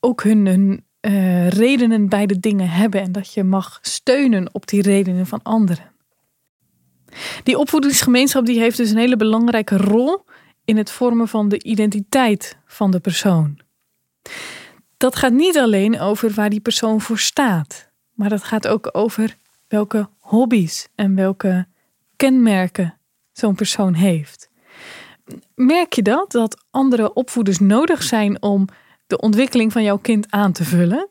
ook 0.00 0.22
hun, 0.22 0.46
hun 0.46 0.86
uh, 1.08 1.48
redenen 1.48 2.08
bij 2.08 2.26
de 2.26 2.40
dingen 2.40 2.68
hebben 2.68 3.02
en 3.02 3.12
dat 3.12 3.34
je 3.34 3.44
mag 3.44 3.78
steunen 3.82 4.54
op 4.54 4.66
die 4.66 4.82
redenen 4.82 5.26
van 5.26 5.42
anderen. 5.42 5.90
Die 7.42 7.58
opvoedingsgemeenschap 7.58 8.46
die 8.46 8.58
heeft 8.58 8.76
dus 8.76 8.90
een 8.90 8.96
hele 8.96 9.16
belangrijke 9.16 9.76
rol 9.76 10.24
in 10.64 10.76
het 10.76 10.90
vormen 10.90 11.28
van 11.28 11.48
de 11.48 11.62
identiteit 11.62 12.56
van 12.66 12.90
de 12.90 13.00
persoon. 13.00 13.58
Dat 14.96 15.16
gaat 15.16 15.32
niet 15.32 15.58
alleen 15.58 16.00
over 16.00 16.30
waar 16.30 16.50
die 16.50 16.60
persoon 16.60 17.00
voor 17.00 17.18
staat, 17.18 17.90
maar 18.12 18.28
dat 18.28 18.44
gaat 18.44 18.68
ook 18.68 18.88
over 18.92 19.36
welke 19.68 20.08
hobby's 20.18 20.88
en 20.94 21.14
welke 21.14 21.66
kenmerken 22.16 22.98
zo'n 23.32 23.54
persoon 23.54 23.94
heeft. 23.94 24.50
Merk 25.54 25.92
je 25.92 26.02
dat, 26.02 26.32
dat 26.32 26.64
andere 26.70 27.12
opvoeders 27.12 27.58
nodig 27.58 28.02
zijn 28.02 28.42
om 28.42 28.68
de 29.08 29.18
ontwikkeling 29.18 29.72
van 29.72 29.82
jouw 29.82 29.96
kind 29.96 30.26
aan 30.30 30.52
te 30.52 30.64
vullen? 30.64 31.08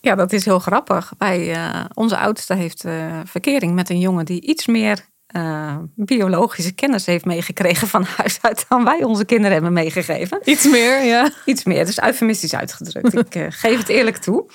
Ja, 0.00 0.14
dat 0.14 0.32
is 0.32 0.44
heel 0.44 0.58
grappig. 0.58 1.12
Bij, 1.18 1.56
uh, 1.56 1.84
onze 1.94 2.16
oudste 2.18 2.54
heeft 2.54 2.84
uh, 2.84 3.20
verkering 3.24 3.74
met 3.74 3.90
een 3.90 3.98
jongen 3.98 4.24
die 4.24 4.40
iets 4.40 4.66
meer 4.66 5.08
uh, 5.36 5.76
biologische 5.94 6.72
kennis 6.72 7.06
heeft 7.06 7.24
meegekregen 7.24 7.88
van 7.88 8.04
huis 8.16 8.38
uit 8.42 8.64
dan 8.68 8.84
wij 8.84 9.02
onze 9.02 9.24
kinderen 9.24 9.52
hebben 9.52 9.72
meegegeven. 9.72 10.40
Iets 10.44 10.64
meer, 10.64 11.04
ja. 11.04 11.30
Iets 11.44 11.64
meer, 11.64 11.86
dus 11.86 12.00
eufemistisch 12.00 12.54
uitgedrukt. 12.54 13.14
Ik 13.34 13.46
geef 13.54 13.78
het 13.78 13.88
eerlijk 13.88 14.16
toe. 14.16 14.50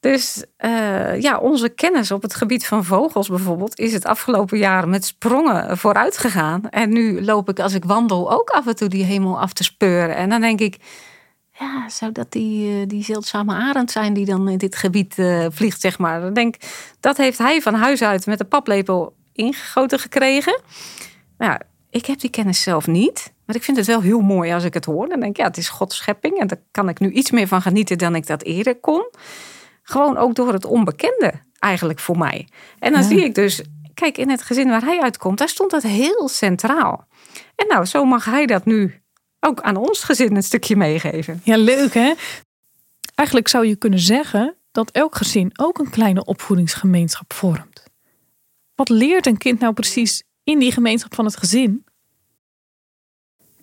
Dus 0.00 0.44
ja, 1.18 1.38
onze 1.38 1.68
kennis 1.68 2.10
op 2.10 2.22
het 2.22 2.34
gebied 2.34 2.66
van 2.66 2.84
vogels 2.84 3.28
bijvoorbeeld 3.28 3.78
is 3.78 3.92
het 3.92 4.04
afgelopen 4.04 4.58
jaar 4.58 4.88
met 4.88 5.04
sprongen 5.04 5.78
vooruit 5.78 6.18
gegaan. 6.18 6.70
En 6.70 6.92
nu 6.92 7.24
loop 7.24 7.48
ik 7.48 7.58
als 7.60 7.74
ik 7.74 7.84
wandel 7.84 8.32
ook 8.32 8.50
af 8.50 8.66
en 8.66 8.76
toe 8.76 8.88
die 8.88 9.04
hemel 9.04 9.40
af 9.40 9.52
te 9.52 9.64
speuren. 9.64 10.16
En 10.16 10.28
dan 10.28 10.40
denk 10.40 10.60
ik, 10.60 10.76
ja, 11.58 11.88
zou 11.88 12.12
dat 12.12 12.32
die, 12.32 12.80
eh, 12.80 12.88
die 12.88 13.04
zeldzame 13.04 13.54
arend 13.54 13.90
zijn 13.90 14.14
die 14.14 14.24
dan 14.24 14.48
in 14.48 14.58
dit 14.58 14.76
gebied 14.76 15.18
uh, 15.18 15.46
vliegt, 15.50 15.80
zeg 15.80 15.98
maar. 15.98 16.26
Ik 16.26 16.34
denk, 16.34 16.54
dat 17.00 17.16
heeft 17.16 17.38
hij 17.38 17.62
van 17.62 17.74
huis 17.74 18.02
uit 18.02 18.26
met 18.26 18.38
de 18.38 18.44
paplepel 18.44 19.16
ingegoten 19.32 19.98
gekregen. 19.98 20.60
Nou, 21.38 21.58
ik 21.90 22.06
heb 22.06 22.20
die 22.20 22.30
kennis 22.30 22.62
zelf 22.62 22.86
niet. 22.86 23.32
Maar 23.46 23.56
ik 23.56 23.62
vind 23.62 23.76
het 23.76 23.86
wel 23.86 24.00
heel 24.00 24.20
mooi 24.20 24.52
als 24.52 24.64
ik 24.64 24.74
het 24.74 24.84
hoor. 24.84 25.08
Dan 25.08 25.20
denk 25.20 25.32
ik, 25.32 25.36
ja, 25.36 25.46
het 25.46 25.56
is 25.56 25.68
Gods 25.68 25.96
schepping. 25.96 26.38
En 26.38 26.46
daar 26.46 26.60
kan 26.70 26.88
ik 26.88 27.00
nu 27.00 27.10
iets 27.10 27.30
meer 27.30 27.48
van 27.48 27.62
genieten 27.62 27.98
dan 27.98 28.14
ik 28.14 28.26
dat 28.26 28.42
eerder 28.42 28.80
kon. 28.80 29.10
Gewoon 29.82 30.16
ook 30.16 30.34
door 30.34 30.52
het 30.52 30.64
onbekende, 30.64 31.32
eigenlijk 31.58 31.98
voor 31.98 32.18
mij. 32.18 32.48
En 32.78 32.92
dan 32.92 33.02
zie 33.02 33.24
ik 33.24 33.34
dus, 33.34 33.62
kijk, 33.94 34.18
in 34.18 34.30
het 34.30 34.42
gezin 34.42 34.68
waar 34.68 34.84
hij 34.84 35.00
uitkomt, 35.00 35.38
daar 35.38 35.48
stond 35.48 35.70
dat 35.70 35.82
heel 35.82 36.28
centraal. 36.28 37.06
En 37.56 37.66
nou, 37.66 37.84
zo 37.84 38.04
mag 38.04 38.24
hij 38.24 38.46
dat 38.46 38.64
nu 38.64 39.03
ook 39.44 39.60
aan 39.60 39.76
ons 39.76 40.04
gezin 40.04 40.36
een 40.36 40.42
stukje 40.42 40.76
meegeven. 40.76 41.40
Ja, 41.44 41.56
leuk 41.56 41.94
hè? 41.94 42.12
Eigenlijk 43.14 43.48
zou 43.48 43.66
je 43.66 43.76
kunnen 43.76 43.98
zeggen 43.98 44.56
dat 44.72 44.90
elk 44.90 45.14
gezin 45.14 45.50
ook 45.56 45.78
een 45.78 45.90
kleine 45.90 46.24
opvoedingsgemeenschap 46.24 47.32
vormt. 47.32 47.82
Wat 48.74 48.88
leert 48.88 49.26
een 49.26 49.36
kind 49.36 49.60
nou 49.60 49.72
precies 49.72 50.22
in 50.44 50.58
die 50.58 50.72
gemeenschap 50.72 51.14
van 51.14 51.24
het 51.24 51.36
gezin? 51.36 51.84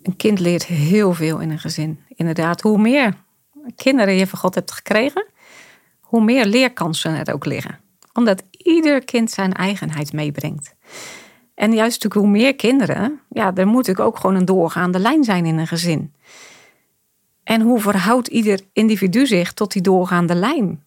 Een 0.02 0.16
kind 0.16 0.40
leert 0.40 0.66
heel 0.66 1.12
veel 1.12 1.38
in 1.38 1.50
een 1.50 1.58
gezin. 1.58 2.00
Inderdaad, 2.08 2.60
hoe 2.60 2.78
meer 2.78 3.14
kinderen 3.76 4.14
je 4.14 4.26
van 4.26 4.38
God 4.38 4.54
hebt 4.54 4.72
gekregen, 4.72 5.26
hoe 6.00 6.24
meer 6.24 6.46
leerkansen 6.46 7.26
er 7.26 7.34
ook 7.34 7.44
liggen. 7.44 7.80
Omdat 8.12 8.42
ieder 8.50 9.04
kind 9.04 9.30
zijn 9.30 9.52
eigenheid 9.52 10.12
meebrengt. 10.12 10.74
En 11.54 11.72
juist 11.72 12.02
natuurlijk 12.02 12.32
hoe 12.32 12.42
meer 12.42 12.56
kinderen, 12.56 13.20
ja, 13.28 13.54
er 13.54 13.66
moet 13.66 14.00
ook 14.00 14.16
gewoon 14.16 14.36
een 14.36 14.44
doorgaande 14.44 14.98
lijn 14.98 15.24
zijn 15.24 15.46
in 15.46 15.58
een 15.58 15.66
gezin. 15.66 16.12
En 17.44 17.60
hoe 17.60 17.80
verhoudt 17.80 18.28
ieder 18.28 18.60
individu 18.72 19.26
zich 19.26 19.52
tot 19.52 19.72
die 19.72 19.82
doorgaande 19.82 20.34
lijn? 20.34 20.84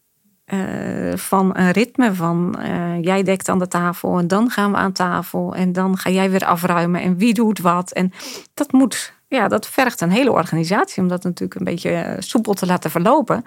Uh, 0.54 1.16
van 1.16 1.58
een 1.58 1.72
ritme 1.72 2.14
van 2.14 2.56
uh, 2.60 3.02
jij 3.02 3.24
dekt 3.24 3.50
aan 3.50 3.60
de 3.60 3.68
tafel 3.68 4.18
en 4.18 4.28
dan 4.28 4.50
gaan 4.50 4.72
we 4.72 4.78
aan 4.78 4.92
tafel 4.92 5.56
en 5.56 5.74
dan 5.74 5.98
ga 5.98 6.10
jij 6.10 6.32
weer 6.32 6.46
afruimen 6.46 7.02
en 7.02 7.18
wie 7.18 7.34
doet 7.34 7.60
wat. 7.60 7.92
En 7.92 8.12
dat 8.54 8.72
moet, 8.72 9.14
ja, 9.28 9.48
dat 9.48 9.68
vergt 9.68 10.02
een 10.02 10.12
hele 10.12 10.32
organisatie 10.32 11.02
om 11.02 11.08
dat 11.08 11.24
natuurlijk 11.24 11.60
een 11.60 11.66
beetje 11.66 11.92
eh, 11.92 12.16
soepel 12.20 12.54
te 12.54 12.66
laten 12.66 12.92
verlopen. 12.92 13.44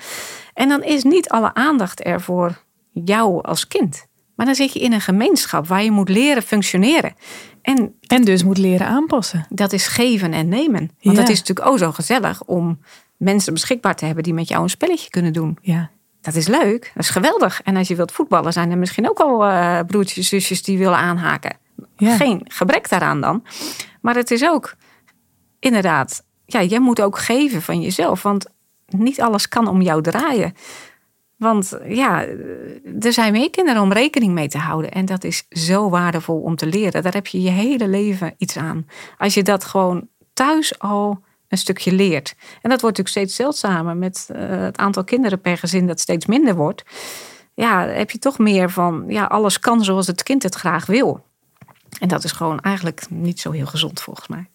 En 0.55 0.69
dan 0.69 0.83
is 0.83 1.03
niet 1.03 1.29
alle 1.29 1.55
aandacht 1.55 2.07
er 2.07 2.21
voor 2.21 2.63
jou 2.93 3.43
als 3.43 3.69
kind. 3.69 4.07
Maar 4.39 4.47
dan 4.47 4.55
zit 4.55 4.73
je 4.73 4.81
in 4.81 4.93
een 4.93 5.01
gemeenschap 5.01 5.67
waar 5.67 5.83
je 5.83 5.91
moet 5.91 6.09
leren 6.09 6.43
functioneren. 6.43 7.15
En, 7.63 7.95
en 8.07 8.25
dus 8.25 8.45
moet 8.45 8.59
leren 8.59 8.87
aanpassen. 8.87 9.47
Dat 9.49 9.73
is 9.73 9.87
geven 9.87 10.33
en 10.33 10.49
nemen. 10.49 10.91
Want 11.03 11.17
ja. 11.17 11.23
het 11.23 11.31
is 11.31 11.39
natuurlijk 11.39 11.69
ook 11.69 11.79
zo 11.79 11.93
gezellig 11.93 12.45
om 12.45 12.79
mensen 13.17 13.53
beschikbaar 13.53 13.97
te 13.97 14.05
hebben 14.05 14.25
die 14.25 14.35
met 14.35 14.49
jou 14.49 14.63
een 14.63 14.71
spelletje 14.71 15.11
kunnen 15.11 15.33
doen. 15.33 15.59
Ja. 15.63 15.91
Dat 16.21 16.35
is 16.35 16.47
leuk, 16.47 16.91
dat 16.95 17.03
is 17.03 17.11
geweldig. 17.11 17.63
En 17.63 17.77
als 17.77 17.89
je 17.89 17.95
wilt 17.95 18.13
voetballen, 18.13 18.53
zijn 18.53 18.71
er 18.71 18.79
misschien 18.79 19.09
ook 19.09 19.19
al 19.19 19.47
uh, 19.47 19.81
broertjes, 19.87 20.29
zusjes 20.29 20.63
die 20.63 20.79
willen 20.79 20.99
aanhaken. 20.99 21.57
Ja. 21.97 22.17
Geen 22.17 22.41
gebrek 22.45 22.89
daaraan 22.89 23.21
dan. 23.21 23.45
Maar 24.01 24.15
het 24.15 24.31
is 24.31 24.45
ook, 24.45 24.75
inderdaad, 25.59 26.25
ja, 26.47 26.63
jij 26.63 26.81
moet 26.81 27.01
ook 27.01 27.19
geven 27.19 27.63
van 27.63 27.81
jezelf. 27.81 28.23
Want 28.23 28.47
niet 28.87 29.21
alles 29.21 29.49
kan 29.49 29.69
om 29.69 29.83
jou 29.83 30.03
draaien. 30.03 30.55
Want 31.39 31.79
ja, 31.87 32.25
er 33.01 33.13
zijn 33.13 33.33
meer 33.33 33.51
kinderen 33.51 33.83
om 33.83 33.93
rekening 33.93 34.33
mee 34.33 34.49
te 34.49 34.59
houden. 34.59 34.91
En 34.91 35.05
dat 35.05 35.25
is 35.25 35.47
zo 35.49 35.91
waardevol 35.91 36.41
om 36.41 36.57
te 36.57 36.67
leren. 36.67 37.03
Daar 37.03 37.15
heb 37.15 37.27
je 37.27 37.43
je 37.43 37.51
hele 37.51 37.89
leven 37.89 38.35
iets 38.39 38.57
aan. 38.57 38.87
Als 39.19 39.35
je 39.35 39.43
dat 39.43 39.65
gewoon 39.65 40.09
thuis 40.33 40.79
al 40.79 41.23
een 41.49 41.59
stukje 41.59 41.93
leert. 41.93 42.35
En 42.39 42.71
dat 42.71 42.81
wordt 42.81 42.99
natuurlijk 42.99 43.09
steeds 43.09 43.35
zeldzamer 43.35 43.97
met 43.97 44.29
uh, 44.33 44.39
het 44.49 44.77
aantal 44.77 45.05
kinderen 45.05 45.41
per 45.41 45.59
gezin 45.59 45.87
dat 45.87 46.01
steeds 46.01 46.27
minder 46.27 46.55
wordt. 46.55 46.85
Ja, 47.55 47.87
heb 47.87 48.11
je 48.11 48.19
toch 48.19 48.39
meer 48.39 48.71
van, 48.71 49.05
ja, 49.09 49.25
alles 49.25 49.61
kan 49.61 49.85
zoals 49.85 50.07
het 50.07 50.23
kind 50.23 50.43
het 50.43 50.55
graag 50.55 50.87
wil. 50.87 51.25
En 52.01 52.09
dat 52.09 52.25
is 52.25 52.33
gewoon 52.33 52.61
eigenlijk 52.61 53.11
niet 53.11 53.41
zo 53.41 53.51
heel 53.51 53.67
gezond 53.67 54.01
volgens 54.01 54.29
mij. 54.29 54.49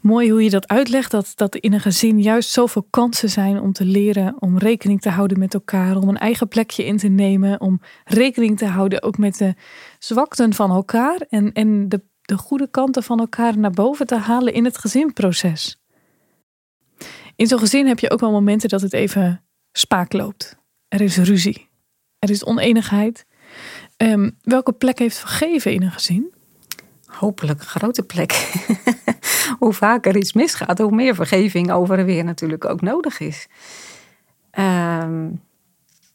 Mooi 0.00 0.30
hoe 0.30 0.42
je 0.42 0.50
dat 0.50 0.68
uitlegt, 0.68 1.10
dat, 1.10 1.32
dat 1.34 1.56
in 1.56 1.72
een 1.72 1.80
gezin 1.80 2.22
juist 2.22 2.50
zoveel 2.50 2.86
kansen 2.90 3.30
zijn 3.30 3.60
om 3.60 3.72
te 3.72 3.84
leren, 3.84 4.36
om 4.38 4.58
rekening 4.58 5.00
te 5.00 5.08
houden 5.08 5.38
met 5.38 5.54
elkaar, 5.54 5.96
om 5.96 6.08
een 6.08 6.18
eigen 6.18 6.48
plekje 6.48 6.84
in 6.84 6.96
te 6.96 7.08
nemen, 7.08 7.60
om 7.60 7.80
rekening 8.04 8.58
te 8.58 8.66
houden 8.66 9.02
ook 9.02 9.18
met 9.18 9.38
de 9.38 9.54
zwakten 9.98 10.54
van 10.54 10.70
elkaar 10.70 11.20
en, 11.28 11.52
en 11.52 11.88
de, 11.88 12.02
de 12.22 12.36
goede 12.36 12.70
kanten 12.70 13.02
van 13.02 13.18
elkaar 13.18 13.58
naar 13.58 13.70
boven 13.70 14.06
te 14.06 14.16
halen 14.16 14.52
in 14.52 14.64
het 14.64 14.78
gezinproces. 14.78 15.82
In 17.36 17.46
zo'n 17.46 17.58
gezin 17.58 17.86
heb 17.86 17.98
je 17.98 18.10
ook 18.10 18.20
wel 18.20 18.30
momenten 18.30 18.68
dat 18.68 18.80
het 18.80 18.92
even 18.92 19.44
spaak 19.72 20.12
loopt. 20.12 20.56
Er 20.88 21.00
is 21.00 21.16
ruzie, 21.16 21.68
er 22.18 22.30
is 22.30 22.44
oneenigheid. 22.44 23.26
Um, 23.96 24.36
welke 24.42 24.72
plek 24.72 24.98
heeft 24.98 25.18
vergeven 25.18 25.72
in 25.72 25.82
een 25.82 25.92
gezin? 25.92 26.36
Hopelijk 27.08 27.60
een 27.60 27.66
grote 27.66 28.02
plek. 28.02 28.52
hoe 29.58 29.72
vaker 29.72 30.16
iets 30.16 30.32
misgaat, 30.32 30.78
hoe 30.78 30.94
meer 30.94 31.14
vergeving 31.14 31.70
over 31.70 31.98
en 31.98 32.04
weer 32.04 32.24
natuurlijk 32.24 32.64
ook 32.64 32.80
nodig 32.80 33.20
is. 33.20 33.46
Um, 34.58 35.42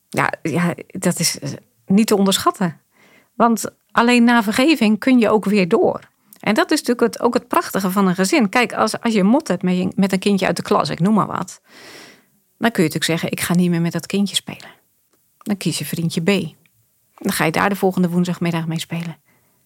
ja, 0.09 0.33
ja, 0.41 0.75
dat 0.87 1.19
is 1.19 1.39
eh, 1.39 1.49
niet 1.85 2.07
te 2.07 2.17
onderschatten. 2.17 2.79
Want 3.35 3.65
alleen 3.91 4.23
na 4.23 4.43
vergeving 4.43 4.99
kun 4.99 5.19
je 5.19 5.29
ook 5.29 5.45
weer 5.45 5.67
door. 5.67 5.99
En 6.39 6.53
dat 6.53 6.71
is 6.71 6.81
natuurlijk 6.83 7.23
ook 7.23 7.33
het 7.33 7.47
prachtige 7.47 7.91
van 7.91 8.07
een 8.07 8.15
gezin. 8.15 8.49
Kijk, 8.49 8.73
als, 8.73 9.01
als 9.01 9.13
je 9.13 9.23
mot 9.23 9.47
hebt 9.47 9.63
met, 9.63 9.95
met 9.97 10.11
een 10.11 10.19
kindje 10.19 10.45
uit 10.45 10.55
de 10.55 10.61
klas, 10.61 10.89
ik 10.89 10.99
noem 10.99 11.13
maar 11.13 11.27
wat. 11.27 11.61
Dan 12.57 12.71
kun 12.71 12.83
je 12.83 12.89
natuurlijk 12.89 13.03
zeggen, 13.03 13.31
ik 13.31 13.41
ga 13.41 13.53
niet 13.53 13.69
meer 13.69 13.81
met 13.81 13.91
dat 13.91 14.05
kindje 14.05 14.35
spelen. 14.35 14.69
Dan 15.37 15.57
kies 15.57 15.77
je 15.77 15.85
vriendje 15.85 16.21
B. 16.21 16.55
Dan 17.17 17.31
ga 17.31 17.45
je 17.45 17.51
daar 17.51 17.69
de 17.69 17.75
volgende 17.75 18.09
woensdagmiddag 18.09 18.67
mee 18.67 18.79
spelen. 18.79 19.17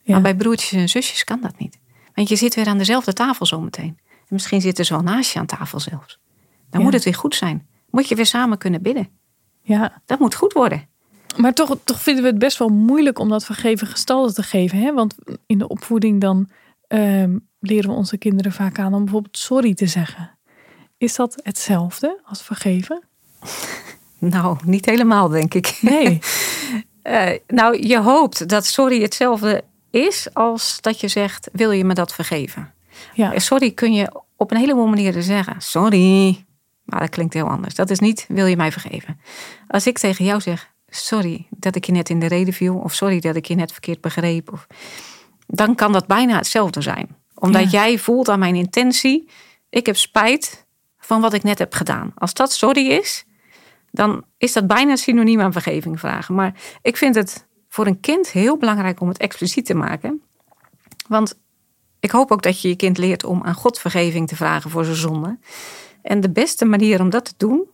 Maar 0.07 0.21
bij 0.21 0.35
broertjes 0.35 0.71
en 0.71 0.89
zusjes 0.89 1.23
kan 1.23 1.41
dat 1.41 1.57
niet. 1.57 1.79
Want 2.13 2.29
je 2.29 2.35
zit 2.35 2.55
weer 2.55 2.67
aan 2.67 2.77
dezelfde 2.77 3.13
tafel 3.13 3.45
zometeen. 3.45 3.97
En 4.07 4.25
misschien 4.27 4.61
zitten 4.61 4.85
ze 4.85 4.93
wel 4.93 5.03
naast 5.03 5.33
je 5.33 5.39
aan 5.39 5.45
tafel 5.45 5.79
zelfs. 5.79 6.19
Dan 6.69 6.81
moet 6.81 6.93
het 6.93 7.03
weer 7.03 7.15
goed 7.15 7.35
zijn. 7.35 7.67
Moet 7.89 8.07
je 8.07 8.15
weer 8.15 8.25
samen 8.25 8.57
kunnen 8.57 8.81
bidden. 8.81 9.09
Ja. 9.61 10.01
Dat 10.05 10.19
moet 10.19 10.35
goed 10.35 10.53
worden. 10.53 10.87
Maar 11.37 11.53
toch, 11.53 11.77
toch 11.83 12.01
vinden 12.01 12.23
we 12.23 12.29
het 12.29 12.39
best 12.39 12.57
wel 12.57 12.69
moeilijk 12.69 13.19
om 13.19 13.29
dat 13.29 13.45
vergeven 13.45 13.87
gestalte 13.87 14.33
te 14.33 14.43
geven. 14.43 14.77
Hè? 14.77 14.93
Want 14.93 15.15
in 15.45 15.57
de 15.57 15.67
opvoeding 15.67 16.21
dan 16.21 16.49
ehm, 16.87 17.37
leren 17.59 17.89
we 17.89 17.95
onze 17.95 18.17
kinderen 18.17 18.51
vaak 18.51 18.79
aan 18.79 18.93
om 18.93 19.03
bijvoorbeeld 19.03 19.37
sorry 19.37 19.73
te 19.73 19.87
zeggen. 19.87 20.37
Is 20.97 21.15
dat 21.15 21.39
hetzelfde 21.43 22.19
als 22.23 22.41
vergeven? 22.41 23.03
Nou, 24.19 24.57
niet 24.65 24.85
helemaal, 24.85 25.27
denk 25.27 25.53
ik. 25.53 25.77
Nee. 25.81 26.19
uh, 27.03 27.29
nou, 27.59 27.87
je 27.87 27.99
hoopt 27.99 28.49
dat 28.49 28.65
sorry 28.65 29.01
hetzelfde 29.01 29.63
is 29.89 30.33
als 30.33 30.81
dat 30.81 30.99
je 30.99 31.07
zegt: 31.07 31.49
wil 31.51 31.71
je 31.71 31.83
me 31.83 31.93
dat 31.93 32.13
vergeven? 32.13 32.73
Ja. 33.13 33.33
Eh, 33.33 33.39
sorry 33.39 33.71
kun 33.71 33.93
je 33.93 34.21
op 34.35 34.51
een 34.51 34.57
heleboel 34.57 34.87
manieren 34.87 35.23
zeggen. 35.23 35.55
Sorry. 35.61 36.45
Maar 36.83 36.99
dat 36.99 37.09
klinkt 37.09 37.33
heel 37.33 37.47
anders. 37.47 37.75
Dat 37.75 37.89
is 37.89 37.99
niet: 37.99 38.25
wil 38.27 38.45
je 38.45 38.55
mij 38.55 38.71
vergeven? 38.71 39.19
Als 39.67 39.87
ik 39.87 39.97
tegen 39.97 40.25
jou 40.25 40.41
zeg: 40.41 40.71
sorry 40.89 41.47
dat 41.49 41.75
ik 41.75 41.85
je 41.85 41.91
net 41.91 42.09
in 42.09 42.19
de 42.19 42.27
reden 42.27 42.53
viel, 42.53 42.75
of 42.75 42.93
sorry 42.93 43.19
dat 43.19 43.35
ik 43.35 43.45
je 43.45 43.55
net 43.55 43.71
verkeerd 43.71 44.01
begreep, 44.01 44.51
of, 44.53 44.67
dan 45.47 45.75
kan 45.75 45.91
dat 45.91 46.07
bijna 46.07 46.37
hetzelfde 46.37 46.81
zijn. 46.81 47.15
Omdat 47.33 47.71
jij 47.71 47.97
voelt 47.97 48.29
aan 48.29 48.39
mijn 48.39 48.55
intentie: 48.55 49.29
ik 49.69 49.85
heb 49.85 49.95
spijt 49.95 50.65
van 50.99 51.21
wat 51.21 51.33
ik 51.33 51.43
net 51.43 51.59
heb 51.59 51.73
gedaan. 51.73 52.11
Als 52.15 52.33
dat 52.33 52.53
sorry 52.53 52.87
is, 52.87 53.25
dan 53.91 54.23
is 54.37 54.53
dat 54.53 54.67
bijna 54.67 54.95
synoniem 54.95 55.41
aan 55.41 55.51
vergeving 55.51 55.99
vragen. 55.99 56.35
Maar 56.35 56.53
ik 56.81 56.97
vind 56.97 57.15
het 57.15 57.46
voor 57.77 57.87
een 57.87 57.99
kind 57.99 58.31
heel 58.31 58.57
belangrijk 58.57 58.99
om 58.99 59.07
het 59.07 59.17
expliciet 59.17 59.65
te 59.65 59.73
maken. 59.73 60.21
Want 61.07 61.39
ik 61.99 62.11
hoop 62.11 62.31
ook 62.31 62.41
dat 62.41 62.61
je 62.61 62.67
je 62.67 62.75
kind 62.75 62.97
leert 62.97 63.23
om 63.23 63.43
aan 63.43 63.53
God 63.53 63.79
vergeving 63.79 64.27
te 64.27 64.35
vragen 64.35 64.69
voor 64.69 64.83
zijn 64.83 64.95
zonde. 64.95 65.37
En 66.01 66.19
de 66.19 66.29
beste 66.29 66.65
manier 66.65 67.01
om 67.01 67.09
dat 67.09 67.25
te 67.25 67.33
doen, 67.37 67.67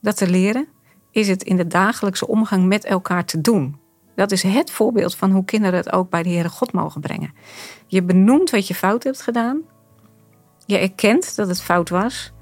dat 0.00 0.16
te 0.16 0.30
leren, 0.30 0.68
is 1.10 1.28
het 1.28 1.42
in 1.42 1.56
de 1.56 1.66
dagelijkse 1.66 2.26
omgang 2.26 2.66
met 2.66 2.84
elkaar 2.84 3.24
te 3.24 3.40
doen. 3.40 3.76
Dat 4.14 4.32
is 4.32 4.42
het 4.42 4.70
voorbeeld 4.70 5.14
van 5.14 5.30
hoe 5.30 5.44
kinderen 5.44 5.78
het 5.78 5.92
ook 5.92 6.10
bij 6.10 6.22
de 6.22 6.28
Heere 6.28 6.48
God 6.48 6.72
mogen 6.72 7.00
brengen. 7.00 7.34
Je 7.86 8.02
benoemt 8.02 8.50
wat 8.50 8.66
je 8.66 8.74
fout 8.74 9.02
hebt 9.02 9.22
gedaan. 9.22 9.60
Je 10.66 10.78
erkent 10.78 11.36
dat 11.36 11.48
het 11.48 11.62
fout 11.62 11.88
was. 11.88 12.32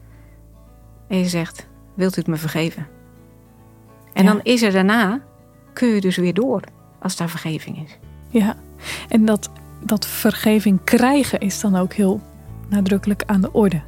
En 1.09 1.19
je 1.19 1.29
zegt: 1.29 1.67
Wilt 1.95 2.17
u 2.17 2.19
het 2.19 2.31
me 2.31 2.37
vergeven? 2.37 2.89
En 4.13 4.27
dan 4.27 4.41
is 4.43 4.63
er 4.63 4.73
daarna 4.73 5.29
kun 5.73 5.89
je 5.89 6.01
dus 6.01 6.17
weer 6.17 6.35
door 6.35 6.63
als 6.99 7.17
daar 7.17 7.29
vergeving 7.29 7.85
is. 7.85 7.99
Ja, 8.29 8.57
en 9.09 9.25
dat, 9.25 9.51
dat 9.85 10.07
vergeving 10.07 10.81
krijgen 10.85 11.41
is 11.41 11.61
dan 11.61 11.77
ook 11.77 11.93
heel 11.93 12.21
nadrukkelijk 12.69 13.23
aan 13.27 13.41
de 13.41 13.53
orde. 13.53 13.81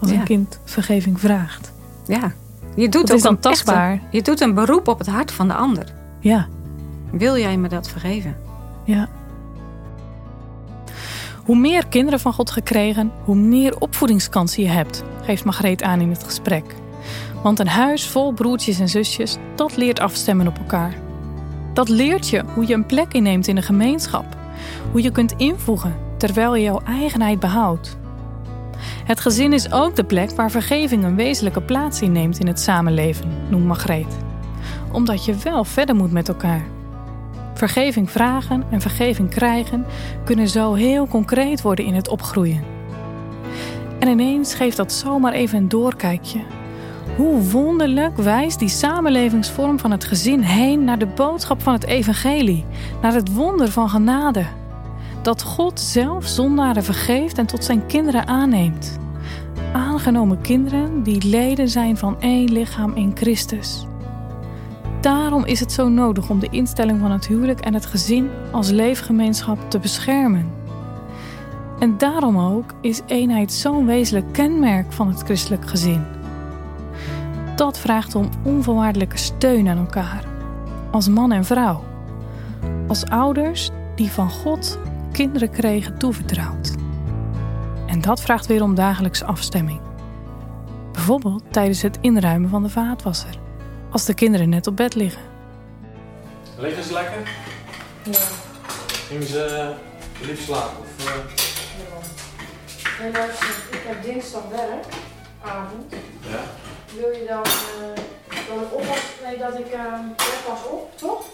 Als 0.00 0.10
een 0.10 0.22
kind 0.22 0.60
vergeving 0.64 1.20
vraagt. 1.20 1.72
Ja, 2.06 2.32
je 2.76 2.88
doet 2.88 3.06
dat 3.06 3.16
is 3.16 3.22
dan 3.22 3.38
tastbaar. 3.38 4.00
je 4.10 4.22
doet 4.22 4.40
een 4.40 4.54
beroep 4.54 4.88
op 4.88 4.98
het 4.98 5.08
hart 5.08 5.32
van 5.32 5.48
de 5.48 5.54
ander. 5.54 5.92
Ja. 6.20 6.48
Wil 7.10 7.36
jij 7.36 7.56
me 7.56 7.68
dat 7.68 7.88
vergeven? 7.88 8.36
Ja. 8.84 9.08
Hoe 11.44 11.56
meer 11.56 11.86
kinderen 11.86 12.20
van 12.20 12.32
God 12.32 12.50
gekregen, 12.50 13.12
hoe 13.24 13.36
meer 13.36 13.78
opvoedingskansen 13.78 14.62
je 14.62 14.68
hebt, 14.68 15.02
geeft 15.22 15.44
Margreet 15.44 15.82
aan 15.82 16.00
in 16.00 16.10
het 16.10 16.24
gesprek. 16.24 16.64
Want 17.42 17.58
een 17.58 17.68
huis 17.68 18.08
vol 18.08 18.32
broertjes 18.32 18.80
en 18.80 18.88
zusjes, 18.88 19.36
dat 19.54 19.76
leert 19.76 20.00
afstemmen 20.00 20.46
op 20.46 20.58
elkaar. 20.58 20.94
Dat 21.72 21.88
leert 21.88 22.28
je 22.28 22.42
hoe 22.54 22.66
je 22.66 22.74
een 22.74 22.86
plek 22.86 23.12
inneemt 23.12 23.46
in 23.46 23.54
de 23.54 23.62
gemeenschap. 23.62 24.24
Hoe 24.90 25.02
je 25.02 25.10
kunt 25.10 25.34
invoegen 25.36 25.96
terwijl 26.16 26.54
je 26.54 26.62
jouw 26.62 26.80
eigenheid 26.84 27.40
behoudt. 27.40 27.98
Het 29.04 29.20
gezin 29.20 29.52
is 29.52 29.72
ook 29.72 29.96
de 29.96 30.04
plek 30.04 30.30
waar 30.30 30.50
vergeving 30.50 31.04
een 31.04 31.16
wezenlijke 31.16 31.62
plaats 31.62 32.00
inneemt 32.00 32.38
in 32.38 32.46
het 32.46 32.60
samenleven, 32.60 33.32
noemt 33.48 33.66
Margreet. 33.66 34.16
Omdat 34.92 35.24
je 35.24 35.34
wel 35.34 35.64
verder 35.64 35.94
moet 35.94 36.12
met 36.12 36.28
elkaar. 36.28 36.64
Vergeving 37.54 38.10
vragen 38.10 38.64
en 38.70 38.80
vergeving 38.80 39.30
krijgen 39.30 39.86
kunnen 40.24 40.48
zo 40.48 40.74
heel 40.74 41.06
concreet 41.06 41.62
worden 41.62 41.84
in 41.84 41.94
het 41.94 42.08
opgroeien. 42.08 42.64
En 43.98 44.08
ineens 44.08 44.54
geeft 44.54 44.76
dat 44.76 44.92
zomaar 44.92 45.32
even 45.32 45.58
een 45.58 45.68
doorkijkje 45.68 46.40
hoe 47.16 47.42
wonderlijk 47.42 48.16
wijst 48.16 48.58
die 48.58 48.68
samenlevingsvorm 48.68 49.78
van 49.78 49.90
het 49.90 50.04
gezin 50.04 50.40
heen 50.40 50.84
naar 50.84 50.98
de 50.98 51.06
boodschap 51.06 51.62
van 51.62 51.72
het 51.72 51.84
evangelie, 51.84 52.64
naar 53.02 53.14
het 53.14 53.34
wonder 53.34 53.70
van 53.70 53.88
genade. 53.88 54.46
Dat 55.22 55.42
God 55.42 55.80
zelf 55.80 56.26
zondaren 56.26 56.84
vergeeft 56.84 57.38
en 57.38 57.46
tot 57.46 57.64
zijn 57.64 57.86
kinderen 57.86 58.26
aanneemt. 58.26 58.98
Aangenomen 59.72 60.40
kinderen 60.40 61.02
die 61.02 61.28
leden 61.28 61.68
zijn 61.68 61.96
van 61.96 62.20
één 62.20 62.52
lichaam 62.52 62.94
in 62.94 63.12
Christus. 63.14 63.86
Daarom 65.00 65.44
is 65.44 65.60
het 65.60 65.72
zo 65.72 65.88
nodig 65.88 66.30
om 66.30 66.38
de 66.38 66.48
instelling 66.50 67.00
van 67.00 67.10
het 67.10 67.26
huwelijk 67.26 67.60
en 67.60 67.74
het 67.74 67.86
gezin 67.86 68.30
als 68.50 68.70
leefgemeenschap 68.70 69.70
te 69.70 69.78
beschermen. 69.78 70.52
En 71.78 71.98
daarom 71.98 72.38
ook 72.38 72.74
is 72.80 73.00
eenheid 73.06 73.52
zo'n 73.52 73.86
wezenlijk 73.86 74.32
kenmerk 74.32 74.92
van 74.92 75.08
het 75.08 75.22
christelijk 75.22 75.68
gezin 75.68 76.18
dat 77.60 77.78
vraagt 77.78 78.14
om 78.14 78.30
onvoorwaardelijke 78.44 79.16
steun 79.16 79.68
aan 79.68 79.78
elkaar. 79.78 80.24
Als 80.90 81.08
man 81.08 81.32
en 81.32 81.44
vrouw. 81.44 81.84
Als 82.88 83.04
ouders 83.04 83.70
die 83.94 84.10
van 84.10 84.30
God 84.30 84.78
kinderen 85.12 85.50
kregen 85.50 85.98
toevertrouwd. 85.98 86.74
En 87.86 88.00
dat 88.00 88.20
vraagt 88.20 88.46
weer 88.46 88.62
om 88.62 88.74
dagelijkse 88.74 89.24
afstemming. 89.24 89.80
Bijvoorbeeld 90.92 91.42
tijdens 91.50 91.82
het 91.82 91.98
inruimen 92.00 92.50
van 92.50 92.62
de 92.62 92.68
vaatwasser. 92.68 93.38
Als 93.90 94.04
de 94.04 94.14
kinderen 94.14 94.48
net 94.48 94.66
op 94.66 94.76
bed 94.76 94.94
liggen. 94.94 95.22
Liggen 96.58 96.84
ze 96.84 96.92
lekker? 96.92 97.30
Ja. 98.02 98.26
Gingen 99.08 99.26
ze 99.26 99.74
lief 100.20 100.44
slapen? 100.44 100.78
Of, 100.80 100.98
uh... 100.98 101.14
ja. 101.78 103.12
Nee, 103.12 103.24
ik 103.70 103.82
heb 103.86 104.02
dinsdag 104.02 104.48
werk, 104.48 104.86
avond. 105.42 105.94
Ja 106.20 106.69
wil 106.96 107.10
je 107.10 107.24
dan, 107.28 107.44
uh, 107.46 108.48
dan 108.48 108.70
oppassen? 108.70 109.08
Nee, 109.24 109.38
dat 109.38 109.58
ik 109.58 109.74
uh, 109.74 109.94
pas 110.46 110.64
op, 110.70 110.98
toch? 110.98 111.24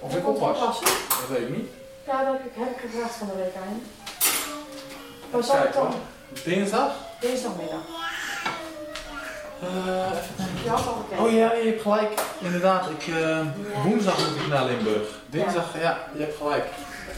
Of 0.00 0.16
ik 0.16 0.28
oppas? 0.28 0.80
Dat 1.08 1.28
weet 1.28 1.40
ik 1.40 1.56
niet. 1.56 1.68
Ja, 2.06 2.24
dat 2.24 2.32
heb 2.32 2.44
ik, 2.44 2.52
heb 2.54 2.70
ik 2.70 2.90
gevraagd 2.90 3.14
van 3.14 3.26
de 3.26 3.34
week 3.34 3.54
aan. 3.66 3.82
Wat 5.30 5.44
zal 5.44 5.56
ik 5.56 5.72
dan? 5.72 5.94
Dinsdag? 6.44 6.92
Dinsdagmiddag. 7.20 7.80
Eh, 9.62 10.10
gekeken. 10.64 11.24
Oh 11.24 11.32
ja, 11.32 11.52
je 11.52 11.68
hebt 11.68 11.82
gelijk. 11.82 12.20
Inderdaad, 12.38 12.90
ik, 12.90 13.14
eh, 13.14 13.46
woensdag 13.84 14.18
moet 14.18 14.40
ik 14.40 14.46
naar 14.46 14.64
Limburg. 14.64 15.08
Dinsdag, 15.26 15.80
ja, 15.80 15.98
je 16.14 16.20
hebt 16.20 16.36
gelijk. 16.36 16.64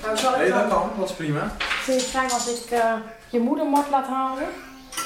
Nou, 0.02 0.16
ik 0.16 0.36
Nee, 0.36 0.50
dat 0.50 0.68
kan, 0.68 0.90
dat 0.98 1.08
is 1.08 1.14
prima. 1.14 1.52
Vind 1.58 2.00
je 2.00 2.06
het 2.06 2.16
fijn 2.16 2.30
als 2.30 2.48
ik 2.48 2.70
eh, 2.70 2.94
je 3.28 3.40
moeder 3.40 3.66
Mart 3.66 3.90
laat 3.90 4.06
halen? 4.06 4.48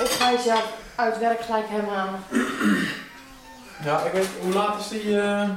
Of 0.01 0.16
ga 0.18 0.30
je 0.30 0.38
zelf 0.38 0.72
uit 0.95 1.18
werk 1.18 1.40
gelijk 1.40 1.64
hem 1.68 1.88
halen? 1.88 2.20
Ja, 3.84 4.01
ik 4.01 4.12
weet, 4.12 4.28
hoe 4.40 4.53
laat 4.53 4.80
is 4.80 4.88
die, 4.88 5.20
eh, 5.20 5.49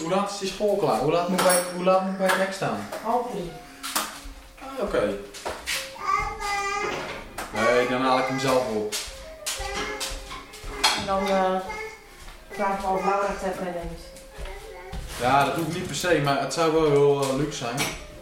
hoe 0.00 0.08
laat 0.10 0.30
is 0.30 0.38
die 0.38 0.48
school 0.48 0.76
klaar? 0.76 0.98
Hoe 0.98 1.12
laat 1.12 1.28
moet 1.28 1.40
ik 1.40 1.46
bij, 1.46 1.58
hoe 1.74 1.84
laat 1.84 2.02
moet 2.02 2.12
ik 2.12 2.18
bij 2.18 2.26
het 2.26 2.36
hek 2.36 2.52
staan? 2.52 2.88
Half 3.02 3.30
drie. 3.30 3.50
Ah, 4.60 4.82
Oké. 4.82 5.14
Nee, 7.54 7.88
dan 7.88 8.00
haal 8.00 8.18
ik 8.18 8.26
hem 8.26 8.38
zelf 8.38 8.68
op. 8.68 8.94
En 11.00 11.06
dan 11.06 11.28
eh 11.28 11.60
vraag 12.50 12.74
ik 12.74 12.80
wel 12.80 12.90
of 12.92 13.04
Laura 13.04 13.28
meeneemt. 13.42 14.00
Ja, 15.20 15.44
dat 15.44 15.54
hoeft 15.54 15.74
niet 15.74 15.86
per 15.86 15.94
se, 15.96 16.20
maar 16.24 16.40
het 16.40 16.52
zou 16.54 16.72
wel 16.72 16.90
heel 16.90 17.22
eh, 17.22 17.36
luxe 17.36 17.58
zijn. 17.64 17.76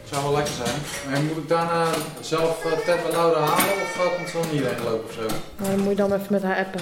Het 0.05 0.13
zou 0.13 0.23
wel 0.23 0.35
lekker 0.35 0.55
zijn. 0.55 1.15
En 1.15 1.27
moet 1.27 1.37
ik 1.37 1.49
daarna 1.49 1.87
zelf 2.21 2.65
uh, 2.65 2.73
Ted 2.73 3.13
Laura 3.13 3.41
halen 3.41 3.75
of 3.75 4.17
komt 4.17 4.29
ze 4.29 4.39
dan 4.43 4.51
hierheen 4.51 4.77
gelopen 4.77 5.05
of 5.05 5.13
zo? 5.13 5.27
Nou, 5.59 5.71
dan 5.71 5.79
moet 5.79 5.89
je 5.89 5.95
dan 5.95 6.13
even 6.13 6.27
met 6.31 6.43
haar 6.43 6.57
appen. 6.57 6.81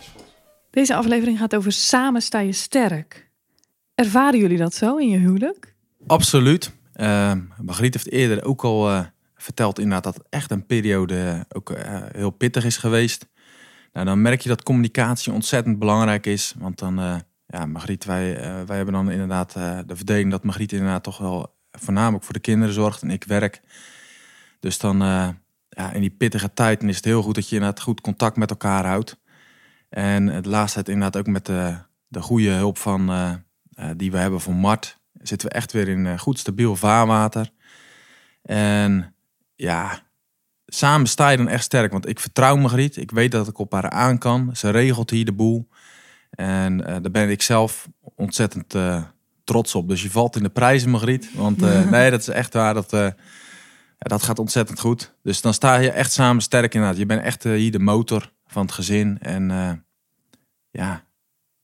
Is 0.00 0.10
goed. 0.16 0.24
Deze 0.70 0.94
aflevering 0.94 1.38
gaat 1.38 1.56
over 1.56 1.72
samen 1.72 2.22
sta 2.22 2.38
je 2.38 2.52
sterk. 2.52 3.30
Ervaren 3.94 4.38
jullie 4.38 4.58
dat 4.58 4.74
zo 4.74 4.96
in 4.96 5.08
je 5.08 5.18
huwelijk? 5.18 5.74
Absoluut. 6.06 6.72
Uh, 6.94 7.32
Margriet 7.62 7.94
heeft 7.94 8.10
eerder 8.10 8.44
ook 8.44 8.64
al 8.64 8.90
uh, 8.90 9.00
verteld 9.34 9.78
inderdaad 9.78 10.04
dat 10.04 10.14
het 10.14 10.26
echt 10.30 10.50
een 10.50 10.66
periode 10.66 11.44
ook 11.48 11.70
uh, 11.70 11.76
heel 12.12 12.30
pittig 12.30 12.64
is 12.64 12.76
geweest. 12.76 13.26
Nou, 13.92 14.06
dan 14.06 14.22
merk 14.22 14.40
je 14.40 14.48
dat 14.48 14.62
communicatie 14.62 15.32
ontzettend 15.32 15.78
belangrijk 15.78 16.26
is. 16.26 16.54
Want 16.58 16.78
dan, 16.78 17.22
ja, 17.46 17.66
Margriet, 17.66 18.04
wij, 18.04 18.34
wij 18.66 18.76
hebben 18.76 18.94
dan 18.94 19.10
inderdaad 19.10 19.52
de 19.86 19.96
verdeling 19.96 20.30
dat 20.30 20.44
Margriet 20.44 20.72
inderdaad 20.72 21.02
toch 21.02 21.18
wel 21.18 21.55
voornamelijk 21.76 22.24
voor 22.24 22.34
de 22.34 22.40
kinderen 22.40 22.74
zorgt 22.74 23.02
en 23.02 23.10
ik 23.10 23.24
werk. 23.24 23.60
Dus 24.60 24.78
dan, 24.78 24.98
ja, 25.68 25.92
in 25.92 26.00
die 26.00 26.10
pittige 26.10 26.52
tijd 26.52 26.82
is 26.82 26.96
het 26.96 27.04
heel 27.04 27.22
goed 27.22 27.34
dat 27.34 27.48
je 27.48 27.54
inderdaad 27.54 27.82
goed 27.82 28.00
contact 28.00 28.36
met 28.36 28.50
elkaar 28.50 28.86
houdt. 28.86 29.20
En 29.88 30.26
het 30.26 30.46
laatste 30.46 30.78
het 30.78 30.88
inderdaad 30.88 31.20
ook 31.20 31.26
met 31.26 31.46
de, 31.46 31.76
de 32.08 32.20
goede 32.22 32.50
hulp 32.50 32.78
van, 32.78 33.12
die 33.96 34.10
we 34.10 34.18
hebben 34.18 34.40
van 34.40 34.54
Mart 34.54 34.98
zitten 35.22 35.48
we 35.48 35.54
echt 35.54 35.72
weer 35.72 35.88
in 35.88 36.18
goed 36.18 36.38
stabiel 36.38 36.76
vaarwater. 36.76 37.50
En 38.42 39.14
ja, 39.54 40.02
samen 40.66 41.06
sta 41.06 41.28
je 41.28 41.36
dan 41.36 41.48
echt 41.48 41.64
sterk. 41.64 41.92
Want 41.92 42.08
ik 42.08 42.20
vertrouw 42.20 42.56
Margriet. 42.56 42.96
Ik 42.96 43.10
weet 43.10 43.30
dat 43.30 43.48
ik 43.48 43.58
op 43.58 43.72
haar 43.72 43.90
aan 43.90 44.18
kan. 44.18 44.56
Ze 44.56 44.70
regelt 44.70 45.10
hier 45.10 45.24
de 45.24 45.32
boel. 45.32 45.68
En 46.30 46.76
daar 46.76 47.10
ben 47.10 47.30
ik 47.30 47.42
zelf 47.42 47.88
ontzettend 48.00 48.74
trots 49.46 49.74
op. 49.74 49.88
Dus 49.88 50.02
je 50.02 50.10
valt 50.10 50.36
in 50.36 50.42
de 50.42 50.48
prijzen, 50.48 50.90
Margriet. 50.90 51.30
Want 51.34 51.62
uh, 51.62 51.90
nee, 51.90 52.10
dat 52.10 52.20
is 52.20 52.28
echt 52.28 52.52
waar. 52.52 52.74
Dat, 52.74 52.90
ja, 52.90 53.14
dat 53.98 54.22
gaat 54.22 54.38
ontzettend 54.38 54.80
goed. 54.80 55.14
Dus 55.22 55.40
dan 55.40 55.54
sta 55.54 55.76
je 55.76 55.90
echt 55.90 56.12
samen 56.12 56.42
sterk 56.42 56.74
inderdaad. 56.74 56.98
Je 56.98 57.06
bent 57.06 57.22
echt 57.22 57.42
hier 57.42 57.72
de 57.72 57.78
motor 57.78 58.32
van 58.46 58.62
het 58.62 58.74
gezin. 58.74 59.18
En 59.20 59.48
ja, 60.70 61.04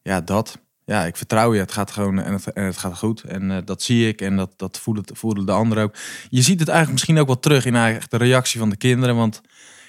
ja, 0.03 0.21
dat 0.21 0.59
ja, 0.85 1.05
ik 1.05 1.17
vertrouw 1.17 1.55
je. 1.55 1.61
Het 1.61 1.73
gaat 1.73 1.91
gewoon 1.91 2.19
en 2.19 2.33
het, 2.33 2.53
en 2.53 2.65
het 2.65 2.79
gaat 2.79 2.99
goed. 2.99 3.23
En 3.23 3.63
dat 3.65 3.83
zie 3.83 4.09
ik 4.09 4.21
en 4.21 4.37
dat, 4.37 4.53
dat 4.57 4.79
voelen, 4.79 5.05
voelen 5.13 5.47
de 5.47 5.53
anderen 5.53 5.85
ook. 5.85 5.95
Je 6.29 6.43
ziet 6.43 6.61
het 6.61 6.69
eigenlijk 6.69 6.93
misschien 6.93 7.19
ook 7.19 7.27
wel 7.27 7.39
terug 7.39 7.65
in 7.65 7.77
eigenlijk 7.77 8.11
de 8.11 8.17
reactie 8.17 8.59
van 8.61 8.71
de 8.71 8.77
kinderen. 8.77 9.17
Want 9.17 9.41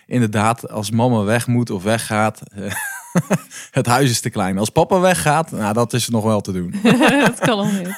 inderdaad, 0.06 0.70
als 0.70 0.92
mama 0.92 1.24
weg 1.24 1.48
moet 1.48 1.70
of 1.70 1.84
weggaat, 1.84 2.42
het 3.72 3.86
huis 3.86 4.10
is 4.10 4.20
te 4.20 4.30
klein. 4.30 4.58
Als 4.58 4.70
papa 4.70 5.00
weggaat, 5.00 5.52
nou, 5.52 5.74
dat 5.74 5.94
is 5.94 6.10
nog 6.10 6.24
wel 6.24 6.42
te 6.42 6.52
doen. 6.52 6.74
dat 7.26 7.40
kan 7.40 7.58
al 7.58 7.66
niet. 7.66 7.96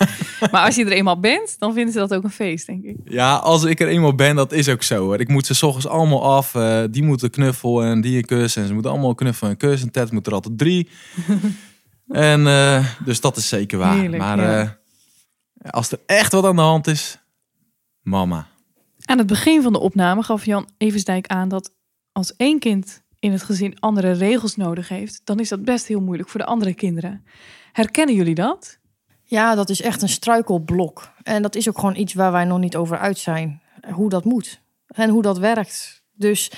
Maar 0.51 0.65
als 0.65 0.75
je 0.75 0.85
er 0.85 0.91
eenmaal 0.91 1.19
bent, 1.19 1.55
dan 1.59 1.73
vinden 1.73 1.93
ze 1.93 1.99
dat 1.99 2.13
ook 2.13 2.23
een 2.23 2.29
feest, 2.29 2.65
denk 2.65 2.83
ik. 2.83 2.97
Ja, 3.03 3.35
als 3.35 3.63
ik 3.63 3.79
er 3.79 3.87
eenmaal 3.87 4.15
ben, 4.15 4.35
dat 4.35 4.51
is 4.51 4.69
ook 4.69 4.83
zo. 4.83 5.13
Ik 5.13 5.27
moet 5.27 5.45
ze 5.45 5.53
s 5.53 5.63
ochtends 5.63 5.87
allemaal 5.87 6.23
af. 6.23 6.53
Uh, 6.53 6.83
die 6.89 7.03
moeten 7.03 7.29
knuffelen 7.29 7.87
en 7.87 8.01
die 8.01 8.17
een 8.17 8.25
kus. 8.25 8.55
En 8.55 8.67
ze 8.67 8.73
moeten 8.73 8.91
allemaal 8.91 9.15
knuffelen 9.15 9.51
en 9.51 9.57
kus. 9.57 9.81
En 9.81 9.91
Ted 9.91 10.11
moet 10.11 10.27
er 10.27 10.33
altijd 10.33 10.57
drie. 10.57 10.89
En 12.07 12.39
uh, 12.39 12.85
dus 13.05 13.21
dat 13.21 13.37
is 13.37 13.47
zeker 13.47 13.77
waar. 13.77 13.97
Heerlijk, 13.97 14.21
maar 14.21 14.37
ja. 14.37 14.61
uh, 14.61 15.69
als 15.69 15.91
er 15.91 15.99
echt 16.05 16.31
wat 16.31 16.45
aan 16.45 16.55
de 16.55 16.61
hand 16.61 16.87
is, 16.87 17.19
mama. 18.01 18.47
Aan 19.05 19.17
het 19.17 19.27
begin 19.27 19.61
van 19.61 19.73
de 19.73 19.79
opname 19.79 20.23
gaf 20.23 20.45
Jan 20.45 20.69
Eversdijk 20.77 21.27
aan 21.27 21.49
dat 21.49 21.71
als 22.11 22.35
één 22.35 22.59
kind 22.59 23.03
in 23.25 23.31
het 23.31 23.43
gezin 23.43 23.79
andere 23.79 24.11
regels 24.11 24.55
nodig 24.55 24.89
heeft, 24.89 25.21
dan 25.23 25.39
is 25.39 25.49
dat 25.49 25.63
best 25.63 25.87
heel 25.87 26.01
moeilijk 26.01 26.29
voor 26.29 26.39
de 26.39 26.45
andere 26.45 26.73
kinderen. 26.73 27.25
Herkennen 27.71 28.15
jullie 28.15 28.35
dat? 28.35 28.79
Ja, 29.23 29.55
dat 29.55 29.69
is 29.69 29.81
echt 29.81 30.01
een 30.01 30.09
struikelblok. 30.09 31.11
En 31.23 31.41
dat 31.41 31.55
is 31.55 31.69
ook 31.69 31.79
gewoon 31.79 31.95
iets 31.95 32.13
waar 32.13 32.31
wij 32.31 32.45
nog 32.45 32.59
niet 32.59 32.75
over 32.75 32.97
uit 32.97 33.17
zijn. 33.17 33.61
Hoe 33.91 34.09
dat 34.09 34.23
moet 34.23 34.61
en 34.87 35.09
hoe 35.09 35.21
dat 35.21 35.37
werkt. 35.37 36.03
Dus 36.13 36.51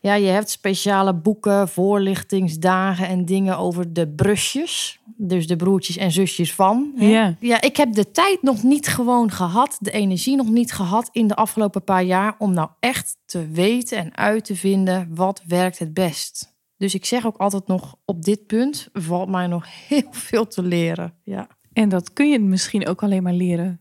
ja, 0.00 0.14
je 0.14 0.26
hebt 0.26 0.50
speciale 0.50 1.14
boeken, 1.14 1.68
voorlichtingsdagen 1.68 3.08
en 3.08 3.24
dingen 3.24 3.58
over 3.58 3.92
de 3.92 4.08
brusjes. 4.08 5.00
Dus 5.16 5.46
de 5.46 5.56
broertjes 5.56 5.96
en 5.96 6.12
zusjes 6.12 6.54
van. 6.54 6.92
hè. 6.96 7.06
Ja. 7.06 7.36
ja, 7.40 7.60
ik 7.60 7.76
heb 7.76 7.92
de 7.92 8.10
tijd 8.10 8.42
nog 8.42 8.62
niet 8.62 8.86
gewoon 8.88 9.30
gehad, 9.30 9.76
de 9.80 9.90
energie 9.90 10.36
nog 10.36 10.48
niet 10.50 10.72
gehad 10.72 11.08
in 11.12 11.26
de 11.26 11.36
afgelopen 11.36 11.84
paar 11.84 12.04
jaar 12.04 12.34
om 12.38 12.52
nou 12.52 12.68
echt 12.80 13.16
te 13.24 13.48
weten 13.48 13.98
en 13.98 14.16
uit 14.16 14.44
te 14.44 14.56
vinden 14.56 15.08
wat 15.14 15.42
werkt 15.46 15.78
het 15.78 15.94
best. 15.94 16.54
Dus 16.76 16.94
ik 16.94 17.04
zeg 17.04 17.26
ook 17.26 17.36
altijd 17.36 17.66
nog, 17.66 17.96
op 18.04 18.22
dit 18.22 18.46
punt 18.46 18.88
valt 18.92 19.28
mij 19.28 19.46
nog 19.46 19.66
heel 19.88 20.08
veel 20.10 20.46
te 20.46 20.62
leren. 20.62 21.14
Ja. 21.24 21.46
En 21.72 21.88
dat 21.88 22.12
kun 22.12 22.30
je 22.30 22.38
misschien 22.38 22.86
ook 22.86 23.02
alleen 23.02 23.22
maar 23.22 23.32
leren 23.32 23.80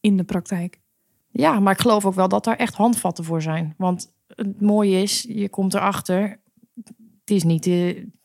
in 0.00 0.16
de 0.16 0.24
praktijk. 0.24 0.80
Ja, 1.30 1.60
maar 1.60 1.72
ik 1.72 1.80
geloof 1.80 2.06
ook 2.06 2.14
wel 2.14 2.28
dat 2.28 2.44
daar 2.44 2.56
echt 2.56 2.74
handvatten 2.74 3.24
voor 3.24 3.42
zijn. 3.42 3.74
Want 3.76 4.12
het 4.34 4.60
mooie 4.60 5.02
is, 5.02 5.26
je 5.28 5.48
komt 5.48 5.74
erachter, 5.74 6.40
het 7.20 7.30
is 7.30 7.42
niet 7.42 7.64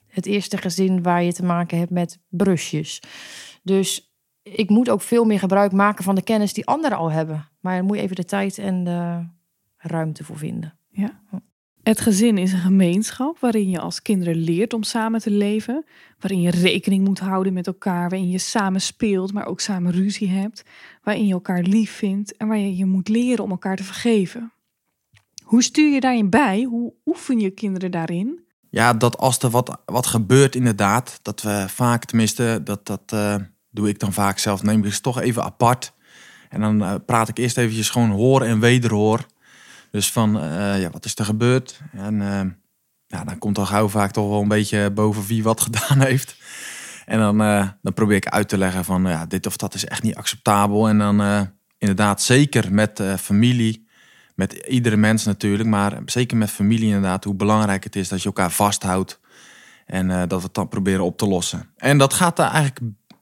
het 0.07 0.25
eerste 0.25 0.57
gezin 0.57 1.03
waar 1.03 1.23
je 1.23 1.33
te 1.33 1.43
maken 1.43 1.77
hebt 1.77 1.91
met 1.91 2.19
brusjes. 2.29 3.01
Dus 3.63 4.15
ik 4.43 4.69
moet 4.69 4.89
ook 4.89 5.01
veel 5.01 5.23
meer 5.25 5.39
gebruik 5.39 5.71
maken 5.71 6.03
van 6.03 6.15
de 6.15 6.23
kennis 6.23 6.53
die 6.53 6.65
anderen 6.65 6.97
al 6.97 7.11
hebben. 7.11 7.49
Maar 7.59 7.75
daar 7.75 7.83
moet 7.83 7.97
je 7.97 8.03
even 8.03 8.15
de 8.15 8.25
tijd 8.25 8.57
en 8.57 8.83
de 8.83 9.25
ruimte 9.77 10.23
voor 10.23 10.37
vinden. 10.37 10.79
Het 11.83 11.99
gezin 11.99 12.37
is 12.37 12.53
een 12.53 12.59
gemeenschap 12.59 13.39
waarin 13.39 13.69
je 13.69 13.79
als 13.79 14.01
kinderen 14.01 14.35
leert 14.35 14.73
om 14.73 14.83
samen 14.83 15.19
te 15.19 15.31
leven. 15.31 15.85
Waarin 16.19 16.41
je 16.41 16.51
rekening 16.51 17.05
moet 17.05 17.19
houden 17.19 17.53
met 17.53 17.67
elkaar. 17.67 18.09
Waarin 18.09 18.29
je 18.29 18.37
samen 18.37 18.81
speelt, 18.81 19.33
maar 19.33 19.45
ook 19.45 19.59
samen 19.59 19.91
ruzie 19.91 20.29
hebt. 20.29 20.63
Waarin 21.03 21.27
je 21.27 21.33
elkaar 21.33 21.61
lief 21.61 21.91
vindt 21.91 22.37
en 22.37 22.47
waar 22.47 22.57
je 22.57 22.75
je 22.75 22.85
moet 22.85 23.07
leren 23.07 23.43
om 23.43 23.51
elkaar 23.51 23.75
te 23.75 23.83
vergeven. 23.83 24.51
Hoe 25.45 25.63
stuur 25.63 25.93
je 25.93 25.99
daarin 25.99 26.29
bij? 26.29 26.63
Hoe 26.63 26.93
oefen 27.05 27.39
je 27.39 27.49
kinderen 27.49 27.91
daarin? 27.91 28.39
Ja, 28.69 28.93
dat 28.93 29.17
als 29.17 29.39
er 29.39 29.49
wat, 29.49 29.81
wat 29.85 30.07
gebeurt 30.07 30.55
inderdaad, 30.55 31.19
dat 31.21 31.41
we 31.41 31.65
vaak, 31.67 32.05
tenminste, 32.05 32.61
dat, 32.63 32.85
dat 32.85 33.11
uh, 33.13 33.35
doe 33.69 33.89
ik 33.89 33.99
dan 33.99 34.13
vaak 34.13 34.37
zelf, 34.37 34.63
neem 34.63 34.83
ik 34.83 34.91
het 34.91 35.03
toch 35.03 35.21
even 35.21 35.43
apart. 35.43 35.93
En 36.49 36.61
dan 36.61 36.81
uh, 36.81 36.95
praat 37.05 37.29
ik 37.29 37.37
eerst 37.37 37.57
eventjes 37.57 37.89
gewoon 37.89 38.09
hoor 38.09 38.41
en 38.41 38.59
wederhoor. 38.59 39.25
Dus 39.91 40.11
van, 40.11 40.43
uh, 40.43 40.81
ja, 40.81 40.89
wat 40.89 41.05
is 41.05 41.15
er 41.15 41.25
gebeurd? 41.25 41.81
En 41.93 42.15
ja, 43.07 43.23
dan 43.23 43.37
komt 43.37 43.57
al 43.57 43.65
gauw 43.65 43.87
vaak 43.87 44.11
toch 44.11 44.29
wel 44.29 44.41
een 44.41 44.47
beetje 44.47 44.91
boven 44.91 45.25
wie 45.25 45.43
wat 45.43 45.61
gedaan 45.67 45.99
heeft. 45.99 46.35
En 47.05 47.19
dan, 47.19 47.37
dan 47.81 47.93
probeer 47.93 48.15
ik 48.15 48.27
uit 48.27 48.49
te 48.49 48.57
leggen 48.57 48.85
van, 48.85 49.03
ja, 49.03 49.25
dit 49.25 49.45
of 49.45 49.57
dat 49.57 49.73
is 49.73 49.85
echt 49.85 50.03
niet 50.03 50.15
acceptabel. 50.15 50.87
En 50.87 50.97
dan 50.97 51.49
inderdaad 51.77 52.21
zeker 52.21 52.73
met 52.73 53.03
familie, 53.19 53.84
met 54.35 54.53
iedere 54.53 54.97
mens 54.97 55.25
natuurlijk, 55.25 55.69
maar 55.69 56.01
zeker 56.05 56.37
met 56.37 56.49
familie 56.49 56.87
inderdaad, 56.87 57.23
hoe 57.23 57.35
belangrijk 57.35 57.83
het 57.83 57.95
is 57.95 58.07
dat 58.07 58.19
je 58.19 58.25
elkaar 58.25 58.51
vasthoudt 58.51 59.19
en 59.85 60.09
uh, 60.09 60.17
dat 60.27 60.39
we 60.39 60.45
het 60.45 60.53
dan 60.53 60.67
proberen 60.67 61.03
op 61.03 61.17
te 61.17 61.27
lossen. 61.27 61.69
En 61.77 61.97
dat 61.97 62.13
gaat 62.13 62.35
daar 62.35 62.51
eigenlijk, 62.51 62.79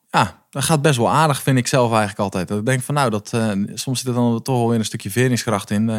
ja, 0.09 0.41
dat 0.49 0.63
gaat 0.63 0.81
best 0.81 0.97
wel 0.97 1.09
aardig, 1.09 1.41
vind 1.41 1.57
ik 1.57 1.67
zelf 1.67 1.89
eigenlijk 1.89 2.19
altijd. 2.19 2.47
Dat 2.47 2.59
ik 2.59 2.65
denk 2.65 2.81
van 2.81 2.95
nou, 2.95 3.09
dat, 3.09 3.31
uh, 3.35 3.51
soms 3.73 3.99
zit 3.99 4.07
er 4.07 4.13
dan 4.13 4.41
toch 4.41 4.57
wel 4.57 4.69
weer 4.69 4.79
een 4.79 4.85
stukje 4.85 5.11
veringskracht 5.11 5.69
in, 5.69 5.89
uh, 5.89 5.97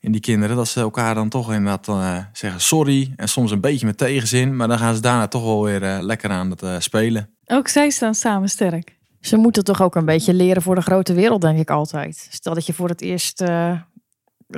in 0.00 0.12
die 0.12 0.20
kinderen, 0.20 0.56
dat 0.56 0.68
ze 0.68 0.80
elkaar 0.80 1.14
dan 1.14 1.28
toch 1.28 1.52
inderdaad 1.52 1.84
zeggen 2.32 2.60
sorry 2.60 3.12
en 3.16 3.28
soms 3.28 3.50
een 3.50 3.60
beetje 3.60 3.86
met 3.86 3.98
tegenzin, 3.98 4.56
maar 4.56 4.68
dan 4.68 4.78
gaan 4.78 4.94
ze 4.94 5.00
daarna 5.00 5.28
toch 5.28 5.44
wel 5.44 5.64
weer 5.64 5.80
lekker 5.80 6.30
aan 6.30 6.50
het 6.50 6.82
spelen. 6.82 7.30
Ook 7.46 7.68
zij 7.68 7.90
staan 7.90 8.14
samen 8.14 8.48
sterk. 8.48 9.00
Ze 9.20 9.36
moeten 9.36 9.64
toch 9.64 9.82
ook 9.82 9.94
een 9.94 10.04
beetje 10.04 10.34
leren 10.34 10.62
voor 10.62 10.74
de 10.74 10.80
grote 10.80 11.14
wereld, 11.14 11.40
denk 11.40 11.58
ik 11.58 11.70
altijd. 11.70 12.28
Stel 12.30 12.54
dat 12.54 12.66
je 12.66 12.72
voor 12.72 12.88
het 12.88 13.00
eerst 13.00 13.40
uh, 13.40 13.80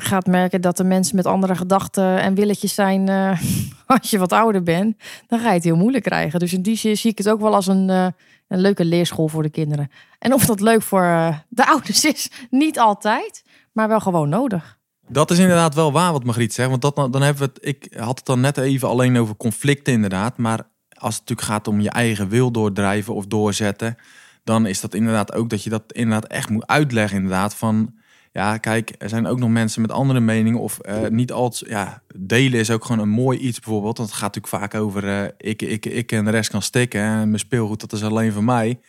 gaat 0.03 0.27
merken 0.27 0.61
dat 0.61 0.79
er 0.79 0.87
mensen 0.87 1.17
met 1.17 1.27
andere 1.27 1.55
gedachten 1.55 2.21
en 2.21 2.35
willetjes 2.35 2.75
zijn 2.75 3.09
uh, 3.09 3.41
als 3.87 4.11
je 4.11 4.19
wat 4.19 4.33
ouder 4.33 4.63
bent, 4.63 4.97
dan 5.27 5.39
ga 5.39 5.49
je 5.49 5.55
het 5.55 5.65
heel 5.65 5.77
moeilijk 5.77 6.05
krijgen. 6.05 6.39
Dus 6.39 6.53
in 6.53 6.63
die 6.63 6.77
zin 6.77 6.97
zie 6.97 7.11
ik 7.11 7.19
het 7.19 7.29
ook 7.29 7.41
wel 7.41 7.55
als 7.55 7.67
een, 7.67 7.89
uh, 7.89 8.07
een 8.49 8.61
leuke 8.61 8.85
leerschool 8.85 9.29
voor 9.29 9.43
de 9.43 9.51
kinderen. 9.51 9.91
En 10.19 10.33
of 10.33 10.47
dat 10.47 10.61
leuk 10.61 10.83
voor 10.83 11.03
uh, 11.03 11.39
de 11.49 11.67
ouders 11.73 12.05
is, 12.05 12.31
niet 12.51 12.79
altijd, 12.79 13.45
maar 13.73 13.89
wel 13.89 14.01
gewoon 14.01 14.29
nodig. 14.29 14.79
Dat 15.09 15.31
is 15.31 15.39
inderdaad 15.39 15.75
wel 15.75 15.93
waar 15.93 16.13
wat 16.13 16.25
Margriet 16.25 16.53
zegt. 16.55 16.69
Want 16.69 16.83
dat, 16.83 16.97
dan 16.97 17.23
hebben 17.23 17.43
we 17.43 17.51
het, 17.55 17.59
ik 17.61 17.97
had 17.99 18.17
het 18.19 18.27
dan 18.27 18.41
net 18.41 18.57
even 18.57 18.89
alleen 18.89 19.19
over 19.19 19.37
conflicten 19.37 19.93
inderdaad. 19.93 20.39
Maar 20.39 20.59
als 20.89 21.15
het 21.15 21.29
natuurlijk 21.29 21.49
gaat 21.49 21.69
om 21.69 21.81
je 21.81 21.91
eigen 21.91 22.29
wil 22.29 22.51
doordrijven 22.51 23.15
of 23.15 23.27
doorzetten, 23.27 23.97
dan 24.45 24.67
is 24.67 24.81
dat 24.81 24.95
inderdaad 24.95 25.35
ook 25.35 25.51
dat 25.51 25.65
je 25.65 25.71
dat 25.71 25.83
inderdaad 25.87 26.31
echt 26.31 26.49
moet 26.49 26.67
uitleggen. 26.67 27.17
Inderdaad, 27.17 27.55
van 27.55 27.95
ja, 28.35 28.57
kijk, 28.57 28.95
er 28.99 29.09
zijn 29.09 29.27
ook 29.27 29.39
nog 29.39 29.51
mensen 29.51 29.83
met 29.83 29.91
andere 29.91 30.21
meningen. 30.21 30.61
Of 30.61 30.79
eh, 30.79 31.09
niet 31.09 31.33
altijd, 31.33 31.71
ja, 31.71 32.03
delen 32.17 32.61
is 32.61 32.71
ook 32.71 32.85
gewoon 32.85 33.01
een 33.01 33.09
mooi 33.09 33.39
iets 33.39 33.61
bijvoorbeeld. 33.61 33.97
Want 33.97 34.09
het 34.11 34.19
gaat 34.19 34.35
natuurlijk 34.35 34.63
vaak 34.63 34.83
over 34.83 35.09
eh, 35.09 35.29
ik, 35.39 35.63
ik, 35.63 35.87
ik 35.87 36.13
en 36.13 36.25
de 36.25 36.31
rest 36.31 36.51
kan 36.51 36.63
stikken. 36.63 37.01
En 37.01 37.29
mijn 37.29 37.39
speelgoed, 37.39 37.81
dat 37.81 37.93
is 37.93 38.03
alleen 38.03 38.33
van 38.33 38.45
mij. 38.45 38.81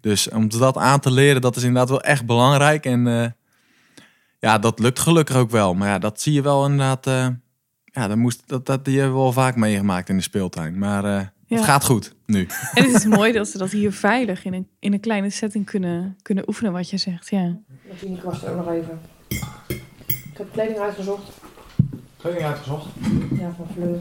Dus 0.00 0.28
om 0.28 0.48
dat 0.48 0.76
aan 0.76 1.00
te 1.00 1.10
leren, 1.10 1.40
dat 1.40 1.56
is 1.56 1.62
inderdaad 1.62 1.88
wel 1.88 2.02
echt 2.02 2.26
belangrijk. 2.26 2.84
En 2.84 3.06
eh, 3.06 3.30
ja, 4.38 4.58
dat 4.58 4.78
lukt 4.78 4.98
gelukkig 4.98 5.36
ook 5.36 5.50
wel. 5.50 5.74
Maar 5.74 5.88
ja, 5.88 5.98
dat 5.98 6.20
zie 6.20 6.32
je 6.32 6.42
wel 6.42 6.64
inderdaad. 6.64 7.04
ja, 7.84 8.08
dat, 8.08 8.16
moest, 8.16 8.42
dat, 8.46 8.66
dat 8.66 8.84
die 8.84 8.98
hebben 8.98 9.16
we 9.16 9.22
wel 9.22 9.32
vaak 9.32 9.56
meegemaakt 9.56 10.08
in 10.08 10.16
de 10.16 10.22
speeltuin. 10.22 10.78
Maar 10.78 11.32
het 11.56 11.64
gaat 11.64 11.84
goed 11.84 12.14
nu. 12.26 12.46
En 12.74 12.84
het 12.84 12.94
is 12.94 13.04
mooi 13.04 13.32
dat 13.32 13.48
ze 13.48 13.58
dat 13.58 13.70
hier 13.70 13.92
veilig 13.92 14.44
in 14.44 14.54
een, 14.54 14.68
in 14.78 14.92
een 14.92 15.00
kleine 15.00 15.30
setting 15.30 15.64
kunnen, 15.66 16.16
kunnen 16.22 16.48
oefenen, 16.48 16.72
wat 16.72 16.90
je 16.90 16.96
zegt. 16.96 17.30
Ja. 17.30 17.58
Misschien 17.88 18.16
ik 18.16 18.22
was 18.22 18.42
er 18.42 18.50
ook 18.50 18.56
nog 18.56 18.74
even. 18.74 19.00
Ik 19.28 20.36
heb 20.36 20.52
kleding 20.52 20.78
uitgezocht. 20.78 21.32
Kleding 22.16 22.44
uitgezocht? 22.44 22.86
Ja, 23.38 23.54
van 23.56 23.66
Fleur. 23.74 24.00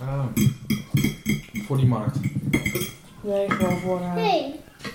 Ah, 0.00 0.24
voor 1.66 1.76
die 1.76 1.86
markt? 1.86 2.18
Nee, 3.22 3.50
gewoon 3.50 3.78
voor, 3.78 4.00
uh, 4.00 4.44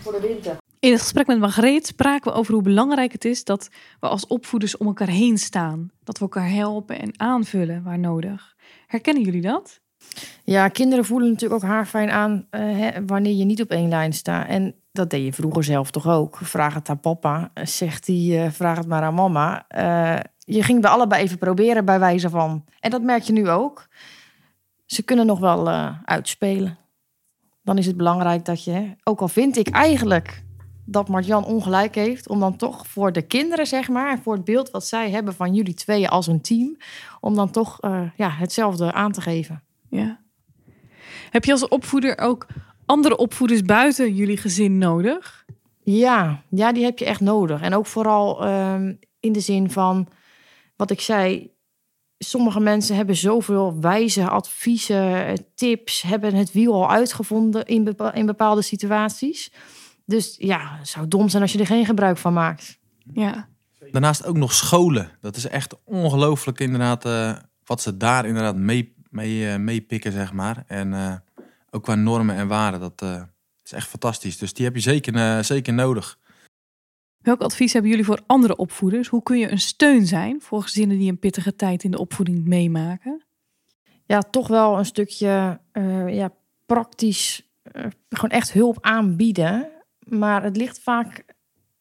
voor 0.02 0.12
de 0.12 0.20
winter. 0.22 0.58
In 0.80 0.92
het 0.92 1.02
gesprek 1.02 1.28
met 1.28 1.40
Margreet 1.40 1.88
spraken 1.88 2.32
we 2.32 2.38
over 2.38 2.54
hoe 2.54 2.64
belangrijk 2.64 3.12
het 3.12 3.26
is 3.26 3.44
dat 3.44 3.70
we 4.00 4.08
als 4.08 4.28
opvoeders 4.28 4.78
om 4.78 4.88
elkaar 4.88 5.08
heen 5.08 5.38
staan. 5.38 5.92
Dat 6.04 6.18
we 6.18 6.24
elkaar 6.24 6.50
helpen 6.50 7.00
en 7.00 7.20
aanvullen 7.20 7.84
waar 7.84 8.00
nodig. 8.00 8.56
Herkennen 8.88 9.24
jullie 9.24 9.42
dat? 9.42 9.82
Ja, 10.44 10.68
kinderen 10.68 11.06
voelen 11.06 11.30
natuurlijk 11.30 11.64
ook 11.64 11.70
haar 11.70 11.86
fijn 11.86 12.12
aan 12.12 12.48
uh, 12.52 12.62
hè, 12.80 13.06
wanneer 13.06 13.34
je 13.34 13.46
niet 13.46 13.62
op 13.62 13.70
één 13.70 13.90
lijn 13.90 14.14
staat. 14.14 14.48
En 14.48 14.76
dat 14.92 15.10
deed 15.10 15.26
je 15.26 15.34
vroeger 15.34 15.64
zelf 15.64 15.92
toch 15.92 16.08
ook. 16.08 16.38
Vraag 16.38 16.74
het 16.74 16.90
aan 16.90 17.00
papa, 17.00 17.52
zegt 17.64 18.08
hij, 18.08 18.16
uh, 18.16 18.52
vraag 18.52 18.78
het 18.78 18.88
maar 18.88 19.04
aan 19.04 19.14
mama. 19.14 19.66
Je 20.38 20.64
ging 20.64 20.82
bij 20.82 20.90
allebei 20.90 21.24
even 21.24 21.38
proberen 21.38 21.86
bij 21.86 22.00
wijze 22.00 22.30
van. 22.30 22.66
En 22.80 22.90
dat 22.90 23.02
merk 23.02 23.24
je 23.24 23.34
nu 23.34 23.50
ook. 23.50 23.88
Ze 24.86 25.04
kunnen 25.04 25.26
nog 25.26 25.40
wel 25.40 25.70
uitspelen. 26.06 26.78
Dan 27.64 27.78
is 27.78 27.86
het 27.86 27.98
belangrijk 27.98 28.46
dat 28.46 28.64
je, 28.64 28.96
ook 29.04 29.22
al 29.22 29.28
vind 29.28 29.58
ik 29.58 29.68
eigenlijk 29.68 30.44
dat 30.86 31.08
Marjan 31.08 31.46
ongelijk 31.46 31.96
heeft, 31.96 32.28
om 32.30 32.40
dan 32.40 32.56
toch 32.56 32.88
voor 32.88 33.12
de 33.12 33.22
kinderen, 33.22 33.68
zeg 33.68 33.90
maar, 33.90 34.20
voor 34.20 34.34
het 34.34 34.44
beeld 34.44 34.72
wat 34.72 34.86
zij 34.86 35.10
hebben 35.10 35.34
van 35.34 35.54
jullie 35.54 35.74
tweeën 35.74 36.10
als 36.10 36.28
een 36.28 36.42
team, 36.42 36.78
om 37.20 37.36
dan 37.36 37.52
toch 37.52 37.78
ja, 38.16 38.30
hetzelfde 38.30 38.94
aan 38.94 39.12
te 39.12 39.22
geven. 39.22 39.64
Ja. 39.92 40.20
Heb 41.30 41.46
je 41.46 41.52
als 41.52 41.68
opvoeder 41.68 42.18
ook 42.18 42.48
andere 42.86 43.18
opvoeders 43.18 43.62
buiten 43.62 44.16
jullie 44.16 44.38
gezin 44.38 44.78
nodig? 44.78 45.46
Ja, 45.84 46.44
ja 46.50 46.72
die 46.72 46.84
heb 46.84 46.98
je 46.98 47.06
echt 47.06 47.20
nodig. 47.20 47.62
En 47.62 47.74
ook 47.74 47.86
vooral 47.86 48.48
um, 48.48 49.00
in 49.20 49.32
de 49.32 49.40
zin 49.40 49.72
van 49.72 50.08
wat 50.76 50.92
ik 50.92 51.02
zei. 51.02 51.50
Sommige 52.18 52.60
mensen 52.60 52.96
hebben 52.96 53.16
zoveel 53.16 53.80
wijze 53.80 54.30
adviezen, 54.30 55.36
tips, 55.56 56.02
hebben 56.02 56.36
het 56.36 56.52
wiel 56.52 56.74
al 56.74 56.90
uitgevonden 56.90 57.66
in, 57.66 57.84
bepa 57.84 58.14
in 58.14 58.26
bepaalde 58.26 58.62
situaties. 58.62 59.52
Dus 60.06 60.36
ja, 60.38 60.76
het 60.78 60.88
zou 60.88 61.08
dom 61.08 61.30
zijn 61.30 61.42
als 61.42 61.52
je 61.52 61.60
er 61.60 61.66
geen 61.66 61.86
gebruik 61.86 62.18
van 62.18 62.34
maakt. 62.34 62.80
Ja. 63.14 63.50
Daarnaast 63.92 64.26
ook 64.26 64.38
nog 64.38 64.54
scholen. 64.54 65.12
Dat 65.22 65.36
is 65.36 65.48
echt 65.48 65.76
ongelooflijk 65.84 66.60
inderdaad 66.60 67.06
uh, 67.06 67.36
wat 67.66 67.82
ze 67.82 67.98
daar 67.98 68.26
inderdaad 68.26 68.56
mee 68.56 68.96
mee, 69.12 69.54
uh, 69.54 69.56
meepikken, 69.56 70.12
zeg 70.12 70.34
maar. 70.34 70.64
En 70.68 70.92
uh, 70.92 71.16
ook 71.70 71.84
qua 71.84 71.96
normen 71.96 72.36
en 72.36 72.48
waarden, 72.48 72.80
dat 72.80 73.02
uh, 73.04 73.24
is 73.64 73.72
echt 73.72 73.88
fantastisch. 73.88 74.38
Dus 74.38 74.54
die 74.54 74.66
heb 74.66 74.76
je 74.76 74.82
zeker, 74.82 75.44
zeker 75.44 75.74
nodig. 75.74 76.20
Welk 77.18 77.42
advies 77.42 77.74
hebben 77.74 77.92
jullie 77.92 78.06
voor 78.06 78.22
andere 78.26 78.56
opvoeders? 78.56 79.08
Hoe 79.08 79.24
kun 79.24 79.38
je 79.38 79.52
een 79.52 79.60
steun 79.60 80.08
zijn 80.08 80.42
voor 80.42 80.62
gezinnen 80.62 80.98
die 80.98 81.10
een 81.10 81.20
pittige 81.20 81.56
tijd 81.56 81.84
in 81.84 81.92
de 81.92 82.00
opvoeding 82.00 82.46
meemaken? 82.46 83.24
Ja, 84.06 84.20
toch 84.20 84.48
wel 84.48 84.78
een 84.78 84.86
stukje 84.86 85.60
ja, 86.08 86.34
praktisch, 86.66 87.50
gewoon 88.10 88.30
echt 88.30 88.52
hulp 88.54 88.78
aanbieden. 88.82 89.70
Maar 90.00 90.44
het 90.44 90.58
ligt 90.58 90.80
vaak, 90.80 91.26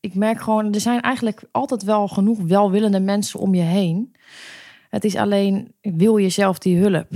ik 0.01 0.15
merk 0.15 0.41
gewoon, 0.41 0.75
er 0.75 0.81
zijn 0.81 1.01
eigenlijk 1.01 1.43
altijd 1.51 1.83
wel 1.83 2.09
genoeg 2.09 2.41
welwillende 2.41 3.01
mensen 3.01 3.41
om 3.41 3.55
je 3.55 3.63
heen. 3.63 4.15
Het 4.91 5.05
is 5.05 5.17
alleen, 5.17 5.75
wil 5.81 6.17
je 6.17 6.29
zelf 6.29 6.59
die 6.59 6.79
hulp? 6.79 7.09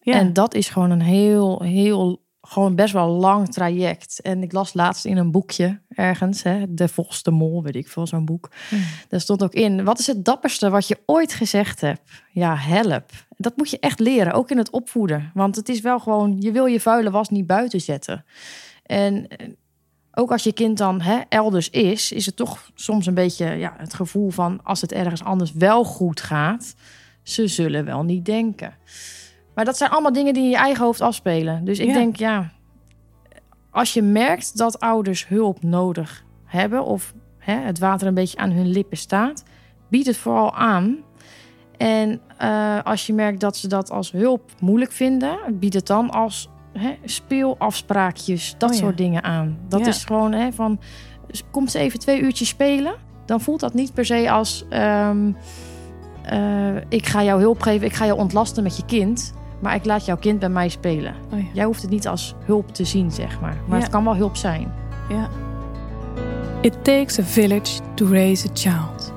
Ja. 0.00 0.14
En 0.14 0.32
dat 0.32 0.54
is 0.54 0.68
gewoon 0.68 0.90
een 0.90 1.02
heel, 1.02 1.62
heel, 1.62 2.22
gewoon 2.40 2.74
best 2.74 2.92
wel 2.92 3.08
lang 3.08 3.48
traject. 3.48 4.20
En 4.20 4.42
ik 4.42 4.52
las 4.52 4.74
laatst 4.74 5.04
in 5.04 5.16
een 5.16 5.30
boekje 5.30 5.80
ergens, 5.88 6.42
hè, 6.42 6.74
De 6.74 6.88
Volste 6.88 7.30
Mol, 7.30 7.62
weet 7.62 7.76
ik 7.76 7.88
veel, 7.88 8.06
zo'n 8.06 8.24
boek. 8.24 8.50
Hmm. 8.68 8.82
Daar 9.08 9.20
stond 9.20 9.42
ook 9.42 9.52
in, 9.52 9.84
wat 9.84 9.98
is 9.98 10.06
het 10.06 10.24
dapperste 10.24 10.70
wat 10.70 10.88
je 10.88 10.98
ooit 11.06 11.32
gezegd 11.32 11.80
hebt? 11.80 12.10
Ja, 12.32 12.56
help. 12.56 13.10
Dat 13.36 13.56
moet 13.56 13.70
je 13.70 13.78
echt 13.78 14.00
leren, 14.00 14.32
ook 14.32 14.50
in 14.50 14.58
het 14.58 14.70
opvoeden. 14.70 15.30
Want 15.34 15.56
het 15.56 15.68
is 15.68 15.80
wel 15.80 15.98
gewoon, 15.98 16.36
je 16.40 16.52
wil 16.52 16.66
je 16.66 16.80
vuile 16.80 17.10
was 17.10 17.28
niet 17.28 17.46
buiten 17.46 17.80
zetten. 17.80 18.24
En 18.82 19.28
eh, 19.28 19.48
ook 20.12 20.32
als 20.32 20.42
je 20.42 20.52
kind 20.52 20.78
dan 20.78 21.00
hè, 21.00 21.20
elders 21.28 21.70
is, 21.70 22.12
is 22.12 22.26
het 22.26 22.36
toch 22.36 22.70
soms 22.74 23.06
een 23.06 23.14
beetje 23.14 23.46
ja, 23.46 23.74
het 23.76 23.94
gevoel 23.94 24.30
van 24.30 24.60
als 24.62 24.80
het 24.80 24.92
ergens 24.92 25.24
anders 25.24 25.52
wel 25.52 25.84
goed 25.84 26.20
gaat, 26.20 26.74
ze 27.28 27.46
zullen 27.46 27.84
wel 27.84 28.02
niet 28.02 28.24
denken. 28.24 28.74
Maar 29.54 29.64
dat 29.64 29.76
zijn 29.76 29.90
allemaal 29.90 30.12
dingen 30.12 30.34
die 30.34 30.42
in 30.42 30.50
je 30.50 30.56
eigen 30.56 30.84
hoofd 30.84 31.00
afspelen. 31.00 31.64
Dus 31.64 31.78
ik 31.78 31.92
denk, 31.92 32.16
ja, 32.16 32.52
als 33.70 33.94
je 33.94 34.02
merkt 34.02 34.56
dat 34.56 34.80
ouders 34.80 35.28
hulp 35.28 35.62
nodig 35.62 36.24
hebben 36.44 36.84
of 36.84 37.14
hè, 37.38 37.54
het 37.54 37.78
water 37.78 38.06
een 38.06 38.14
beetje 38.14 38.38
aan 38.38 38.50
hun 38.50 38.68
lippen 38.68 38.96
staat, 38.96 39.44
bied 39.88 40.06
het 40.06 40.16
vooral 40.16 40.54
aan. 40.54 40.96
En 41.76 42.20
uh, 42.42 42.82
als 42.82 43.06
je 43.06 43.12
merkt 43.12 43.40
dat 43.40 43.56
ze 43.56 43.68
dat 43.68 43.90
als 43.90 44.12
hulp 44.12 44.50
moeilijk 44.60 44.92
vinden, 44.92 45.38
bied 45.58 45.74
het 45.74 45.86
dan 45.86 46.10
als 46.10 46.48
hè, 46.72 46.96
speelafspraakjes, 47.04 48.54
dat 48.58 48.70
oh 48.70 48.76
ja. 48.76 48.82
soort 48.82 48.96
dingen 48.96 49.22
aan. 49.22 49.58
Dat 49.68 49.80
ja. 49.80 49.86
is 49.86 50.04
gewoon 50.04 50.32
hè, 50.32 50.52
van, 50.52 50.80
komt 51.50 51.70
ze 51.70 51.78
even 51.78 51.98
twee 51.98 52.20
uurtjes 52.20 52.48
spelen? 52.48 52.94
Dan 53.26 53.40
voelt 53.40 53.60
dat 53.60 53.74
niet 53.74 53.94
per 53.94 54.04
se 54.04 54.30
als... 54.30 54.64
Um, 54.70 55.36
uh, 56.32 56.82
ik 56.88 57.06
ga 57.06 57.22
jou 57.22 57.40
hulp 57.40 57.62
geven, 57.62 57.86
ik 57.86 57.94
ga 57.94 58.06
jou 58.06 58.18
ontlasten 58.18 58.62
met 58.62 58.76
je 58.76 58.84
kind. 58.84 59.32
Maar 59.60 59.74
ik 59.74 59.84
laat 59.84 60.04
jouw 60.04 60.16
kind 60.16 60.38
bij 60.38 60.48
mij 60.48 60.68
spelen. 60.68 61.14
Oh 61.32 61.38
ja. 61.38 61.44
Jij 61.52 61.64
hoeft 61.64 61.82
het 61.82 61.90
niet 61.90 62.08
als 62.08 62.34
hulp 62.44 62.74
te 62.74 62.84
zien, 62.84 63.10
zeg 63.10 63.40
maar. 63.40 63.56
Maar 63.66 63.76
ja. 63.78 63.82
het 63.82 63.92
kan 63.92 64.04
wel 64.04 64.16
hulp 64.16 64.36
zijn. 64.36 64.72
Ja. 65.08 65.28
It 66.60 66.84
takes 66.84 67.18
a 67.18 67.22
village 67.22 67.80
to 67.94 68.06
raise 68.06 68.48
a 68.48 68.50
child. 68.54 69.12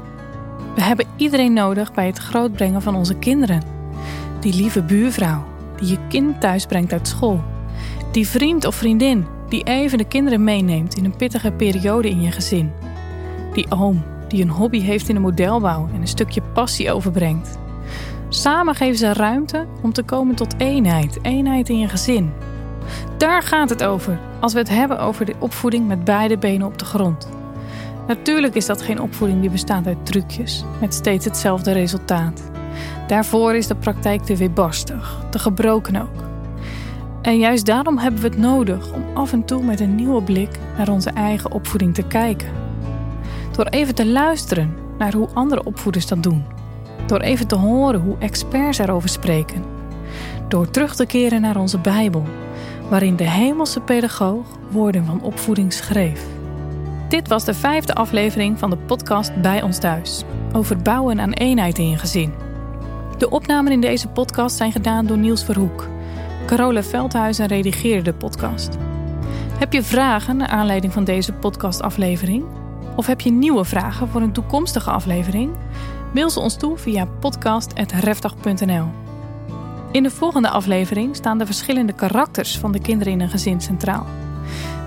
We 0.76 0.82
hebben 0.82 1.06
iedereen 1.16 1.54
nodig 1.54 1.94
bij 1.94 2.06
het 2.06 2.18
grootbrengen 2.18 2.82
van 2.82 2.96
onze 2.96 3.16
kinderen. 3.16 3.62
Die 4.40 4.54
lieve 4.54 4.84
buurvrouw 4.84 5.44
die 5.76 5.90
je 5.90 5.98
kind 6.10 6.42
thuis 6.42 6.66
brengt 6.66 6.92
uit 6.92 7.08
school. 7.08 7.42
Die 8.12 8.28
vriend 8.28 8.66
of 8.66 8.76
vriendin 8.76 9.26
die 9.50 9.64
even 9.64 9.98
de 9.98 10.08
kinderen 10.08 10.44
meeneemt 10.44 10.96
in 10.96 11.06
een 11.06 11.16
pittige 11.16 11.52
periode 11.52 12.10
in 12.10 12.22
je 12.22 12.32
gezin. 12.32 12.72
Die 13.54 13.72
oom 13.72 14.04
die 14.32 14.42
een 14.42 14.50
hobby 14.50 14.82
heeft 14.82 15.10
in 15.10 15.16
de 15.16 15.22
modelbouw 15.22 15.88
en 15.94 16.02
een 16.02 16.08
stukje 16.08 16.42
passie 16.54 16.92
overbrengt. 16.92 17.60
Samen 18.30 18.76
geven 18.76 18.98
ze 18.98 19.14
ruimte 19.14 19.68
om 19.82 19.94
te 19.94 20.04
komen 20.04 20.36
tot 20.36 20.56
eenheid, 20.58 21.20
eenheid 21.22 21.70
in 21.70 21.80
je 21.80 21.88
gezin. 21.88 22.32
Daar 23.18 23.44
gaat 23.44 23.70
het 23.70 23.84
over 23.84 24.20
als 24.40 24.54
we 24.54 24.60
het 24.60 24.70
hebben 24.70 25.00
over 25.00 25.26
de 25.26 25.36
opvoeding 25.40 25.88
met 25.88 26.04
beide 26.04 26.38
benen 26.38 26.68
op 26.68 26.78
de 26.78 26.86
grond. 26.86 27.30
Natuurlijk 28.08 28.56
is 28.56 28.66
dat 28.66 28.82
geen 28.82 29.02
opvoeding 29.02 29.42
die 29.42 29.50
bestaat 29.50 29.88
uit 29.88 30.06
trucjes 30.06 30.64
met 30.80 30.94
steeds 30.94 31.26
hetzelfde 31.26 31.72
resultaat. 31.72 32.52
Daarvoor 33.08 33.56
is 33.56 33.68
de 33.68 33.76
praktijk 33.76 34.22
te 34.22 34.36
weerbarstig, 34.36 35.24
te 35.30 35.40
gebroken 35.40 35.96
ook. 35.96 36.30
En 37.22 37.40
juist 37.40 37.66
daarom 37.66 37.98
hebben 37.98 38.22
we 38.22 38.28
het 38.28 38.38
nodig 38.38 38.94
om 38.94 39.04
af 39.14 39.34
en 39.34 39.46
toe 39.46 39.64
met 39.64 39.80
een 39.80 39.96
nieuwe 39.96 40.24
blik 40.24 40.60
naar 40.78 40.90
onze 40.90 41.10
eigen 41.10 41.52
opvoeding 41.52 41.94
te 41.94 42.04
kijken. 42.04 42.61
Door 43.52 43.66
even 43.66 43.96
te 43.96 44.06
luisteren 44.06 44.76
naar 44.98 45.14
hoe 45.14 45.30
andere 45.34 45.64
opvoeders 45.64 46.08
dat 46.08 46.24
doen. 46.24 46.46
Door 47.08 47.20
even 47.20 47.48
te 47.48 47.56
horen 47.56 48.02
hoe 48.02 48.18
experts 48.20 48.78
erover 48.78 49.10
spreken. 49.10 49.64
Door 50.48 50.70
terug 50.70 50.96
te 50.96 51.06
keren 51.06 51.42
naar 51.42 51.58
onze 51.58 51.80
Bijbel, 51.80 52.24
waarin 52.90 53.16
de 53.16 53.30
hemelse 53.30 53.80
pedagoog 53.80 54.46
woorden 54.70 55.06
van 55.06 55.22
opvoeding 55.22 55.74
schreef. 55.74 56.26
Dit 57.10 57.28
was 57.28 57.46
de 57.46 57.54
vijfde 57.54 57.94
aflevering 57.96 58.60
van 58.60 58.70
de 58.70 58.78
podcast 58.78 59.42
Bij 59.42 59.62
ons 59.62 59.80
thuis 59.80 60.24
over 60.54 60.78
bouwen 60.78 61.20
aan 61.20 61.34
eenheid 61.34 61.78
in 61.78 61.90
je 61.90 61.98
gezin. 61.98 62.34
De 63.18 63.30
opnamen 63.30 63.72
in 63.72 63.82
deze 63.82 64.08
podcast 64.08 64.58
zijn 64.58 64.72
gedaan 64.72 65.06
door 65.06 65.18
Niels 65.18 65.44
Verhoek. 65.44 65.88
Carole 66.46 66.84
Veldhuizen 66.84 67.46
redigeerde 67.46 68.12
de 68.12 68.14
podcast. 68.14 68.78
Heb 69.60 69.74
je 69.74 69.84
vragen 69.84 70.38
naar 70.38 70.48
aanleiding 70.48 70.94
van 70.94 71.04
deze 71.04 71.34
podcastaflevering? 71.34 72.61
Of 72.96 73.06
heb 73.06 73.22
je 73.22 73.32
nieuwe 73.32 73.66
vragen 73.66 74.08
voor 74.08 74.22
een 74.22 74.32
toekomstige 74.32 74.90
aflevering? 74.92 75.52
Mail 76.14 76.30
ze 76.30 76.40
ons 76.40 76.58
toe 76.58 76.78
via 76.78 77.06
podcast.refdag.nl. 77.20 78.86
In 79.92 80.04
de 80.04 80.10
volgende 80.10 80.50
aflevering 80.50 81.16
staan 81.16 81.38
de 81.38 81.46
verschillende 81.46 81.94
karakters 81.94 82.58
van 82.58 82.72
de 82.72 82.80
kinderen 82.80 83.14
in 83.14 83.22
een 83.22 83.30
gezin 83.30 83.62
centraal. 83.62 84.06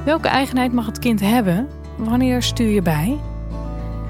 Welke 0.05 0.28
eigenheid 0.28 0.72
mag 0.72 0.86
het 0.86 0.98
kind 0.98 1.20
hebben? 1.20 1.68
Wanneer 1.96 2.42
stuur 2.42 2.68
je 2.68 2.82
bij? 2.82 3.18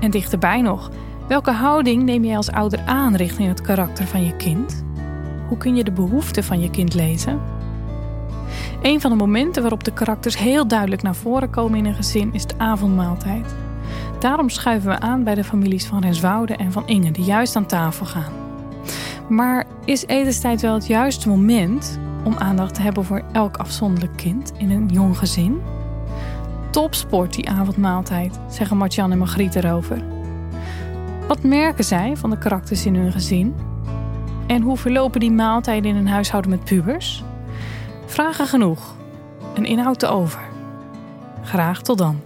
En 0.00 0.10
dichterbij 0.10 0.60
nog, 0.60 0.90
welke 1.28 1.50
houding 1.50 2.02
neem 2.02 2.24
je 2.24 2.36
als 2.36 2.50
ouder 2.50 2.80
aan 2.86 3.14
richting 3.14 3.48
het 3.48 3.60
karakter 3.60 4.06
van 4.06 4.24
je 4.24 4.36
kind? 4.36 4.84
Hoe 5.48 5.58
kun 5.58 5.76
je 5.76 5.84
de 5.84 5.92
behoeften 5.92 6.44
van 6.44 6.60
je 6.60 6.70
kind 6.70 6.94
lezen? 6.94 7.40
Een 8.82 9.00
van 9.00 9.10
de 9.10 9.16
momenten 9.16 9.62
waarop 9.62 9.84
de 9.84 9.92
karakters 9.92 10.38
heel 10.38 10.68
duidelijk 10.68 11.02
naar 11.02 11.14
voren 11.14 11.50
komen 11.50 11.78
in 11.78 11.84
een 11.84 11.94
gezin 11.94 12.32
is 12.32 12.46
de 12.46 12.58
avondmaaltijd. 12.58 13.54
Daarom 14.18 14.48
schuiven 14.48 14.90
we 14.90 14.98
aan 14.98 15.24
bij 15.24 15.34
de 15.34 15.44
families 15.44 15.86
van 15.86 16.00
Renswoude 16.00 16.56
en 16.56 16.72
van 16.72 16.86
Inge, 16.86 17.10
die 17.10 17.24
juist 17.24 17.56
aan 17.56 17.66
tafel 17.66 18.06
gaan. 18.06 18.32
Maar 19.28 19.66
is 19.84 20.06
etenstijd 20.06 20.60
wel 20.60 20.74
het 20.74 20.86
juiste 20.86 21.28
moment 21.28 21.98
om 22.24 22.36
aandacht 22.38 22.74
te 22.74 22.82
hebben 22.82 23.04
voor 23.04 23.22
elk 23.32 23.56
afzonderlijk 23.56 24.16
kind 24.16 24.52
in 24.56 24.70
een 24.70 24.88
jong 24.92 25.18
gezin? 25.18 25.62
Topsport 26.70 27.34
die 27.34 27.48
avondmaaltijd, 27.48 28.40
zeggen 28.48 28.76
Martjan 28.76 29.12
en 29.12 29.18
Margriet 29.18 29.54
erover. 29.54 30.02
Wat 31.28 31.42
merken 31.42 31.84
zij 31.84 32.16
van 32.16 32.30
de 32.30 32.38
karakters 32.38 32.86
in 32.86 32.94
hun 32.94 33.12
gezin? 33.12 33.54
En 34.46 34.62
hoe 34.62 34.76
verlopen 34.76 35.20
die 35.20 35.32
maaltijden 35.32 35.90
in 35.90 35.96
een 35.96 36.08
huishouden 36.08 36.50
met 36.50 36.64
pubers? 36.64 37.24
Vragen 38.06 38.46
genoeg. 38.46 38.94
Een 39.54 39.64
inhoud 39.64 39.98
te 39.98 40.06
over. 40.06 40.40
Graag 41.42 41.82
tot 41.82 41.98
dan. 41.98 42.20